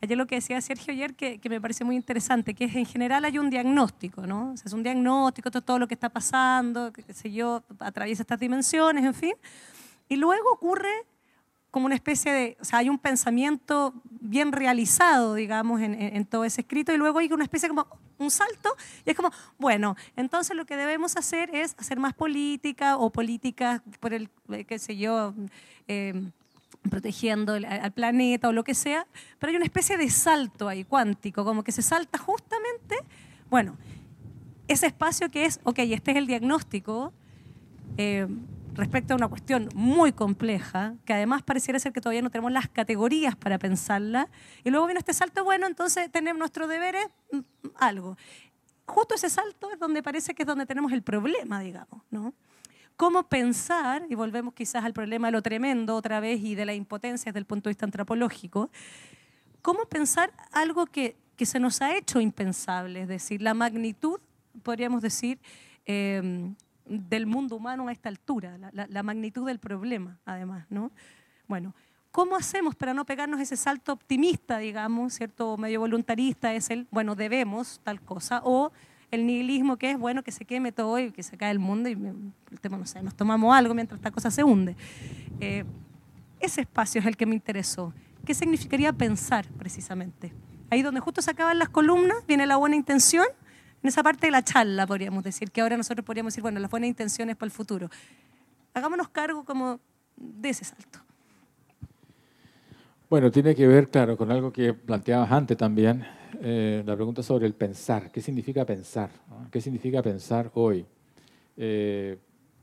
Ayer 0.00 0.16
lo 0.16 0.26
que 0.26 0.36
decía 0.36 0.60
Sergio 0.60 0.92
ayer, 0.92 1.14
que, 1.14 1.38
que, 1.38 1.48
me 1.48 1.60
parece 1.60 1.84
muy 1.84 1.96
interesante, 1.96 2.54
que 2.54 2.66
es 2.66 2.74
en 2.76 2.86
general 2.86 3.24
hay 3.24 3.38
un 3.38 3.50
diagnóstico, 3.50 4.26
¿no? 4.26 4.54
Es 4.54 4.72
un 4.72 4.82
diagnóstico 4.82 5.50
de 5.50 5.60
todo 5.60 5.78
lo 5.78 5.88
que 5.88 5.94
está 5.94 6.08
pasando, 6.08 6.92
qué 6.92 7.12
sé 7.12 7.32
yo, 7.32 7.64
atraviesa 7.80 8.22
estas 8.22 8.38
dimensiones, 8.38 9.04
en 9.04 9.14
fin. 9.14 9.34
Y 10.08 10.16
luego 10.16 10.52
ocurre 10.52 11.04
como 11.70 11.86
una 11.86 11.94
especie 11.94 12.32
de, 12.32 12.56
o 12.60 12.64
sea, 12.64 12.78
hay 12.78 12.88
un 12.88 12.98
pensamiento 12.98 13.92
bien 14.04 14.52
realizado, 14.52 15.34
digamos, 15.34 15.80
en, 15.80 16.24
todo 16.26 16.44
ese 16.44 16.62
escrito, 16.62 16.92
y 16.92 16.96
luego 16.96 17.18
hay 17.18 17.30
una 17.32 17.44
especie 17.44 17.68
como 17.68 17.86
un 18.18 18.30
salto, 18.30 18.74
y 19.04 19.10
es 19.10 19.16
como, 19.16 19.30
bueno, 19.58 19.94
entonces 20.16 20.56
lo 20.56 20.64
que 20.64 20.76
debemos 20.76 21.16
hacer 21.16 21.54
es 21.54 21.74
hacer 21.78 21.98
más 21.98 22.14
política 22.14 22.96
o 22.96 23.10
política 23.10 23.82
por 24.00 24.14
el, 24.14 24.30
eh, 24.50 24.64
qué 24.64 24.78
sé 24.78 24.96
yo, 24.96 25.34
eh, 25.88 26.30
protegiendo 26.90 27.54
al 27.54 27.92
planeta 27.92 28.48
o 28.48 28.52
lo 28.52 28.64
que 28.64 28.74
sea, 28.74 29.06
pero 29.38 29.50
hay 29.50 29.56
una 29.56 29.64
especie 29.64 29.96
de 29.96 30.10
salto 30.10 30.68
ahí 30.68 30.84
cuántico, 30.84 31.44
como 31.44 31.62
que 31.62 31.72
se 31.72 31.82
salta 31.82 32.18
justamente, 32.18 32.96
bueno, 33.50 33.76
ese 34.68 34.86
espacio 34.86 35.30
que 35.30 35.44
es, 35.46 35.60
ok, 35.64 35.78
este 35.78 36.10
es 36.12 36.16
el 36.16 36.26
diagnóstico 36.26 37.12
eh, 37.96 38.26
respecto 38.74 39.14
a 39.14 39.16
una 39.16 39.28
cuestión 39.28 39.68
muy 39.74 40.12
compleja, 40.12 40.94
que 41.04 41.12
además 41.12 41.42
pareciera 41.42 41.80
ser 41.80 41.92
que 41.92 42.00
todavía 42.00 42.22
no 42.22 42.30
tenemos 42.30 42.52
las 42.52 42.68
categorías 42.68 43.34
para 43.34 43.58
pensarla, 43.58 44.28
y 44.62 44.70
luego 44.70 44.86
viene 44.86 45.00
este 45.00 45.14
salto, 45.14 45.42
bueno, 45.42 45.66
entonces 45.66 46.10
tenemos 46.12 46.38
nuestro 46.38 46.68
deber 46.68 46.94
es 46.94 47.08
mm, 47.32 47.40
algo. 47.76 48.16
Justo 48.86 49.14
ese 49.14 49.28
salto 49.28 49.70
es 49.70 49.78
donde 49.78 50.02
parece 50.02 50.34
que 50.34 50.44
es 50.44 50.46
donde 50.46 50.64
tenemos 50.64 50.92
el 50.92 51.02
problema, 51.02 51.60
digamos, 51.60 52.02
¿no? 52.10 52.32
Cómo 52.98 53.22
pensar, 53.22 54.04
y 54.10 54.16
volvemos 54.16 54.54
quizás 54.54 54.84
al 54.84 54.92
problema 54.92 55.28
de 55.28 55.32
lo 55.32 55.40
tremendo 55.40 55.94
otra 55.94 56.18
vez 56.18 56.42
y 56.42 56.56
de 56.56 56.66
la 56.66 56.74
impotencia 56.74 57.30
desde 57.30 57.38
el 57.38 57.44
punto 57.44 57.68
de 57.68 57.70
vista 57.70 57.86
antropológico, 57.86 58.70
cómo 59.62 59.84
pensar 59.84 60.32
algo 60.50 60.84
que, 60.84 61.16
que 61.36 61.46
se 61.46 61.60
nos 61.60 61.80
ha 61.80 61.96
hecho 61.96 62.20
impensable, 62.20 63.02
es 63.02 63.08
decir, 63.08 63.40
la 63.40 63.54
magnitud, 63.54 64.18
podríamos 64.64 65.00
decir, 65.00 65.38
eh, 65.86 66.52
del 66.86 67.26
mundo 67.26 67.54
humano 67.54 67.86
a 67.86 67.92
esta 67.92 68.08
altura, 68.08 68.58
la, 68.58 68.86
la, 68.88 69.02
magnitud 69.04 69.46
del 69.46 69.60
problema, 69.60 70.18
además, 70.24 70.66
¿no? 70.68 70.90
Bueno, 71.46 71.76
¿cómo 72.10 72.34
hacemos 72.34 72.74
para 72.74 72.94
no 72.94 73.04
pegarnos 73.04 73.38
ese 73.40 73.56
salto 73.56 73.92
optimista, 73.92 74.58
digamos, 74.58 75.14
cierto, 75.14 75.56
medio 75.56 75.78
voluntarista, 75.78 76.52
es 76.52 76.68
el, 76.70 76.88
bueno, 76.90 77.14
debemos 77.14 77.80
tal 77.84 78.00
cosa, 78.00 78.40
o 78.42 78.72
el 79.10 79.26
nihilismo 79.26 79.76
que 79.76 79.92
es 79.92 79.98
bueno 79.98 80.22
que 80.22 80.32
se 80.32 80.44
queme 80.44 80.72
todo 80.72 80.98
y 80.98 81.12
que 81.12 81.22
se 81.22 81.36
cae 81.36 81.50
el 81.50 81.58
mundo 81.58 81.88
y 81.88 81.96
no 81.96 82.86
sé, 82.86 83.02
nos 83.02 83.14
tomamos 83.14 83.54
algo 83.54 83.74
mientras 83.74 83.98
esta 83.98 84.10
cosa 84.10 84.30
se 84.30 84.44
hunde. 84.44 84.76
Eh, 85.40 85.64
ese 86.40 86.60
espacio 86.60 87.00
es 87.00 87.06
el 87.06 87.16
que 87.16 87.26
me 87.26 87.34
interesó. 87.34 87.92
¿Qué 88.24 88.34
significaría 88.34 88.92
pensar 88.92 89.46
precisamente? 89.58 90.32
Ahí 90.70 90.82
donde 90.82 91.00
justo 91.00 91.22
se 91.22 91.30
acaban 91.30 91.58
las 91.58 91.70
columnas, 91.70 92.18
viene 92.26 92.46
la 92.46 92.56
buena 92.56 92.76
intención, 92.76 93.24
en 93.82 93.88
esa 93.88 94.02
parte 94.02 94.26
de 94.26 94.30
la 94.32 94.42
charla 94.42 94.86
podríamos 94.86 95.24
decir, 95.24 95.50
que 95.50 95.60
ahora 95.60 95.76
nosotros 95.76 96.04
podríamos 96.04 96.32
decir, 96.32 96.42
bueno, 96.42 96.60
las 96.60 96.70
buenas 96.70 96.88
intenciones 96.88 97.36
para 97.36 97.46
el 97.46 97.52
futuro. 97.52 97.88
Hagámonos 98.74 99.08
cargo 99.08 99.44
como 99.44 99.80
de 100.16 100.50
ese 100.50 100.64
salto. 100.64 101.00
Bueno, 103.08 103.30
tiene 103.30 103.54
que 103.54 103.66
ver, 103.66 103.88
claro, 103.88 104.18
con 104.18 104.30
algo 104.30 104.52
que 104.52 104.74
planteabas 104.74 105.32
antes 105.32 105.56
también, 105.56 106.04
eh, 106.40 106.84
la 106.86 106.94
pregunta 106.94 107.22
sobre 107.22 107.46
el 107.46 107.54
pensar. 107.54 108.12
¿Qué 108.12 108.20
significa 108.20 108.64
pensar? 108.64 109.10
¿Qué 109.50 109.60
significa 109.60 110.02
pensar 110.02 110.50
hoy? 110.54 110.84
Eh, 111.56 112.16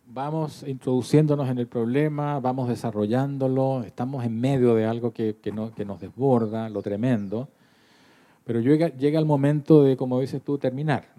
vamos 0.07 0.63
introduciéndonos 0.65 1.49
en 1.49 1.57
el 1.57 1.67
problema, 1.67 2.39
vamos 2.39 2.69
desarrollándolo, 2.69 3.83
estamos 3.83 4.23
en 4.23 4.39
medio 4.39 4.75
de 4.75 4.85
algo 4.85 5.11
que, 5.11 5.37
que, 5.41 5.51
no, 5.51 5.73
que 5.73 5.83
nos 5.83 5.99
desborda, 5.99 6.69
lo 6.69 6.81
tremendo, 6.81 7.49
pero 8.45 8.61
llega, 8.61 8.89
llega, 8.95 9.19
el 9.19 9.25
momento 9.25 9.83
de, 9.83 9.97
como 9.97 10.21
dices 10.21 10.41
tú, 10.41 10.57
terminar. 10.57 11.09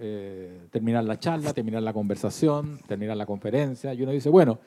Eh, 0.00 0.66
terminar 0.70 1.04
la 1.04 1.18
charla, 1.18 1.52
terminar 1.52 1.82
la 1.82 1.92
conversación, 1.92 2.80
terminar 2.86 3.16
la 3.16 3.26
conferencia, 3.26 3.94
y 3.94 4.02
uno 4.02 4.12
dice, 4.12 4.30
bueno, 4.30 4.58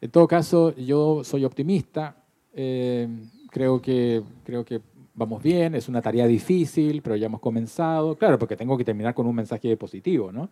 en 0.00 0.10
todo 0.10 0.26
caso, 0.26 0.74
yo 0.76 1.22
soy 1.24 1.44
optimista, 1.44 2.16
creo, 2.52 3.80
que, 3.80 4.22
creo 4.44 4.64
que 4.64 4.80
vamos 5.18 5.42
bien, 5.42 5.74
es 5.74 5.88
una 5.88 6.00
tarea 6.00 6.26
difícil, 6.26 7.02
pero 7.02 7.16
ya 7.16 7.26
hemos 7.26 7.40
comenzado. 7.40 8.16
Claro, 8.16 8.38
porque 8.38 8.56
tengo 8.56 8.78
que 8.78 8.84
terminar 8.84 9.14
con 9.14 9.26
un 9.26 9.34
mensaje 9.34 9.76
positivo, 9.76 10.30
¿no? 10.32 10.48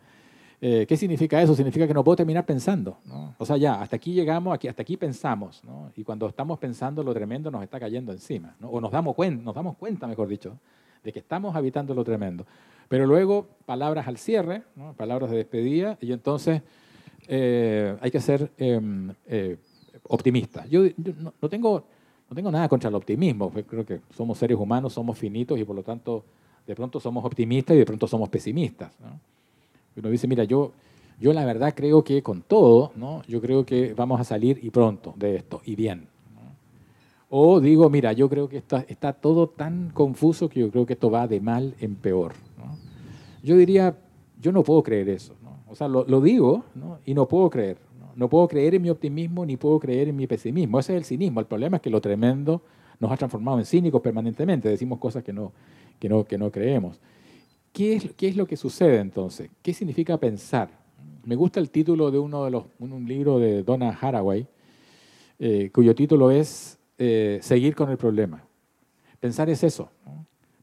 Eh, 0.61 0.87
¿Qué 0.89 0.97
significa 0.97 1.41
eso? 1.41 1.55
Significa 1.55 1.87
que 1.87 1.95
no 1.95 2.03
puedo 2.03 2.17
terminar 2.17 2.45
pensando. 2.47 2.99
¿no? 3.05 3.35
O 3.39 3.45
sea, 3.45 3.59
ya, 3.59 3.81
hasta 3.81 3.97
aquí 3.97 4.13
llegamos, 4.15 4.55
aquí, 4.55 4.69
hasta 4.69 4.83
aquí 4.83 4.97
pensamos. 4.97 5.63
¿no? 5.65 5.93
Y 5.97 6.03
cuando 6.03 6.27
estamos 6.27 6.59
pensando, 6.59 7.03
lo 7.03 7.13
tremendo 7.13 7.51
nos 7.51 7.63
está 7.63 7.79
cayendo 7.79 8.11
encima. 8.11 8.57
O 8.63 8.81
nos 8.81 8.91
damos, 8.91 9.15
cuenta, 9.15 9.45
nos 9.45 9.55
damos 9.55 9.77
cuenta, 9.77 10.07
mejor 10.07 10.29
dicho, 10.29 10.59
de 11.05 11.13
que 11.13 11.19
estamos 11.19 11.55
habitando 11.55 11.95
lo 11.95 12.05
tremendo. 12.05 12.47
Pero 12.89 13.07
luego, 13.07 13.47
palabras 13.67 14.09
al 14.09 14.17
cierre, 14.17 14.63
palabras 14.97 15.31
de 15.31 15.37
despedida, 15.37 15.99
y 16.01 16.13
entonces 16.13 16.63
eh, 17.29 17.97
hay 18.01 18.11
que 18.11 18.21
ser 18.21 18.51
em, 18.57 19.13
eh, 19.27 19.59
optimistas. 20.05 20.69
Yo, 20.71 20.85
no, 20.97 21.49
tengo 21.51 21.85
no 22.29 22.35
tengo 22.35 22.51
nada 22.51 22.69
contra 22.69 22.89
el 22.89 22.95
optimismo, 22.95 23.51
creo 23.51 23.87
que 23.87 24.01
somos 24.15 24.39
seres 24.39 24.59
humanos, 24.59 24.93
somos 24.93 25.17
finitos 25.17 25.59
y 25.59 25.65
por 25.65 25.77
lo 25.77 25.83
tanto 25.83 26.25
de 26.67 26.75
pronto 26.75 26.99
somos 26.99 27.25
optimistas 27.25 27.77
y 27.77 27.79
de 27.79 27.87
pronto 27.87 28.07
somos 28.09 28.29
pesimistas. 28.29 28.93
Uno 29.97 30.11
dice, 30.11 30.27
mira, 30.27 30.45
yo, 30.45 30.73
yo 31.21 31.33
la 31.33 31.45
verdad 31.45 31.73
creo 31.75 32.03
que 32.03 32.23
con 32.23 32.43
todo, 32.43 32.93
¿no? 32.97 33.23
yo 33.29 33.41
creo 33.41 33.65
que 33.65 33.95
vamos 33.95 34.21
a 34.21 34.25
salir 34.25 34.59
y 34.63 34.71
pronto 34.71 35.15
de 35.17 35.37
esto, 35.37 35.63
y 35.65 35.77
bien. 35.77 36.09
O 37.29 37.61
digo, 37.61 37.91
mira, 37.91 38.13
yo 38.13 38.29
creo 38.29 38.49
que 38.49 38.59
está, 38.59 38.85
está 38.89 39.13
todo 39.13 39.49
tan 39.49 39.91
confuso 39.91 40.49
que 40.49 40.61
yo 40.61 40.71
creo 40.71 40.87
que 40.87 40.93
esto 40.93 41.11
va 41.11 41.27
de 41.27 41.41
mal 41.41 41.75
en 41.81 41.97
peor. 41.97 42.35
Yo 43.43 43.57
diría, 43.57 43.97
yo 44.41 44.53
no 44.53 44.63
puedo 44.63 44.83
creer 44.83 45.09
eso. 45.09 45.35
O 45.69 45.75
sea, 45.75 45.89
lo, 45.89 46.05
lo 46.05 46.21
digo 46.21 46.65
y 47.05 47.15
no 47.15 47.27
puedo 47.27 47.51
creer. 47.51 47.79
No 48.17 48.31
puedo 48.31 48.49
creer 48.49 48.75
en 48.75 48.83
mi 48.83 48.91
optimismo 48.91 49.45
ni 49.45 49.57
puedo 49.57 49.79
creer 49.79 50.09
en 50.09 50.17
mi 50.17 50.27
pesimismo. 50.27 50.81
Ese 50.81 50.95
es 50.95 50.99
el 50.99 51.05
cinismo. 51.05 51.39
El 51.39 51.47
problema 51.47 51.77
es 51.77 51.83
que 51.83 51.91
lo 51.91 52.01
tremendo 52.01 52.63
nos 52.99 53.13
ha 53.13 53.17
transformado 53.17 53.59
en 53.59 53.67
cínicos 53.67 54.01
permanentemente. 54.01 54.71
Decimos 54.71 54.99
cosas 54.99 55.23
que 55.23 55.35
no, 55.35 55.53
que 56.01 56.09
no, 56.09 56.25
que 56.25 56.39
no 56.39 56.51
creemos. 56.51 56.99
¿Qué 57.73 57.95
es, 57.95 58.13
¿Qué 58.15 58.29
es 58.29 58.37
lo 58.37 58.47
que 58.47 58.57
sucede 58.57 59.01
entonces? 59.01 59.51
¿Qué 59.63 59.75
significa 59.75 60.17
pensar? 60.17 60.71
Me 61.25 61.37
gusta 61.37 61.61
el 61.61 61.71
título 61.71 62.11
de 62.11 62.19
uno 62.19 62.47
de 62.47 62.51
los, 62.51 62.65
un 62.79 63.07
libro 63.07 63.39
de 63.39 63.63
Donna 63.63 63.91
Haraway, 64.01 64.47
eh, 65.39 65.71
cuyo 65.75 65.95
título 65.95 66.31
es 66.31 66.79
eh, 66.97 67.39
Seguir 67.43 67.75
con 67.75 67.91
el 67.91 67.99
problema. 67.99 68.43
Pensar 69.21 69.51
es 69.51 69.63
eso. 69.63 69.91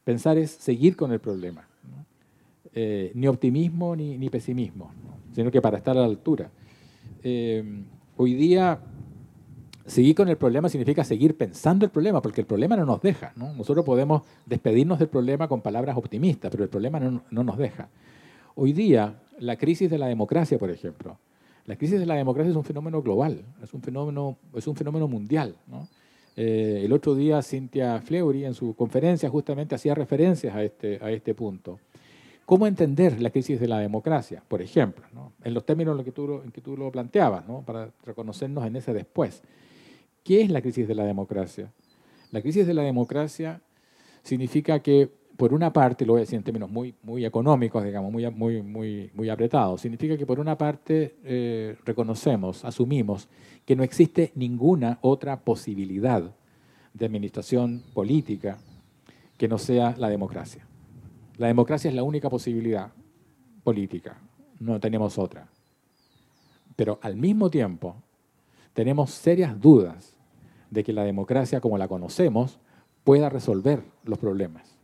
Pensar 0.02 0.38
es 0.38 0.50
seguir 0.50 0.96
con 0.96 1.12
el 1.12 1.20
problema. 1.20 1.68
Eh, 2.72 3.12
ni 3.14 3.28
optimismo 3.28 3.94
ni, 3.94 4.18
ni 4.18 4.28
pesimismo, 4.28 4.92
sino 5.32 5.52
que 5.52 5.60
para 5.60 5.76
estar 5.76 5.96
a 5.96 6.00
la 6.00 6.06
altura. 6.06 6.50
Eh, 7.26 7.64
hoy 8.18 8.34
día 8.34 8.78
seguir 9.86 10.14
con 10.14 10.28
el 10.28 10.36
problema 10.36 10.68
significa 10.68 11.02
seguir 11.04 11.36
pensando 11.36 11.86
el 11.86 11.90
problema, 11.90 12.20
porque 12.20 12.42
el 12.42 12.46
problema 12.46 12.76
no 12.76 12.84
nos 12.84 13.00
deja. 13.00 13.32
¿no? 13.34 13.54
Nosotros 13.54 13.84
podemos 13.84 14.22
despedirnos 14.44 14.98
del 14.98 15.08
problema 15.08 15.48
con 15.48 15.62
palabras 15.62 15.96
optimistas, 15.96 16.50
pero 16.50 16.64
el 16.64 16.70
problema 16.70 17.00
no, 17.00 17.22
no, 17.30 17.42
nos 17.42 17.56
deja. 17.56 17.88
Hoy 18.54 18.74
día, 18.74 19.22
la 19.38 19.56
crisis 19.56 19.90
de 19.90 19.96
la 19.96 20.06
democracia, 20.06 20.58
por 20.58 20.70
ejemplo, 20.70 21.18
la 21.64 21.76
crisis 21.76 21.98
de 21.98 22.06
la 22.06 22.14
democracia 22.14 22.50
es 22.50 22.56
un 22.56 22.64
fenómeno 22.64 23.00
global, 23.00 23.42
es 23.62 23.72
un 23.72 23.80
fenómeno, 23.80 24.36
es 24.54 24.66
un 24.66 24.76
fenómeno 24.76 25.08
mundial. 25.08 25.56
Eh, 26.36 26.82
el 26.84 26.92
otro 26.92 27.14
día, 27.14 27.40
Cynthia 27.42 28.02
Fleury, 28.02 28.44
en 28.44 28.52
su 28.52 28.74
conferencia, 28.74 29.30
justamente 29.30 29.74
hacía 29.74 29.94
referencias 29.94 30.54
a 30.54 30.62
este, 30.62 30.98
a 31.02 31.10
este 31.10 31.32
punto. 31.34 31.78
¿Cómo 32.46 32.66
entender 32.66 33.20
la 33.20 33.30
crisis 33.30 33.58
de 33.58 33.68
la 33.68 33.78
democracia, 33.78 34.42
por 34.48 34.60
ejemplo? 34.60 35.04
En 35.42 35.54
los 35.54 35.64
términos 35.64 35.98
en, 35.98 36.04
que 36.04 36.60
tú, 36.60 36.76
lo 36.76 36.92
planteabas, 36.92 37.44
para 37.64 37.90
reconocernos 38.04 38.66
en 38.66 38.76
ese 38.76 38.92
después. 38.92 39.42
¿Qué 40.22 40.42
es 40.42 40.50
la 40.50 40.60
crisis 40.60 40.86
de 40.86 40.94
la 40.94 41.04
democracia? 41.04 41.72
La 42.32 42.42
crisis 42.42 42.66
de 42.66 42.74
la 42.74 42.82
democracia 42.82 43.62
significa 44.22 44.80
que, 44.80 45.10
por 45.38 45.54
una 45.54 45.72
parte, 45.72 46.04
lo 46.04 46.12
voy 46.12 46.20
a 46.20 46.24
decir 46.24 46.36
en 46.36 46.42
términos 46.42 46.70
muy, 46.70 46.94
económicos, 47.24 47.82
digamos, 47.82 48.12
muy 48.12 49.28
apretados, 49.30 49.80
significa 49.80 50.18
que 50.18 50.26
por 50.26 50.38
una 50.38 50.58
parte 50.58 51.16
eh, 51.24 51.76
reconocemos, 51.84 52.64
asumimos 52.64 53.26
que 53.64 53.74
no 53.74 53.82
existe 53.82 54.32
ninguna 54.34 54.98
otra 55.00 55.40
posibilidad 55.40 56.22
de 56.92 57.06
administración 57.06 57.82
política 57.94 58.58
que 59.38 59.48
no 59.48 59.56
sea 59.56 59.94
la 59.98 60.10
democracia. 60.10 60.66
La 61.36 61.48
democracia 61.48 61.88
es 61.88 61.94
la 61.94 62.02
única 62.02 62.30
posibilidad 62.30 62.92
política, 63.62 64.18
no 64.60 64.78
tenemos 64.78 65.18
otra. 65.18 65.48
Pero 66.76 66.98
al 67.02 67.16
mismo 67.16 67.50
tiempo 67.50 67.96
tenemos 68.72 69.10
serias 69.10 69.60
dudas 69.60 70.16
de 70.70 70.84
que 70.84 70.92
la 70.92 71.04
democracia 71.04 71.60
como 71.60 71.78
la 71.78 71.88
conocemos 71.88 72.58
pueda 73.04 73.28
resolver 73.28 73.84
los 74.04 74.18
problemas. 74.18 74.76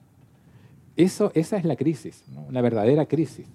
Eso, 0.97 1.33
esa 1.35 1.57
es 1.57 1.65
la 1.65 1.77
crisis, 1.77 2.25
una 2.49 2.61
verdadera 2.61 3.07
crisis. 3.07 3.47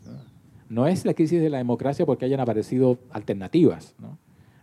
¿no? 0.69 0.87
es 0.87 1.05
la 1.05 1.13
crisis 1.13 1.41
de 1.41 1.49
la 1.49 1.57
democracia 1.57 2.05
porque 2.05 2.25
hayan 2.25 2.39
aparecido 2.39 2.97
alternativas. 3.11 3.95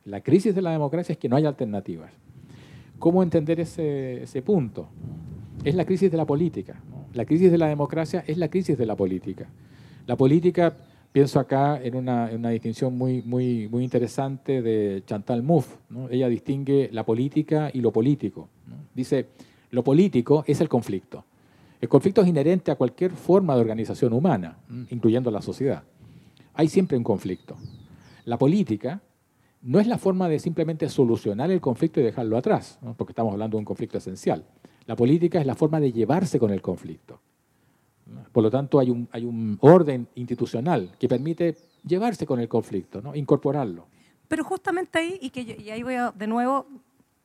La 0.04 0.20
crisis 0.20 0.54
de 0.54 0.62
la 0.62 0.72
democracia 0.72 1.12
es 1.12 1.18
que 1.18 1.28
no 1.28 1.36
hay 1.36 1.46
alternativas. 1.46 2.12
¿Cómo 2.98 3.22
entender 3.22 3.60
ese, 3.60 4.42
punto? 4.44 4.88
Es 5.64 5.74
la 5.74 5.84
crisis 5.84 6.10
de 6.10 6.16
la 6.16 6.26
política. 6.26 6.80
La 7.14 7.24
crisis 7.24 7.50
de 7.50 7.58
la 7.58 7.68
democracia 7.68 8.24
es 8.26 8.38
la 8.38 8.48
crisis 8.48 8.78
de 8.78 8.86
la 8.86 8.96
política. 8.96 9.48
La 10.06 10.16
política, 10.16 10.74
pienso 11.12 11.38
acá 11.38 11.80
en 11.82 11.94
una, 11.94 12.28
distinción 12.50 12.96
muy, 12.96 13.22
muy, 13.22 13.68
muy 13.68 13.84
interesante 13.84 14.62
de 14.62 15.02
Chantal 15.06 15.42
Mouffe. 15.42 15.76
Ella 16.10 16.28
distingue 16.28 16.88
la 16.92 17.04
política 17.04 17.70
y 17.72 17.80
lo 17.80 17.92
político. 17.92 18.48
Dice, 18.94 19.26
lo 19.70 19.84
político 19.84 20.44
es 20.46 20.60
el 20.60 20.68
conflicto. 20.68 21.24
El 21.80 21.88
conflicto 21.88 22.22
es 22.22 22.28
inherente 22.28 22.70
a 22.70 22.76
cualquier 22.76 23.10
forma 23.10 23.54
de 23.54 23.60
organización 23.60 24.12
humana, 24.12 24.58
incluyendo 24.90 25.30
la 25.30 25.42
sociedad. 25.42 25.82
Hay 26.54 26.68
siempre 26.68 26.96
un 26.96 27.04
conflicto. 27.04 27.56
La 28.24 28.38
política 28.38 29.02
no 29.62 29.80
es 29.80 29.86
la 29.86 29.98
forma 29.98 30.28
de 30.28 30.38
simplemente 30.38 30.88
solucionar 30.88 31.50
el 31.50 31.60
conflicto 31.60 32.00
y 32.00 32.04
dejarlo 32.04 32.36
atrás, 32.36 32.78
porque 32.96 33.12
estamos 33.12 33.32
hablando 33.32 33.56
de 33.56 33.60
un 33.60 33.64
conflicto 33.64 33.98
esencial. 33.98 34.44
La 34.86 34.96
política 34.96 35.40
es 35.40 35.46
la 35.46 35.54
forma 35.54 35.80
de 35.80 35.92
llevarse 35.92 36.38
con 36.38 36.50
el 36.50 36.60
conflicto. 36.60 37.20
Por 38.32 38.42
lo 38.42 38.50
tanto, 38.50 38.78
hay 38.78 38.90
un, 38.90 39.58
orden 39.60 40.08
institucional 40.14 40.92
que 40.98 41.08
permite 41.08 41.56
llevarse 41.86 42.26
con 42.26 42.40
el 42.40 42.48
conflicto, 42.48 43.00
¿no? 43.00 43.14
incorporarlo. 43.14 43.86
Pero 44.28 44.44
justamente 44.44 44.98
ahí, 44.98 45.18
y, 45.20 45.30
que 45.30 45.42
y 45.42 45.70
ahí 45.70 45.82
voy 45.82 45.94
a 45.94 46.10
de 46.10 46.26
nuevo 46.26 46.66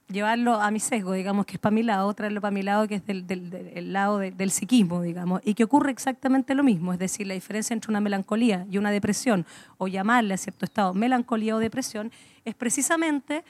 llevarlo 0.09 0.55
a 0.55 0.71
mi 0.71 0.79
sesgo, 0.79 1.13
digamos, 1.13 1.45
que 1.45 1.53
es 1.53 1.59
para 1.59 1.73
mi 1.73 1.83
lado, 1.83 2.13
traerlo 2.13 2.41
para 2.41 2.51
mi 2.51 2.63
lado, 2.63 2.87
que 2.87 2.95
es 2.95 3.05
del, 3.05 3.27
del, 3.27 3.93
lado 3.93 4.19
del 4.19 4.51
psiquismo, 4.51 5.01
digamos, 5.01 5.41
y 5.43 5.53
que 5.53 5.63
ocurre 5.63 5.91
exactamente 5.91 6.55
lo 6.55 6.63
mismo, 6.63 6.93
es 6.93 6.99
decir, 6.99 7.27
la 7.27 7.33
diferencia 7.33 7.73
entre 7.73 7.91
una 7.91 7.99
melancolía 7.99 8.65
y 8.71 8.77
una 8.77 8.91
depresión, 8.91 9.45
o 9.77 9.87
llamarle 9.87 10.33
a 10.33 10.37
cierto 10.37 10.65
estado 10.65 10.93
melancolía 10.93 11.55
o 11.55 11.59
depresión, 11.59 12.11
es 12.45 12.55
precisamente 12.55 13.43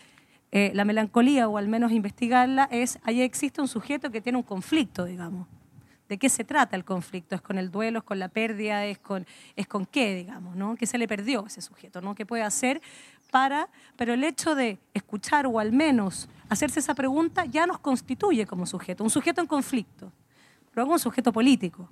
eh, 0.51 0.71
la 0.73 0.85
melancolía, 0.85 1.47
o 1.47 1.57
al 1.57 1.67
menos 1.67 1.91
investigarla, 1.91 2.67
es, 2.71 2.99
ahí 3.03 3.21
existe 3.21 3.61
un 3.61 3.67
sujeto 3.67 4.11
que 4.11 4.21
tiene 4.21 4.37
un 4.37 4.43
conflicto, 4.43 5.05
digamos. 5.05 5.47
¿De 6.07 6.17
qué 6.17 6.29
se 6.29 6.45
trata 6.45 6.77
el 6.77 6.85
conflicto? 6.85 7.35
¿Es 7.35 7.41
con 7.41 7.57
el 7.57 7.69
duelo, 7.69 7.99
es 7.99 8.05
con 8.05 8.17
la 8.17 8.29
pérdida, 8.29 8.85
es 8.85 8.97
con, 8.97 9.25
es 9.57 9.67
con 9.67 9.85
qué, 9.85 10.15
digamos, 10.15 10.55
¿no? 10.55 10.77
¿Qué 10.77 10.85
se 10.85 10.97
le 10.97 11.07
perdió 11.07 11.43
a 11.43 11.47
ese 11.47 11.61
sujeto, 11.61 11.99
¿no? 11.99 12.15
¿Qué 12.15 12.25
puede 12.25 12.43
hacer 12.43 12.81
para, 13.29 13.67
pero 13.97 14.13
el 14.13 14.23
hecho 14.23 14.55
de 14.55 14.79
escuchar 14.93 15.45
o 15.47 15.59
al 15.59 15.73
menos 15.73 16.29
hacerse 16.47 16.79
esa 16.79 16.95
pregunta 16.95 17.43
ya 17.45 17.67
nos 17.67 17.79
constituye 17.79 18.45
como 18.45 18.65
sujeto, 18.65 19.03
un 19.03 19.09
sujeto 19.09 19.41
en 19.41 19.47
conflicto, 19.47 20.13
luego 20.73 20.93
un 20.93 20.99
sujeto 20.99 21.33
político. 21.33 21.89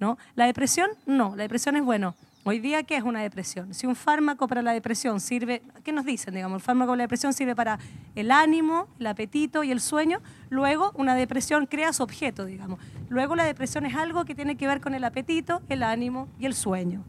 ¿no? 0.00 0.18
La 0.34 0.46
depresión, 0.46 0.90
no, 1.06 1.36
la 1.36 1.44
depresión 1.44 1.76
es 1.76 1.84
bueno. 1.84 2.16
Hoy 2.44 2.58
día, 2.58 2.82
¿qué 2.82 2.96
es 2.96 3.04
una 3.04 3.22
depresión? 3.22 3.72
Si 3.72 3.86
un 3.86 3.94
fármaco 3.94 4.48
para 4.48 4.62
la 4.62 4.72
depresión 4.72 5.20
sirve, 5.20 5.62
¿qué 5.84 5.92
nos 5.92 6.04
dicen? 6.04 6.34
Digamos, 6.34 6.56
el 6.56 6.62
fármaco 6.62 6.90
para 6.90 6.96
la 6.98 7.04
depresión 7.04 7.32
sirve 7.32 7.54
para 7.54 7.78
el 8.16 8.32
ánimo, 8.32 8.88
el 8.98 9.06
apetito 9.06 9.62
y 9.62 9.70
el 9.70 9.80
sueño, 9.80 10.20
luego 10.50 10.90
una 10.96 11.14
depresión 11.14 11.66
crea 11.66 11.92
su 11.92 12.02
objeto, 12.02 12.44
digamos. 12.44 12.80
Luego 13.08 13.36
la 13.36 13.44
depresión 13.44 13.86
es 13.86 13.94
algo 13.94 14.24
que 14.24 14.34
tiene 14.34 14.56
que 14.56 14.66
ver 14.66 14.80
con 14.80 14.94
el 14.94 15.04
apetito, 15.04 15.62
el 15.68 15.84
ánimo 15.84 16.28
y 16.40 16.46
el 16.46 16.54
sueño 16.54 17.04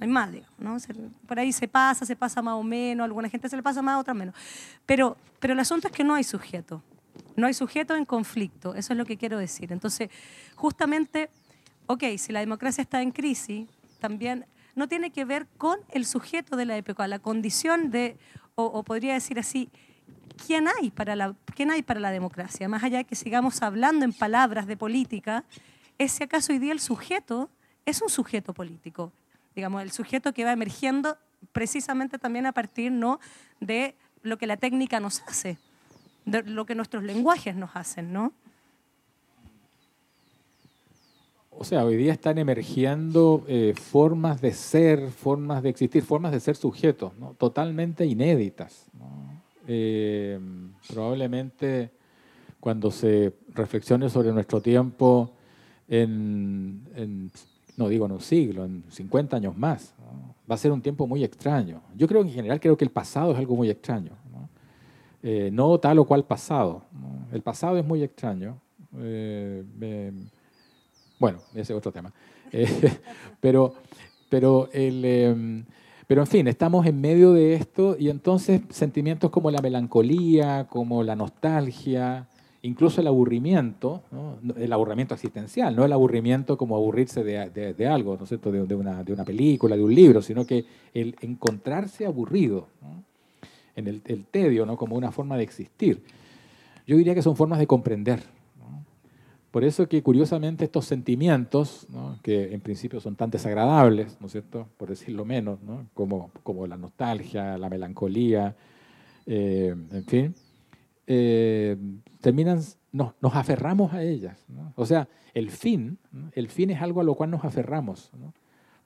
hay 0.00 0.08
más, 0.08 0.32
digamos, 0.32 0.58
¿no? 0.58 0.76
Por 1.26 1.38
ahí 1.38 1.52
se 1.52 1.68
pasa, 1.68 2.06
se 2.06 2.16
pasa 2.16 2.40
más 2.40 2.54
o 2.54 2.62
menos, 2.62 3.04
alguna 3.04 3.28
gente 3.28 3.48
se 3.48 3.56
le 3.56 3.62
pasa 3.62 3.82
más, 3.82 3.96
a 3.96 3.98
otra 3.98 4.14
menos. 4.14 4.34
Pero, 4.86 5.16
pero 5.38 5.52
el 5.52 5.60
asunto 5.60 5.88
es 5.88 5.94
que 5.94 6.02
no 6.02 6.14
hay 6.14 6.24
sujeto. 6.24 6.82
No 7.36 7.46
hay 7.46 7.54
sujeto 7.54 7.94
en 7.94 8.06
conflicto, 8.06 8.74
eso 8.74 8.94
es 8.94 8.98
lo 8.98 9.04
que 9.04 9.18
quiero 9.18 9.38
decir. 9.38 9.72
Entonces, 9.72 10.08
justamente, 10.56 11.28
ok, 11.86 12.04
si 12.16 12.32
la 12.32 12.40
democracia 12.40 12.80
está 12.80 13.02
en 13.02 13.10
crisis, 13.10 13.68
también 14.00 14.46
no 14.74 14.88
tiene 14.88 15.10
que 15.10 15.24
ver 15.24 15.46
con 15.58 15.78
el 15.90 16.06
sujeto 16.06 16.56
de 16.56 16.64
la 16.64 16.76
época, 16.76 17.06
la 17.06 17.18
condición 17.18 17.90
de, 17.90 18.16
o, 18.54 18.82
podría 18.82 19.14
decir 19.14 19.38
así, 19.38 19.68
¿quién 20.46 20.66
hay, 20.68 20.90
para 20.90 21.14
la, 21.14 21.34
¿quién 21.54 21.70
hay 21.70 21.82
para 21.82 22.00
la 22.00 22.10
democracia? 22.10 22.68
Más 22.68 22.82
allá 22.82 22.98
de 22.98 23.04
que 23.04 23.14
sigamos 23.14 23.62
hablando 23.62 24.04
en 24.04 24.12
palabras 24.12 24.66
de 24.66 24.76
política, 24.76 25.44
¿es 25.98 26.12
si 26.12 26.24
acaso 26.24 26.52
hoy 26.52 26.58
día 26.58 26.72
el 26.72 26.80
sujeto 26.80 27.50
es 27.84 28.02
un 28.02 28.08
sujeto 28.08 28.54
político? 28.54 29.12
digamos, 29.54 29.82
el 29.82 29.90
sujeto 29.90 30.32
que 30.32 30.44
va 30.44 30.52
emergiendo 30.52 31.18
precisamente 31.52 32.18
también 32.18 32.46
a 32.46 32.52
partir 32.52 32.92
¿no? 32.92 33.20
de 33.60 33.96
lo 34.22 34.38
que 34.38 34.46
la 34.46 34.56
técnica 34.56 35.00
nos 35.00 35.22
hace, 35.22 35.58
de 36.24 36.42
lo 36.42 36.66
que 36.66 36.74
nuestros 36.74 37.02
lenguajes 37.02 37.54
nos 37.56 37.70
hacen, 37.74 38.12
¿no? 38.12 38.32
O 41.62 41.64
sea, 41.64 41.84
hoy 41.84 41.96
día 41.96 42.14
están 42.14 42.38
emergiendo 42.38 43.44
eh, 43.46 43.74
formas 43.76 44.40
de 44.40 44.50
ser, 44.50 45.10
formas 45.10 45.62
de 45.62 45.68
existir, 45.68 46.02
formas 46.02 46.32
de 46.32 46.40
ser 46.40 46.56
sujetos, 46.56 47.12
¿no? 47.18 47.34
totalmente 47.34 48.06
inéditas. 48.06 48.86
Eh, 49.66 50.40
probablemente 50.88 51.90
cuando 52.60 52.90
se 52.90 53.34
reflexione 53.50 54.08
sobre 54.08 54.32
nuestro 54.32 54.62
tiempo 54.62 55.32
en, 55.86 57.30
no 57.76 57.88
digo 57.90 58.06
en 58.06 58.12
un 58.12 58.22
siglo, 58.22 58.64
en 58.64 58.82
50 58.88 59.36
años 59.36 59.54
más. 59.54 59.92
Va 60.50 60.54
a 60.54 60.58
ser 60.58 60.72
un 60.72 60.80
tiempo 60.80 61.06
muy 61.06 61.22
extraño. 61.24 61.82
Yo 61.94 62.08
creo 62.08 62.22
que 62.22 62.28
en 62.28 62.34
general 62.36 62.58
creo 62.58 62.78
que 62.78 62.86
el 62.86 62.90
pasado 62.90 63.32
es 63.32 63.38
algo 63.38 63.54
muy 63.54 63.68
extraño. 63.68 64.12
No, 64.32 64.48
eh, 65.22 65.78
tal 65.82 65.98
o 65.98 66.06
cual 66.06 66.24
pasado. 66.24 66.84
El 67.30 67.42
pasado 67.42 67.76
es 67.76 67.84
muy 67.84 68.02
extraño. 68.02 68.58
Bueno, 71.20 71.38
ese 71.52 71.72
es 71.72 71.78
otro 71.78 71.92
tema. 71.92 72.12
Eh, 72.52 72.66
pero, 73.40 73.74
pero, 74.28 74.68
el, 74.72 75.04
em, 75.04 75.64
pero 76.08 76.22
en 76.22 76.26
fin, 76.26 76.48
estamos 76.48 76.84
en 76.84 77.00
medio 77.00 77.32
de 77.32 77.54
esto 77.54 77.94
y 77.96 78.08
entonces 78.08 78.60
sentimientos 78.70 79.30
como 79.30 79.52
la 79.52 79.60
melancolía, 79.62 80.66
como 80.68 81.04
la 81.04 81.14
nostalgia, 81.14 82.26
incluso 82.62 83.00
el 83.00 83.06
aburrimiento, 83.06 84.02
el 84.56 84.72
aburrimiento 84.72 85.14
existencial, 85.14 85.76
no 85.76 85.84
el 85.84 85.92
aburrimiento 85.92 86.58
como 86.58 86.74
aburrirse 86.74 87.22
de, 87.22 87.86
algo, 87.86 88.16
¿no 88.16 88.24
es 88.24 88.28
cierto? 88.30 88.50
De, 88.50 88.74
una, 88.74 89.04
de, 89.04 89.12
una, 89.12 89.24
película, 89.24 89.76
de 89.76 89.84
un 89.84 89.94
libro, 89.94 90.20
sino 90.22 90.44
que 90.44 90.64
el 90.92 91.14
encontrarse 91.20 92.04
aburrido, 92.04 92.66
en 93.76 93.86
el, 93.86 94.24
tedio, 94.24 94.66
¿no? 94.66 94.76
como 94.76 94.96
una 94.96 95.12
forma 95.12 95.36
de 95.36 95.44
existir. 95.44 96.02
Yo 96.86 96.96
diría 96.96 97.14
que 97.14 97.22
son 97.22 97.36
formas 97.36 97.60
de 97.60 97.66
comprender. 97.66 98.20
Por 99.50 99.64
eso 99.64 99.88
que 99.88 100.02
curiosamente 100.02 100.64
estos 100.64 100.84
sentimientos, 100.84 101.88
que 102.22 102.54
en 102.54 102.60
principio 102.60 103.00
son 103.00 103.16
tan 103.16 103.30
desagradables, 103.30 104.16
¿no 104.20 104.26
es 104.26 104.32
cierto? 104.32 104.68
por 104.76 104.88
decirlo 104.88 105.24
menos, 105.24 105.58
como, 105.92 106.30
como 106.44 106.66
la 106.68 106.76
nostalgia, 106.76 107.58
la 107.58 107.68
melancolía, 107.68 108.54
eh, 109.26 109.74
en 109.90 110.04
fin, 110.04 110.34
eh, 111.06 111.76
terminan, 112.20 112.60
nos, 112.92 113.14
nos, 113.20 113.34
aferramos 113.34 113.92
a 113.92 114.04
ellas. 114.04 114.38
O 114.76 114.86
sea, 114.86 115.08
el 115.34 115.50
fin, 115.50 115.98
el 116.32 116.48
fin 116.48 116.70
es 116.70 116.80
algo 116.80 117.00
a 117.00 117.04
lo 117.04 117.16
cual 117.16 117.30
nos 117.30 117.44
aferramos. 117.44 118.12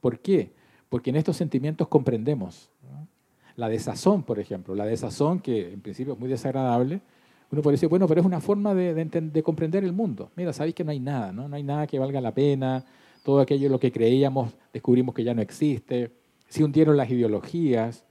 ¿Por 0.00 0.20
qué? 0.20 0.52
Porque 0.88 1.10
en 1.10 1.16
estos 1.16 1.36
sentimientos 1.36 1.88
comprendemos. 1.88 2.70
La 3.56 3.68
desazón, 3.68 4.22
por 4.22 4.38
ejemplo, 4.38 4.74
la 4.74 4.86
desazón 4.86 5.40
que 5.40 5.72
en 5.72 5.80
principio 5.80 6.14
es 6.14 6.18
muy 6.18 6.28
desagradable, 6.28 7.02
uno 7.54 7.62
puede 7.62 7.74
decir, 7.74 7.88
bueno, 7.88 8.06
pero 8.06 8.20
es 8.20 8.26
una 8.26 8.40
forma 8.40 8.74
de, 8.74 8.94
de, 8.94 9.42
comprender 9.42 9.84
el 9.84 9.92
mundo. 9.92 10.30
Mira, 10.36 10.52
sabéis 10.52 10.74
que 10.74 10.84
no 10.84 10.90
hay 10.90 11.00
nada, 11.00 11.32
¿no? 11.32 11.48
no 11.48 11.56
hay 11.56 11.62
nada 11.62 11.86
que 11.86 11.98
valga 11.98 12.20
la 12.20 12.34
pena, 12.34 12.84
todo 13.22 13.40
aquello 13.40 13.68
lo 13.68 13.80
que 13.80 13.90
creíamos 13.90 14.52
descubrimos 14.72 15.14
que 15.14 15.24
ya 15.24 15.34
no 15.34 15.40
existe, 15.40 16.10
se 16.48 16.62
hundieron 16.62 16.96
las 16.96 17.10
ideologías, 17.10 18.04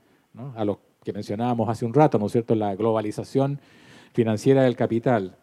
a 0.56 0.64
lo 0.64 0.80
que 1.04 1.12
mencionábamos 1.12 1.68
hace 1.68 1.84
un 1.84 1.94
rato, 1.94 2.18
¿no 2.18 2.26
es 2.26 2.32
cierto? 2.32 2.54
La 2.54 2.74
globalización 2.74 3.60
financiera 4.12 4.62
del 4.62 4.76
capital 4.76 5.36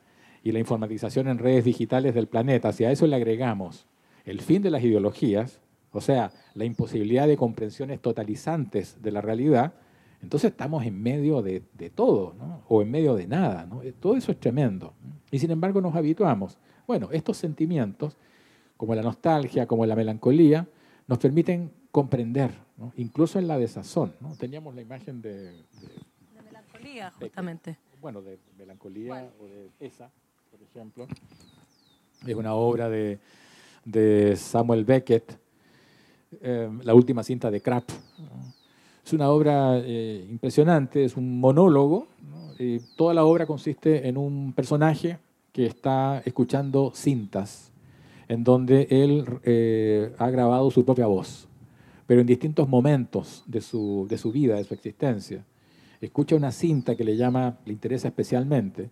y 0.43 0.51
la 0.51 0.59
informatización 0.59 1.27
en 1.27 1.37
redes 1.37 1.63
digitales 1.63 2.13
del 2.13 2.27
planeta, 2.27 2.73
si 2.73 2.83
a 2.83 2.91
eso 2.91 3.07
le 3.07 3.15
agregamos 3.15 3.85
el 4.25 4.41
fin 4.41 4.61
de 4.61 4.71
las 4.71 4.83
ideologías, 4.83 5.61
o 5.91 6.01
sea, 6.01 6.31
la 6.53 6.65
imposibilidad 6.65 7.27
de 7.27 7.37
comprensiones 7.37 8.01
totalizantes 8.01 9.01
de 9.01 9.11
la 9.11 9.21
realidad, 9.21 9.73
entonces 10.21 10.51
estamos 10.51 10.85
en 10.85 11.01
medio 11.01 11.41
de, 11.41 11.61
todo, 11.93 12.33
¿no? 12.37 12.63
o 12.67 12.81
en 12.81 12.91
medio 12.91 13.15
de 13.15 13.27
nada. 13.27 13.65
¿no? 13.65 13.81
Todo 13.99 14.15
eso 14.15 14.31
es 14.31 14.39
tremendo. 14.39 14.93
Y 15.31 15.39
sin 15.39 15.51
embargo 15.51 15.81
nos 15.81 15.95
habituamos. 15.95 16.57
Bueno, 16.87 17.09
estos 17.11 17.37
sentimientos, 17.37 18.17
como 18.77 18.95
la 18.95 19.01
nostalgia, 19.01 19.65
como 19.65 19.85
la 19.85 19.95
melancolía, 19.95 20.67
nos 21.07 21.17
permiten 21.17 21.71
comprender, 21.91 22.51
incluso 22.97 23.39
en 23.39 23.47
la 23.47 23.57
desazón. 23.57 24.13
¿no? 24.19 24.35
Teníamos 24.35 24.75
la 24.75 24.81
imagen 24.81 25.21
de... 25.21 25.51
de 25.51 25.61
la 26.35 26.41
melancolía, 26.43 27.11
justamente 27.11 27.77
bueno, 28.01 28.21
de 28.23 28.39
melancolía 28.57 29.31
o 29.39 29.45
de 29.45 29.69
esa, 29.79 30.09
por 30.49 30.61
ejemplo. 30.61 31.07
Es 32.25 32.35
una 32.35 32.55
obra 32.55 32.89
de, 32.89 33.19
Samuel 34.35 34.83
Beckett, 34.83 35.37
em, 36.41 36.81
la 36.81 36.95
última 36.95 37.23
cinta 37.23 37.51
de 37.51 37.61
Krapp. 37.61 37.89
Es 39.05 39.13
una 39.13 39.29
obra 39.29 39.79
eh, 39.79 40.25
impresionante, 40.29 41.03
es 41.03 41.17
un 41.17 41.39
monólogo. 41.39 42.07
Y 42.59 42.79
toda 42.95 43.13
la 43.13 43.25
obra 43.25 43.45
consiste 43.45 44.07
en 44.07 44.17
un 44.17 44.53
personaje 44.53 45.17
que 45.51 45.65
está 45.65 46.21
escuchando 46.25 46.91
cintas 46.93 47.71
en 48.27 48.43
donde 48.43 48.87
él 48.89 49.25
eh, 49.43 50.13
ha 50.17 50.29
grabado 50.29 50.71
su 50.71 50.85
propia 50.85 51.07
voz, 51.07 51.47
pero 52.07 52.21
en 52.21 52.27
distintos 52.27 52.69
momentos 52.69 53.43
de 53.45 53.59
su, 53.59 54.05
de 54.07 54.17
su 54.17 54.31
vida, 54.31 54.55
de 54.55 54.63
su 54.63 54.73
existencia 54.73 55.43
escucha 56.01 56.35
una 56.35 56.51
cinta 56.51 56.95
que 56.95 57.03
le 57.03 57.15
llama, 57.15 57.57
le 57.65 57.73
interesa 57.73 58.09
especialmente. 58.09 58.89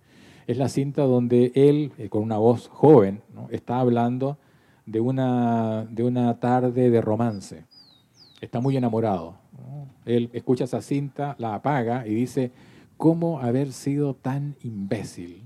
Es 0.48 0.58
la 0.58 0.70
cinta 0.70 1.04
donde 1.04 1.52
él, 1.56 1.92
eh, 1.98 2.10
con 2.10 2.24
una 2.24 2.38
voz 2.38 2.68
joven, 2.68 3.22
está 3.50 3.80
hablando 3.80 4.38
de 4.86 5.00
una, 5.00 5.86
de 5.86 6.04
una 6.04 6.40
tarde 6.40 6.90
de 6.90 7.02
romance. 7.02 7.66
Está 8.42 8.60
muy 8.60 8.78
enamorado. 8.78 9.36
Él 10.06 10.30
escucha 10.34 10.66
esa 10.66 10.82
cinta, 10.82 11.36
la 11.40 11.56
apaga 11.56 12.08
y 12.08 12.14
dice, 12.14 12.52
¿cómo 12.98 13.40
haber 13.40 13.72
sido 13.72 14.14
tan 14.14 14.56
imbécil? 14.64 15.44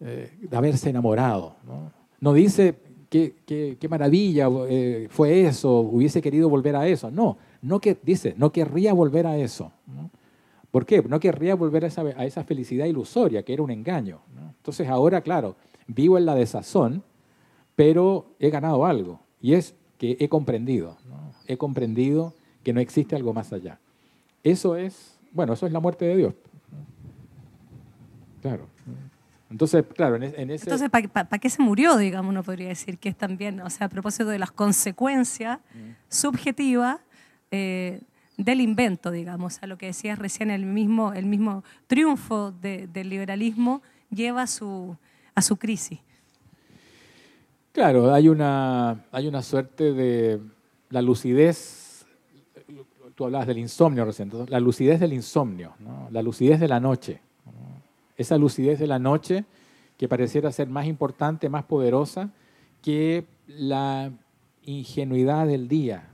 Eh, 0.00 0.32
de 0.40 0.56
haberse 0.56 0.90
enamorado. 0.90 1.56
No, 2.20 2.32
dice, 2.32 2.74
qué, 3.08 3.34
qué, 3.46 3.88
maravilla 3.88 4.48
eh, 4.68 5.08
fue 5.10 5.46
eso, 5.46 5.80
hubiese 5.80 6.22
querido 6.22 6.48
volver 6.48 6.76
a 6.76 6.86
eso. 6.86 7.10
No, 7.10 7.38
no 7.62 7.80
que, 7.80 7.96
dice, 8.02 8.34
no 8.36 8.52
querría 8.52 8.92
volver 8.92 9.26
a 9.26 9.36
eso. 9.36 9.72
¿Por 10.70 10.84
qué? 10.84 11.02
No 11.02 11.18
querría 11.18 11.54
volver 11.54 11.84
a 11.84 11.88
esa, 11.88 12.02
a 12.02 12.24
esa, 12.26 12.44
felicidad 12.44 12.86
ilusoria, 12.86 13.42
que 13.42 13.52
era 13.54 13.62
un 13.62 13.70
engaño. 13.70 14.20
Entonces 14.58 14.88
ahora, 14.88 15.20
claro, 15.22 15.56
vivo 15.86 16.18
en 16.18 16.26
la 16.26 16.34
desazón, 16.34 17.02
pero 17.74 18.26
he 18.38 18.50
ganado 18.50 18.84
algo, 18.84 19.20
y 19.40 19.54
es 19.54 19.74
que 19.98 20.16
he 20.20 20.28
comprendido, 20.28 20.96
he 21.46 21.56
comprendido 21.56 22.34
que 22.68 22.74
no 22.74 22.80
existe 22.80 23.16
algo 23.16 23.32
más 23.32 23.50
allá. 23.50 23.78
Eso 24.44 24.76
es, 24.76 25.18
bueno, 25.32 25.54
eso 25.54 25.64
es 25.64 25.72
la 25.72 25.80
muerte 25.80 26.04
de 26.04 26.16
Dios. 26.18 26.34
Claro. 28.42 28.68
Entonces, 29.50 29.86
claro, 29.96 30.16
en, 30.16 30.50
ese... 30.50 30.64
Entonces, 30.64 30.90
¿para 30.90 31.38
qué 31.38 31.48
se 31.48 31.62
murió, 31.62 31.96
digamos, 31.96 32.28
uno 32.28 32.42
podría 32.42 32.68
decir? 32.68 32.98
Que 32.98 33.08
es 33.08 33.16
también, 33.16 33.62
o 33.62 33.70
sea, 33.70 33.86
a 33.86 33.88
propósito 33.88 34.28
de 34.28 34.38
las 34.38 34.50
consecuencias 34.50 35.60
mm. 35.60 35.92
subjetivas 36.10 37.00
eh, 37.50 38.02
del 38.36 38.60
invento, 38.60 39.10
digamos, 39.10 39.62
a 39.62 39.66
lo 39.66 39.78
que 39.78 39.86
decías 39.86 40.18
recién, 40.18 40.50
el 40.50 40.66
mismo, 40.66 41.14
el 41.14 41.24
mismo 41.24 41.64
triunfo 41.86 42.52
del 42.52 43.08
liberalismo 43.08 43.80
lleva 44.10 44.42
a 44.42 44.46
su, 44.46 44.94
a 45.34 45.40
su 45.40 45.56
crisis. 45.56 46.00
Claro, 47.72 48.12
hay 48.12 48.28
una, 48.28 49.06
hay 49.10 49.26
una 49.26 49.40
suerte 49.40 49.94
de 49.94 50.38
la 50.90 51.00
lucidez, 51.00 51.87
tú 53.18 53.24
hablabas 53.24 53.48
del 53.48 53.58
insomnio 53.58 54.04
recién, 54.04 54.30
la 54.46 54.60
lucidez 54.60 55.00
del 55.00 55.12
insomnio, 55.12 55.74
la 56.10 56.22
lucidez 56.22 56.60
de 56.60 56.68
la 56.68 56.78
noche 56.78 57.20
esa 58.18 58.36
lucidez 58.36 58.78
de 58.80 58.86
la 58.88 58.98
noche 58.98 59.44
que 59.96 60.08
pareciera 60.08 60.52
ser 60.52 60.68
más 60.68 60.86
importante, 60.86 61.48
más 61.48 61.64
poderosa 61.64 62.30
que 62.82 63.24
la 63.46 64.10
ingenuidad 64.64 65.46
del 65.46 65.68
día. 65.68 66.04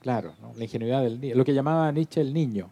claro, 0.00 0.34
la 0.56 0.62
ingenuidad 0.62 1.02
del 1.02 1.20
día, 1.20 1.34
lo 1.34 1.44
que 1.44 1.54
llamaba 1.54 1.90
Nietzsche 1.90 2.20
el 2.20 2.32
niño. 2.32 2.70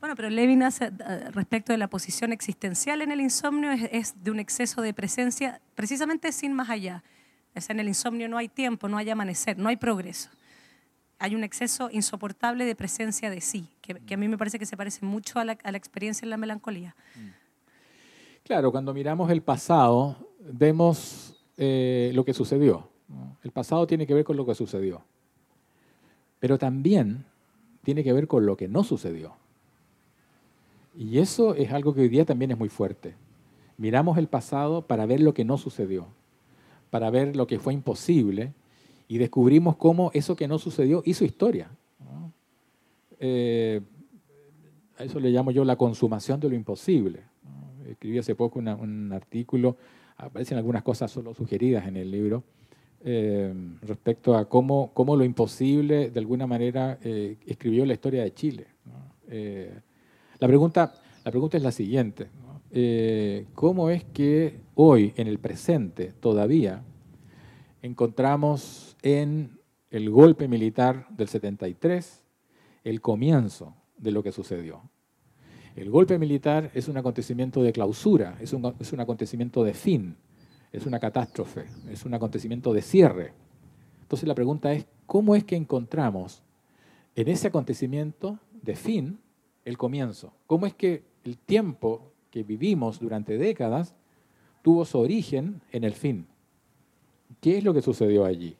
Bueno, 0.00 0.14
pero 0.14 0.28
Levin 0.28 0.62
hace, 0.62 0.86
eh, 0.86 1.30
respecto 1.32 1.72
de 1.72 1.78
la 1.78 1.88
posición 1.88 2.32
existencial 2.32 3.00
en 3.00 3.10
el 3.10 3.20
insomnio 3.20 3.70
es, 3.72 4.22
de 4.22 4.30
un 4.30 4.38
exceso 4.38 4.82
de 4.82 4.92
presencia, 4.92 5.60
precisamente 5.74 6.32
sin 6.32 6.52
más 6.52 6.68
allá. 6.68 7.02
Es 7.54 7.70
en 7.70 7.80
el 7.80 7.88
insomnio 7.88 8.28
no 8.28 8.36
hay 8.36 8.48
tiempo, 8.48 8.88
no 8.88 8.98
hay 8.98 9.08
amanecer, 9.08 9.56
no 9.56 9.68
hay 9.68 9.76
progreso. 9.76 10.28
Hay 11.18 11.34
un 11.34 11.44
exceso 11.44 11.88
insoportable 11.90 12.64
de 12.64 12.74
presencia 12.74 13.30
de 13.30 13.40
sí, 13.40 13.68
que, 13.80 14.14
a 14.14 14.16
mí 14.16 14.28
me 14.28 14.36
parece 14.36 14.58
que 14.58 14.66
se 14.66 14.76
parece 14.76 15.04
mucho 15.04 15.38
a 15.38 15.44
la, 15.44 15.52
experiencia 15.52 16.26
en 16.26 16.30
la 16.30 16.36
melancolía. 16.36 16.94
Claro, 18.42 18.70
cuando 18.70 18.92
miramos 18.92 19.30
el 19.30 19.42
pasado, 19.42 20.16
vemos 20.40 21.36
eh, 21.56 22.10
lo 22.14 22.24
que 22.24 22.34
sucedió. 22.34 22.88
El 23.42 23.50
pasado 23.50 23.86
tiene 23.86 24.06
que 24.06 24.14
ver 24.14 24.24
con 24.24 24.36
lo 24.36 24.44
que 24.44 24.54
sucedió. 24.54 25.02
Pero 26.38 26.58
también 26.58 27.24
tiene 27.82 28.04
que 28.04 28.12
ver 28.12 28.26
con 28.26 28.44
lo 28.44 28.56
que 28.56 28.68
no 28.68 28.84
sucedió. 28.84 29.36
Y 30.96 31.18
eso 31.18 31.54
es 31.54 31.72
algo 31.72 31.94
que 31.94 32.02
hoy 32.02 32.08
día 32.08 32.24
también 32.24 32.50
es 32.50 32.58
muy 32.58 32.68
fuerte. 32.68 33.14
Miramos 33.78 34.18
el 34.18 34.28
pasado 34.28 34.82
para 34.82 35.06
ver 35.06 35.20
lo 35.20 35.34
que 35.34 35.44
no 35.44 35.58
sucedió, 35.58 36.08
para 36.90 37.10
ver 37.10 37.36
lo 37.36 37.46
que 37.46 37.58
fue 37.58 37.74
imposible 37.74 38.52
y 39.08 39.18
descubrimos 39.18 39.76
cómo 39.76 40.10
eso 40.14 40.36
que 40.36 40.48
no 40.48 40.58
sucedió 40.58 41.02
hizo 41.04 41.24
historia. 41.24 41.70
Eh, 43.18 43.80
a 44.98 45.04
eso 45.04 45.20
le 45.20 45.30
llamo 45.30 45.50
yo 45.50 45.64
la 45.64 45.76
consumación 45.76 46.38
de 46.40 46.48
lo 46.48 46.54
imposible 46.54 47.24
escribí 47.90 48.18
hace 48.18 48.34
poco 48.34 48.58
un 48.58 49.12
artículo, 49.12 49.76
aparecen 50.16 50.58
algunas 50.58 50.82
cosas 50.82 51.10
solo 51.10 51.34
sugeridas 51.34 51.86
en 51.86 51.96
el 51.96 52.10
libro, 52.10 52.44
eh, 53.04 53.52
respecto 53.82 54.36
a 54.36 54.48
cómo, 54.48 54.90
cómo, 54.92 55.16
lo 55.16 55.24
imposible 55.24 56.10
de 56.10 56.18
alguna 56.18 56.46
manera 56.46 56.98
eh, 57.02 57.36
escribió 57.46 57.86
la 57.86 57.94
historia 57.94 58.22
de 58.22 58.34
Chile. 58.34 58.66
La, 60.38 60.46
pregunta, 60.46 60.94
la 61.24 61.30
pregunta 61.30 61.56
es 61.56 61.62
la 61.62 61.72
siguiente, 61.72 62.28
¿cómo 63.54 63.90
es 63.90 64.04
que 64.04 64.60
hoy, 64.74 65.12
en 65.16 65.26
el 65.26 65.38
presente, 65.38 66.12
todavía 66.20 66.82
encontramos 67.86 68.96
en 69.02 69.58
el 69.90 70.10
golpe 70.10 70.48
militar 70.48 71.06
del 71.10 71.28
73 71.28 72.24
el 72.84 73.00
comienzo 73.00 73.74
de 73.96 74.10
lo 74.10 74.22
que 74.22 74.32
sucedió? 74.32 74.82
El 75.74 75.90
golpe 75.90 76.18
militar 76.18 76.70
es 76.74 76.88
un 76.88 76.96
acontecimiento 76.96 77.62
de 77.62 77.72
clausura, 77.72 78.36
es 78.40 78.52
un, 78.52 78.74
es 78.80 78.92
un 78.92 79.00
acontecimiento 79.00 79.62
de 79.62 79.74
fin, 79.74 80.16
es 80.72 80.86
una 80.86 80.98
catástrofe, 80.98 81.66
es 81.90 82.04
un 82.04 82.14
acontecimiento 82.14 82.72
de 82.72 82.82
cierre. 82.82 83.32
Entonces 84.02 84.26
la 84.26 84.34
pregunta 84.34 84.72
es, 84.72 84.86
¿cómo 85.06 85.34
es 85.34 85.44
que 85.44 85.56
encontramos 85.56 86.42
en 87.14 87.28
ese 87.28 87.48
acontecimiento 87.48 88.38
de 88.62 88.74
fin 88.74 89.18
el 89.64 89.78
comienzo? 89.78 90.32
¿Cómo 90.46 90.66
es 90.66 90.74
que 90.74 91.04
el 91.24 91.38
tiempo 91.38 92.12
que 92.30 92.42
vivimos 92.42 92.98
durante 92.98 93.38
décadas 93.38 93.94
tuvo 94.62 94.84
su 94.84 94.98
origen 94.98 95.60
en 95.72 95.84
el 95.84 95.92
fin? 95.92 96.26
¿Qué 97.40 97.58
es 97.58 97.64
lo 97.64 97.74
que 97.74 97.82
sucedió 97.82 98.24
allí? 98.24 98.56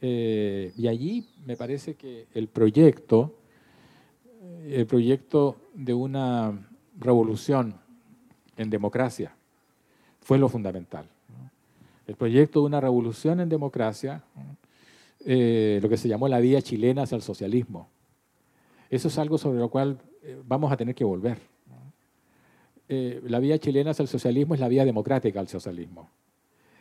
Eh, 0.00 0.72
y 0.76 0.88
allí 0.88 1.28
me 1.46 1.56
parece 1.56 1.94
que 1.94 2.26
el 2.34 2.48
proyecto 2.48 3.36
el 4.66 4.86
proyecto 4.86 5.56
de 5.74 5.94
una 5.94 6.68
revolución 6.98 7.74
en 8.56 8.70
democracia 8.70 9.34
fue 10.20 10.38
lo 10.38 10.48
fundamental. 10.48 11.06
El 12.06 12.16
proyecto 12.16 12.60
de 12.60 12.66
una 12.66 12.80
revolución 12.80 13.40
en 13.40 13.48
democracia, 13.48 14.24
eh, 15.24 15.78
lo 15.82 15.88
que 15.88 15.96
se 15.96 16.08
llamó 16.08 16.28
la 16.28 16.40
vía 16.40 16.60
chilena 16.62 17.02
hacia 17.02 17.16
el 17.16 17.22
socialismo. 17.22 17.88
Eso 18.90 19.08
es 19.08 19.18
algo 19.18 19.38
sobre 19.38 19.58
lo 19.58 19.70
cual 19.70 19.98
eh, 20.22 20.40
vamos 20.44 20.70
a 20.70 20.76
tener 20.76 20.94
que 20.94 21.04
volver. 21.04 21.38
Eh, 22.88 23.22
la 23.24 23.38
vía 23.38 23.58
chilena 23.58 23.92
hacia 23.92 24.02
el 24.02 24.08
socialismo 24.08 24.54
es 24.54 24.60
la 24.60 24.68
vía 24.68 24.84
democrática 24.84 25.40
al 25.40 25.48
socialismo. 25.48 26.10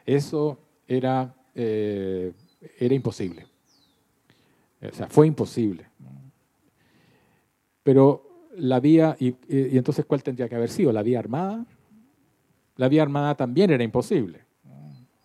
Eso 0.06 0.60
era, 0.88 1.34
era 1.54 2.94
imposible. 2.94 3.46
O 4.82 4.96
sea, 4.96 5.08
fue 5.08 5.28
imposible. 5.28 5.88
Pero 7.84 8.50
la 8.58 8.80
vía, 8.80 9.16
y, 9.20 9.36
entonces 9.50 10.06
¿cuál 10.06 10.24
tendría 10.24 10.50
que 10.50 10.56
haber 10.56 10.70
sido? 10.70 10.92
¿La 10.92 11.04
vía 11.04 11.20
armada? 11.20 11.66
La 12.78 12.88
vía 12.88 13.02
armada 13.04 13.36
también 13.36 13.72
era 13.72 13.84
imposible. 13.84 14.42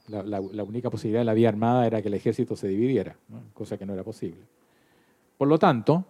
La, 0.09 0.41
única 0.41 0.89
posibilidad 0.89 1.23
de 1.23 1.25
la 1.25 1.35
vía 1.35 1.49
armada 1.49 1.87
era 1.87 2.01
que 2.01 2.09
el 2.09 2.15
ejército 2.15 2.55
se 2.55 2.69
dividiera, 2.69 3.17
cosa 3.53 3.77
que 3.77 3.85
no 3.85 3.93
era 3.93 4.05
posible. 4.05 4.41
Por 5.37 5.49
lo 5.49 5.59
tanto, 5.59 6.05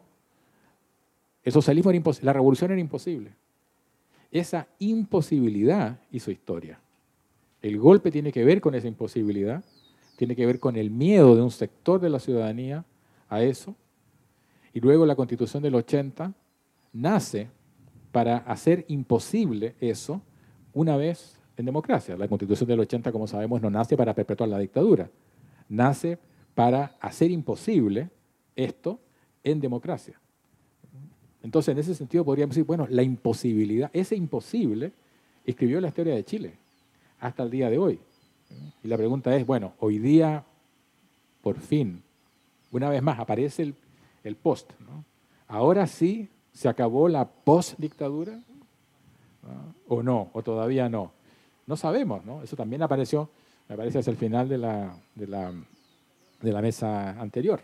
el 1.43 1.53
socialismo 1.53 1.91
era 1.91 1.97
imposible, 1.97 2.27
la 2.27 2.33
revolución 2.35 2.73
era 2.73 2.81
imposible. 2.81 3.33
Esa 4.31 4.67
imposibilidad 4.81 5.99
hizo 6.11 6.31
historia. 6.31 6.79
El 7.63 7.79
golpe 7.79 8.11
tiene 8.11 8.33
que 8.33 8.45
ver 8.45 8.61
con 8.61 8.75
esa 8.75 8.89
imposibilidad, 8.89 9.65
tiene 10.17 10.37
que 10.37 10.47
ver 10.47 10.61
con 10.61 10.77
el 10.77 10.91
miedo 10.91 11.35
de 11.35 11.43
un 11.43 11.51
sector 11.51 12.01
de 12.01 12.11
la 12.11 12.19
ciudadanía 12.19 12.85
a 13.29 13.43
eso, 13.43 13.75
y 14.73 14.81
luego 14.81 15.07
la 15.07 15.17
constitución 15.17 15.63
del 15.63 15.75
80 15.75 16.33
nace 16.93 17.49
para 18.13 18.39
hacer 18.39 18.85
imposible 18.89 19.75
eso 19.81 20.23
una 20.73 20.97
vez 20.97 21.39
en 21.57 21.65
democracia. 21.65 22.17
La 22.17 22.29
constitución 22.29 22.69
del 22.69 22.81
80, 22.81 23.11
como 23.11 23.27
sabemos, 23.27 23.63
no 23.63 23.71
nace 23.71 23.97
para 23.97 24.15
perpetuar 24.15 24.49
la 24.49 24.59
dictadura, 24.59 25.11
nace 25.69 26.19
para 26.55 26.97
hacer 27.01 27.31
imposible 27.31 28.11
esto 28.55 29.01
en 29.43 29.61
democracia. 29.61 30.21
Entonces, 31.43 31.73
en 31.73 31.79
ese 31.79 31.95
sentido 31.95 32.25
podríamos 32.25 32.55
decir, 32.55 32.67
bueno, 32.67 32.87
la 32.91 33.03
imposibilidad, 33.03 33.91
ese 33.93 34.17
imposible 34.17 34.93
escribió 35.45 35.81
la 35.81 35.89
historia 35.89 36.15
de 36.15 36.25
Chile 36.25 36.59
hasta 37.21 37.43
el 37.43 37.51
día 37.51 37.71
de 37.71 37.79
hoy. 37.79 38.01
Y 38.83 38.89
la 38.89 38.97
pregunta 38.97 39.35
es, 39.37 39.47
bueno, 39.47 39.75
hoy 39.81 39.99
día, 39.99 40.45
por 41.43 41.59
fin, 41.59 42.03
una 42.71 42.89
vez 42.89 43.03
más, 43.03 43.19
aparece 43.19 43.63
el 43.63 43.75
el 44.27 44.37
post. 44.37 44.73
Ahora 45.47 45.87
sí 45.87 46.29
se 46.53 46.69
acabó 46.69 47.09
la 47.09 47.29
post-dictadura, 47.29 48.41
o 49.87 50.03
no, 50.03 50.31
o 50.33 50.43
todavía 50.43 50.89
no. 50.89 51.13
No 51.67 51.77
sabemos, 51.77 52.25
¿no? 52.25 52.43
Eso 52.43 52.57
también 52.57 52.83
apareció, 52.83 53.31
me 53.69 53.77
parece, 53.77 54.01
hacia 54.01 54.11
el 54.11 54.17
final 54.17 54.49
de 54.49 54.59
la, 54.59 54.97
de 55.15 55.27
la, 55.29 55.53
de 56.43 56.53
la 56.53 56.61
mesa 56.61 57.11
anterior. 57.21 57.61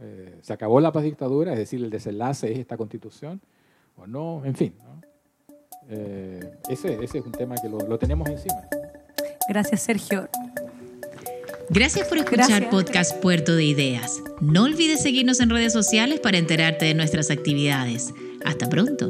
Eh, 0.00 0.38
se 0.42 0.52
acabó 0.52 0.80
la 0.80 0.92
post-dictadura, 0.92 1.52
es 1.52 1.58
decir, 1.58 1.82
el 1.82 1.90
desenlace 1.90 2.52
es 2.52 2.58
esta 2.60 2.76
constitución, 2.76 3.40
o 3.96 4.06
no, 4.06 4.44
en 4.44 4.54
fin. 4.54 4.74
Eh, 5.90 6.40
ese, 6.68 6.94
ese, 7.02 7.18
es 7.18 7.24
un 7.24 7.32
tema 7.32 7.56
que 7.60 7.68
lo, 7.68 7.78
lo 7.78 7.98
tenemos 7.98 8.28
encima. 8.28 8.66
Gracias, 9.48 9.82
Sergio. 9.82 10.28
Gracias 11.70 12.08
por 12.08 12.18
escuchar 12.18 12.70
Podcast 12.70 13.16
Puerto 13.20 13.56
de 13.56 13.64
Ideas. 13.64 14.22
No 14.40 14.64
olvides 14.64 15.02
seguirnos 15.02 15.40
en 15.40 15.50
redes 15.50 15.72
sociales 15.72 16.20
para 16.20 16.38
enterarte 16.38 16.84
de 16.84 16.94
nuestras 16.94 17.30
actividades. 17.30 18.12
Hasta 18.44 18.68
pronto. 18.68 19.08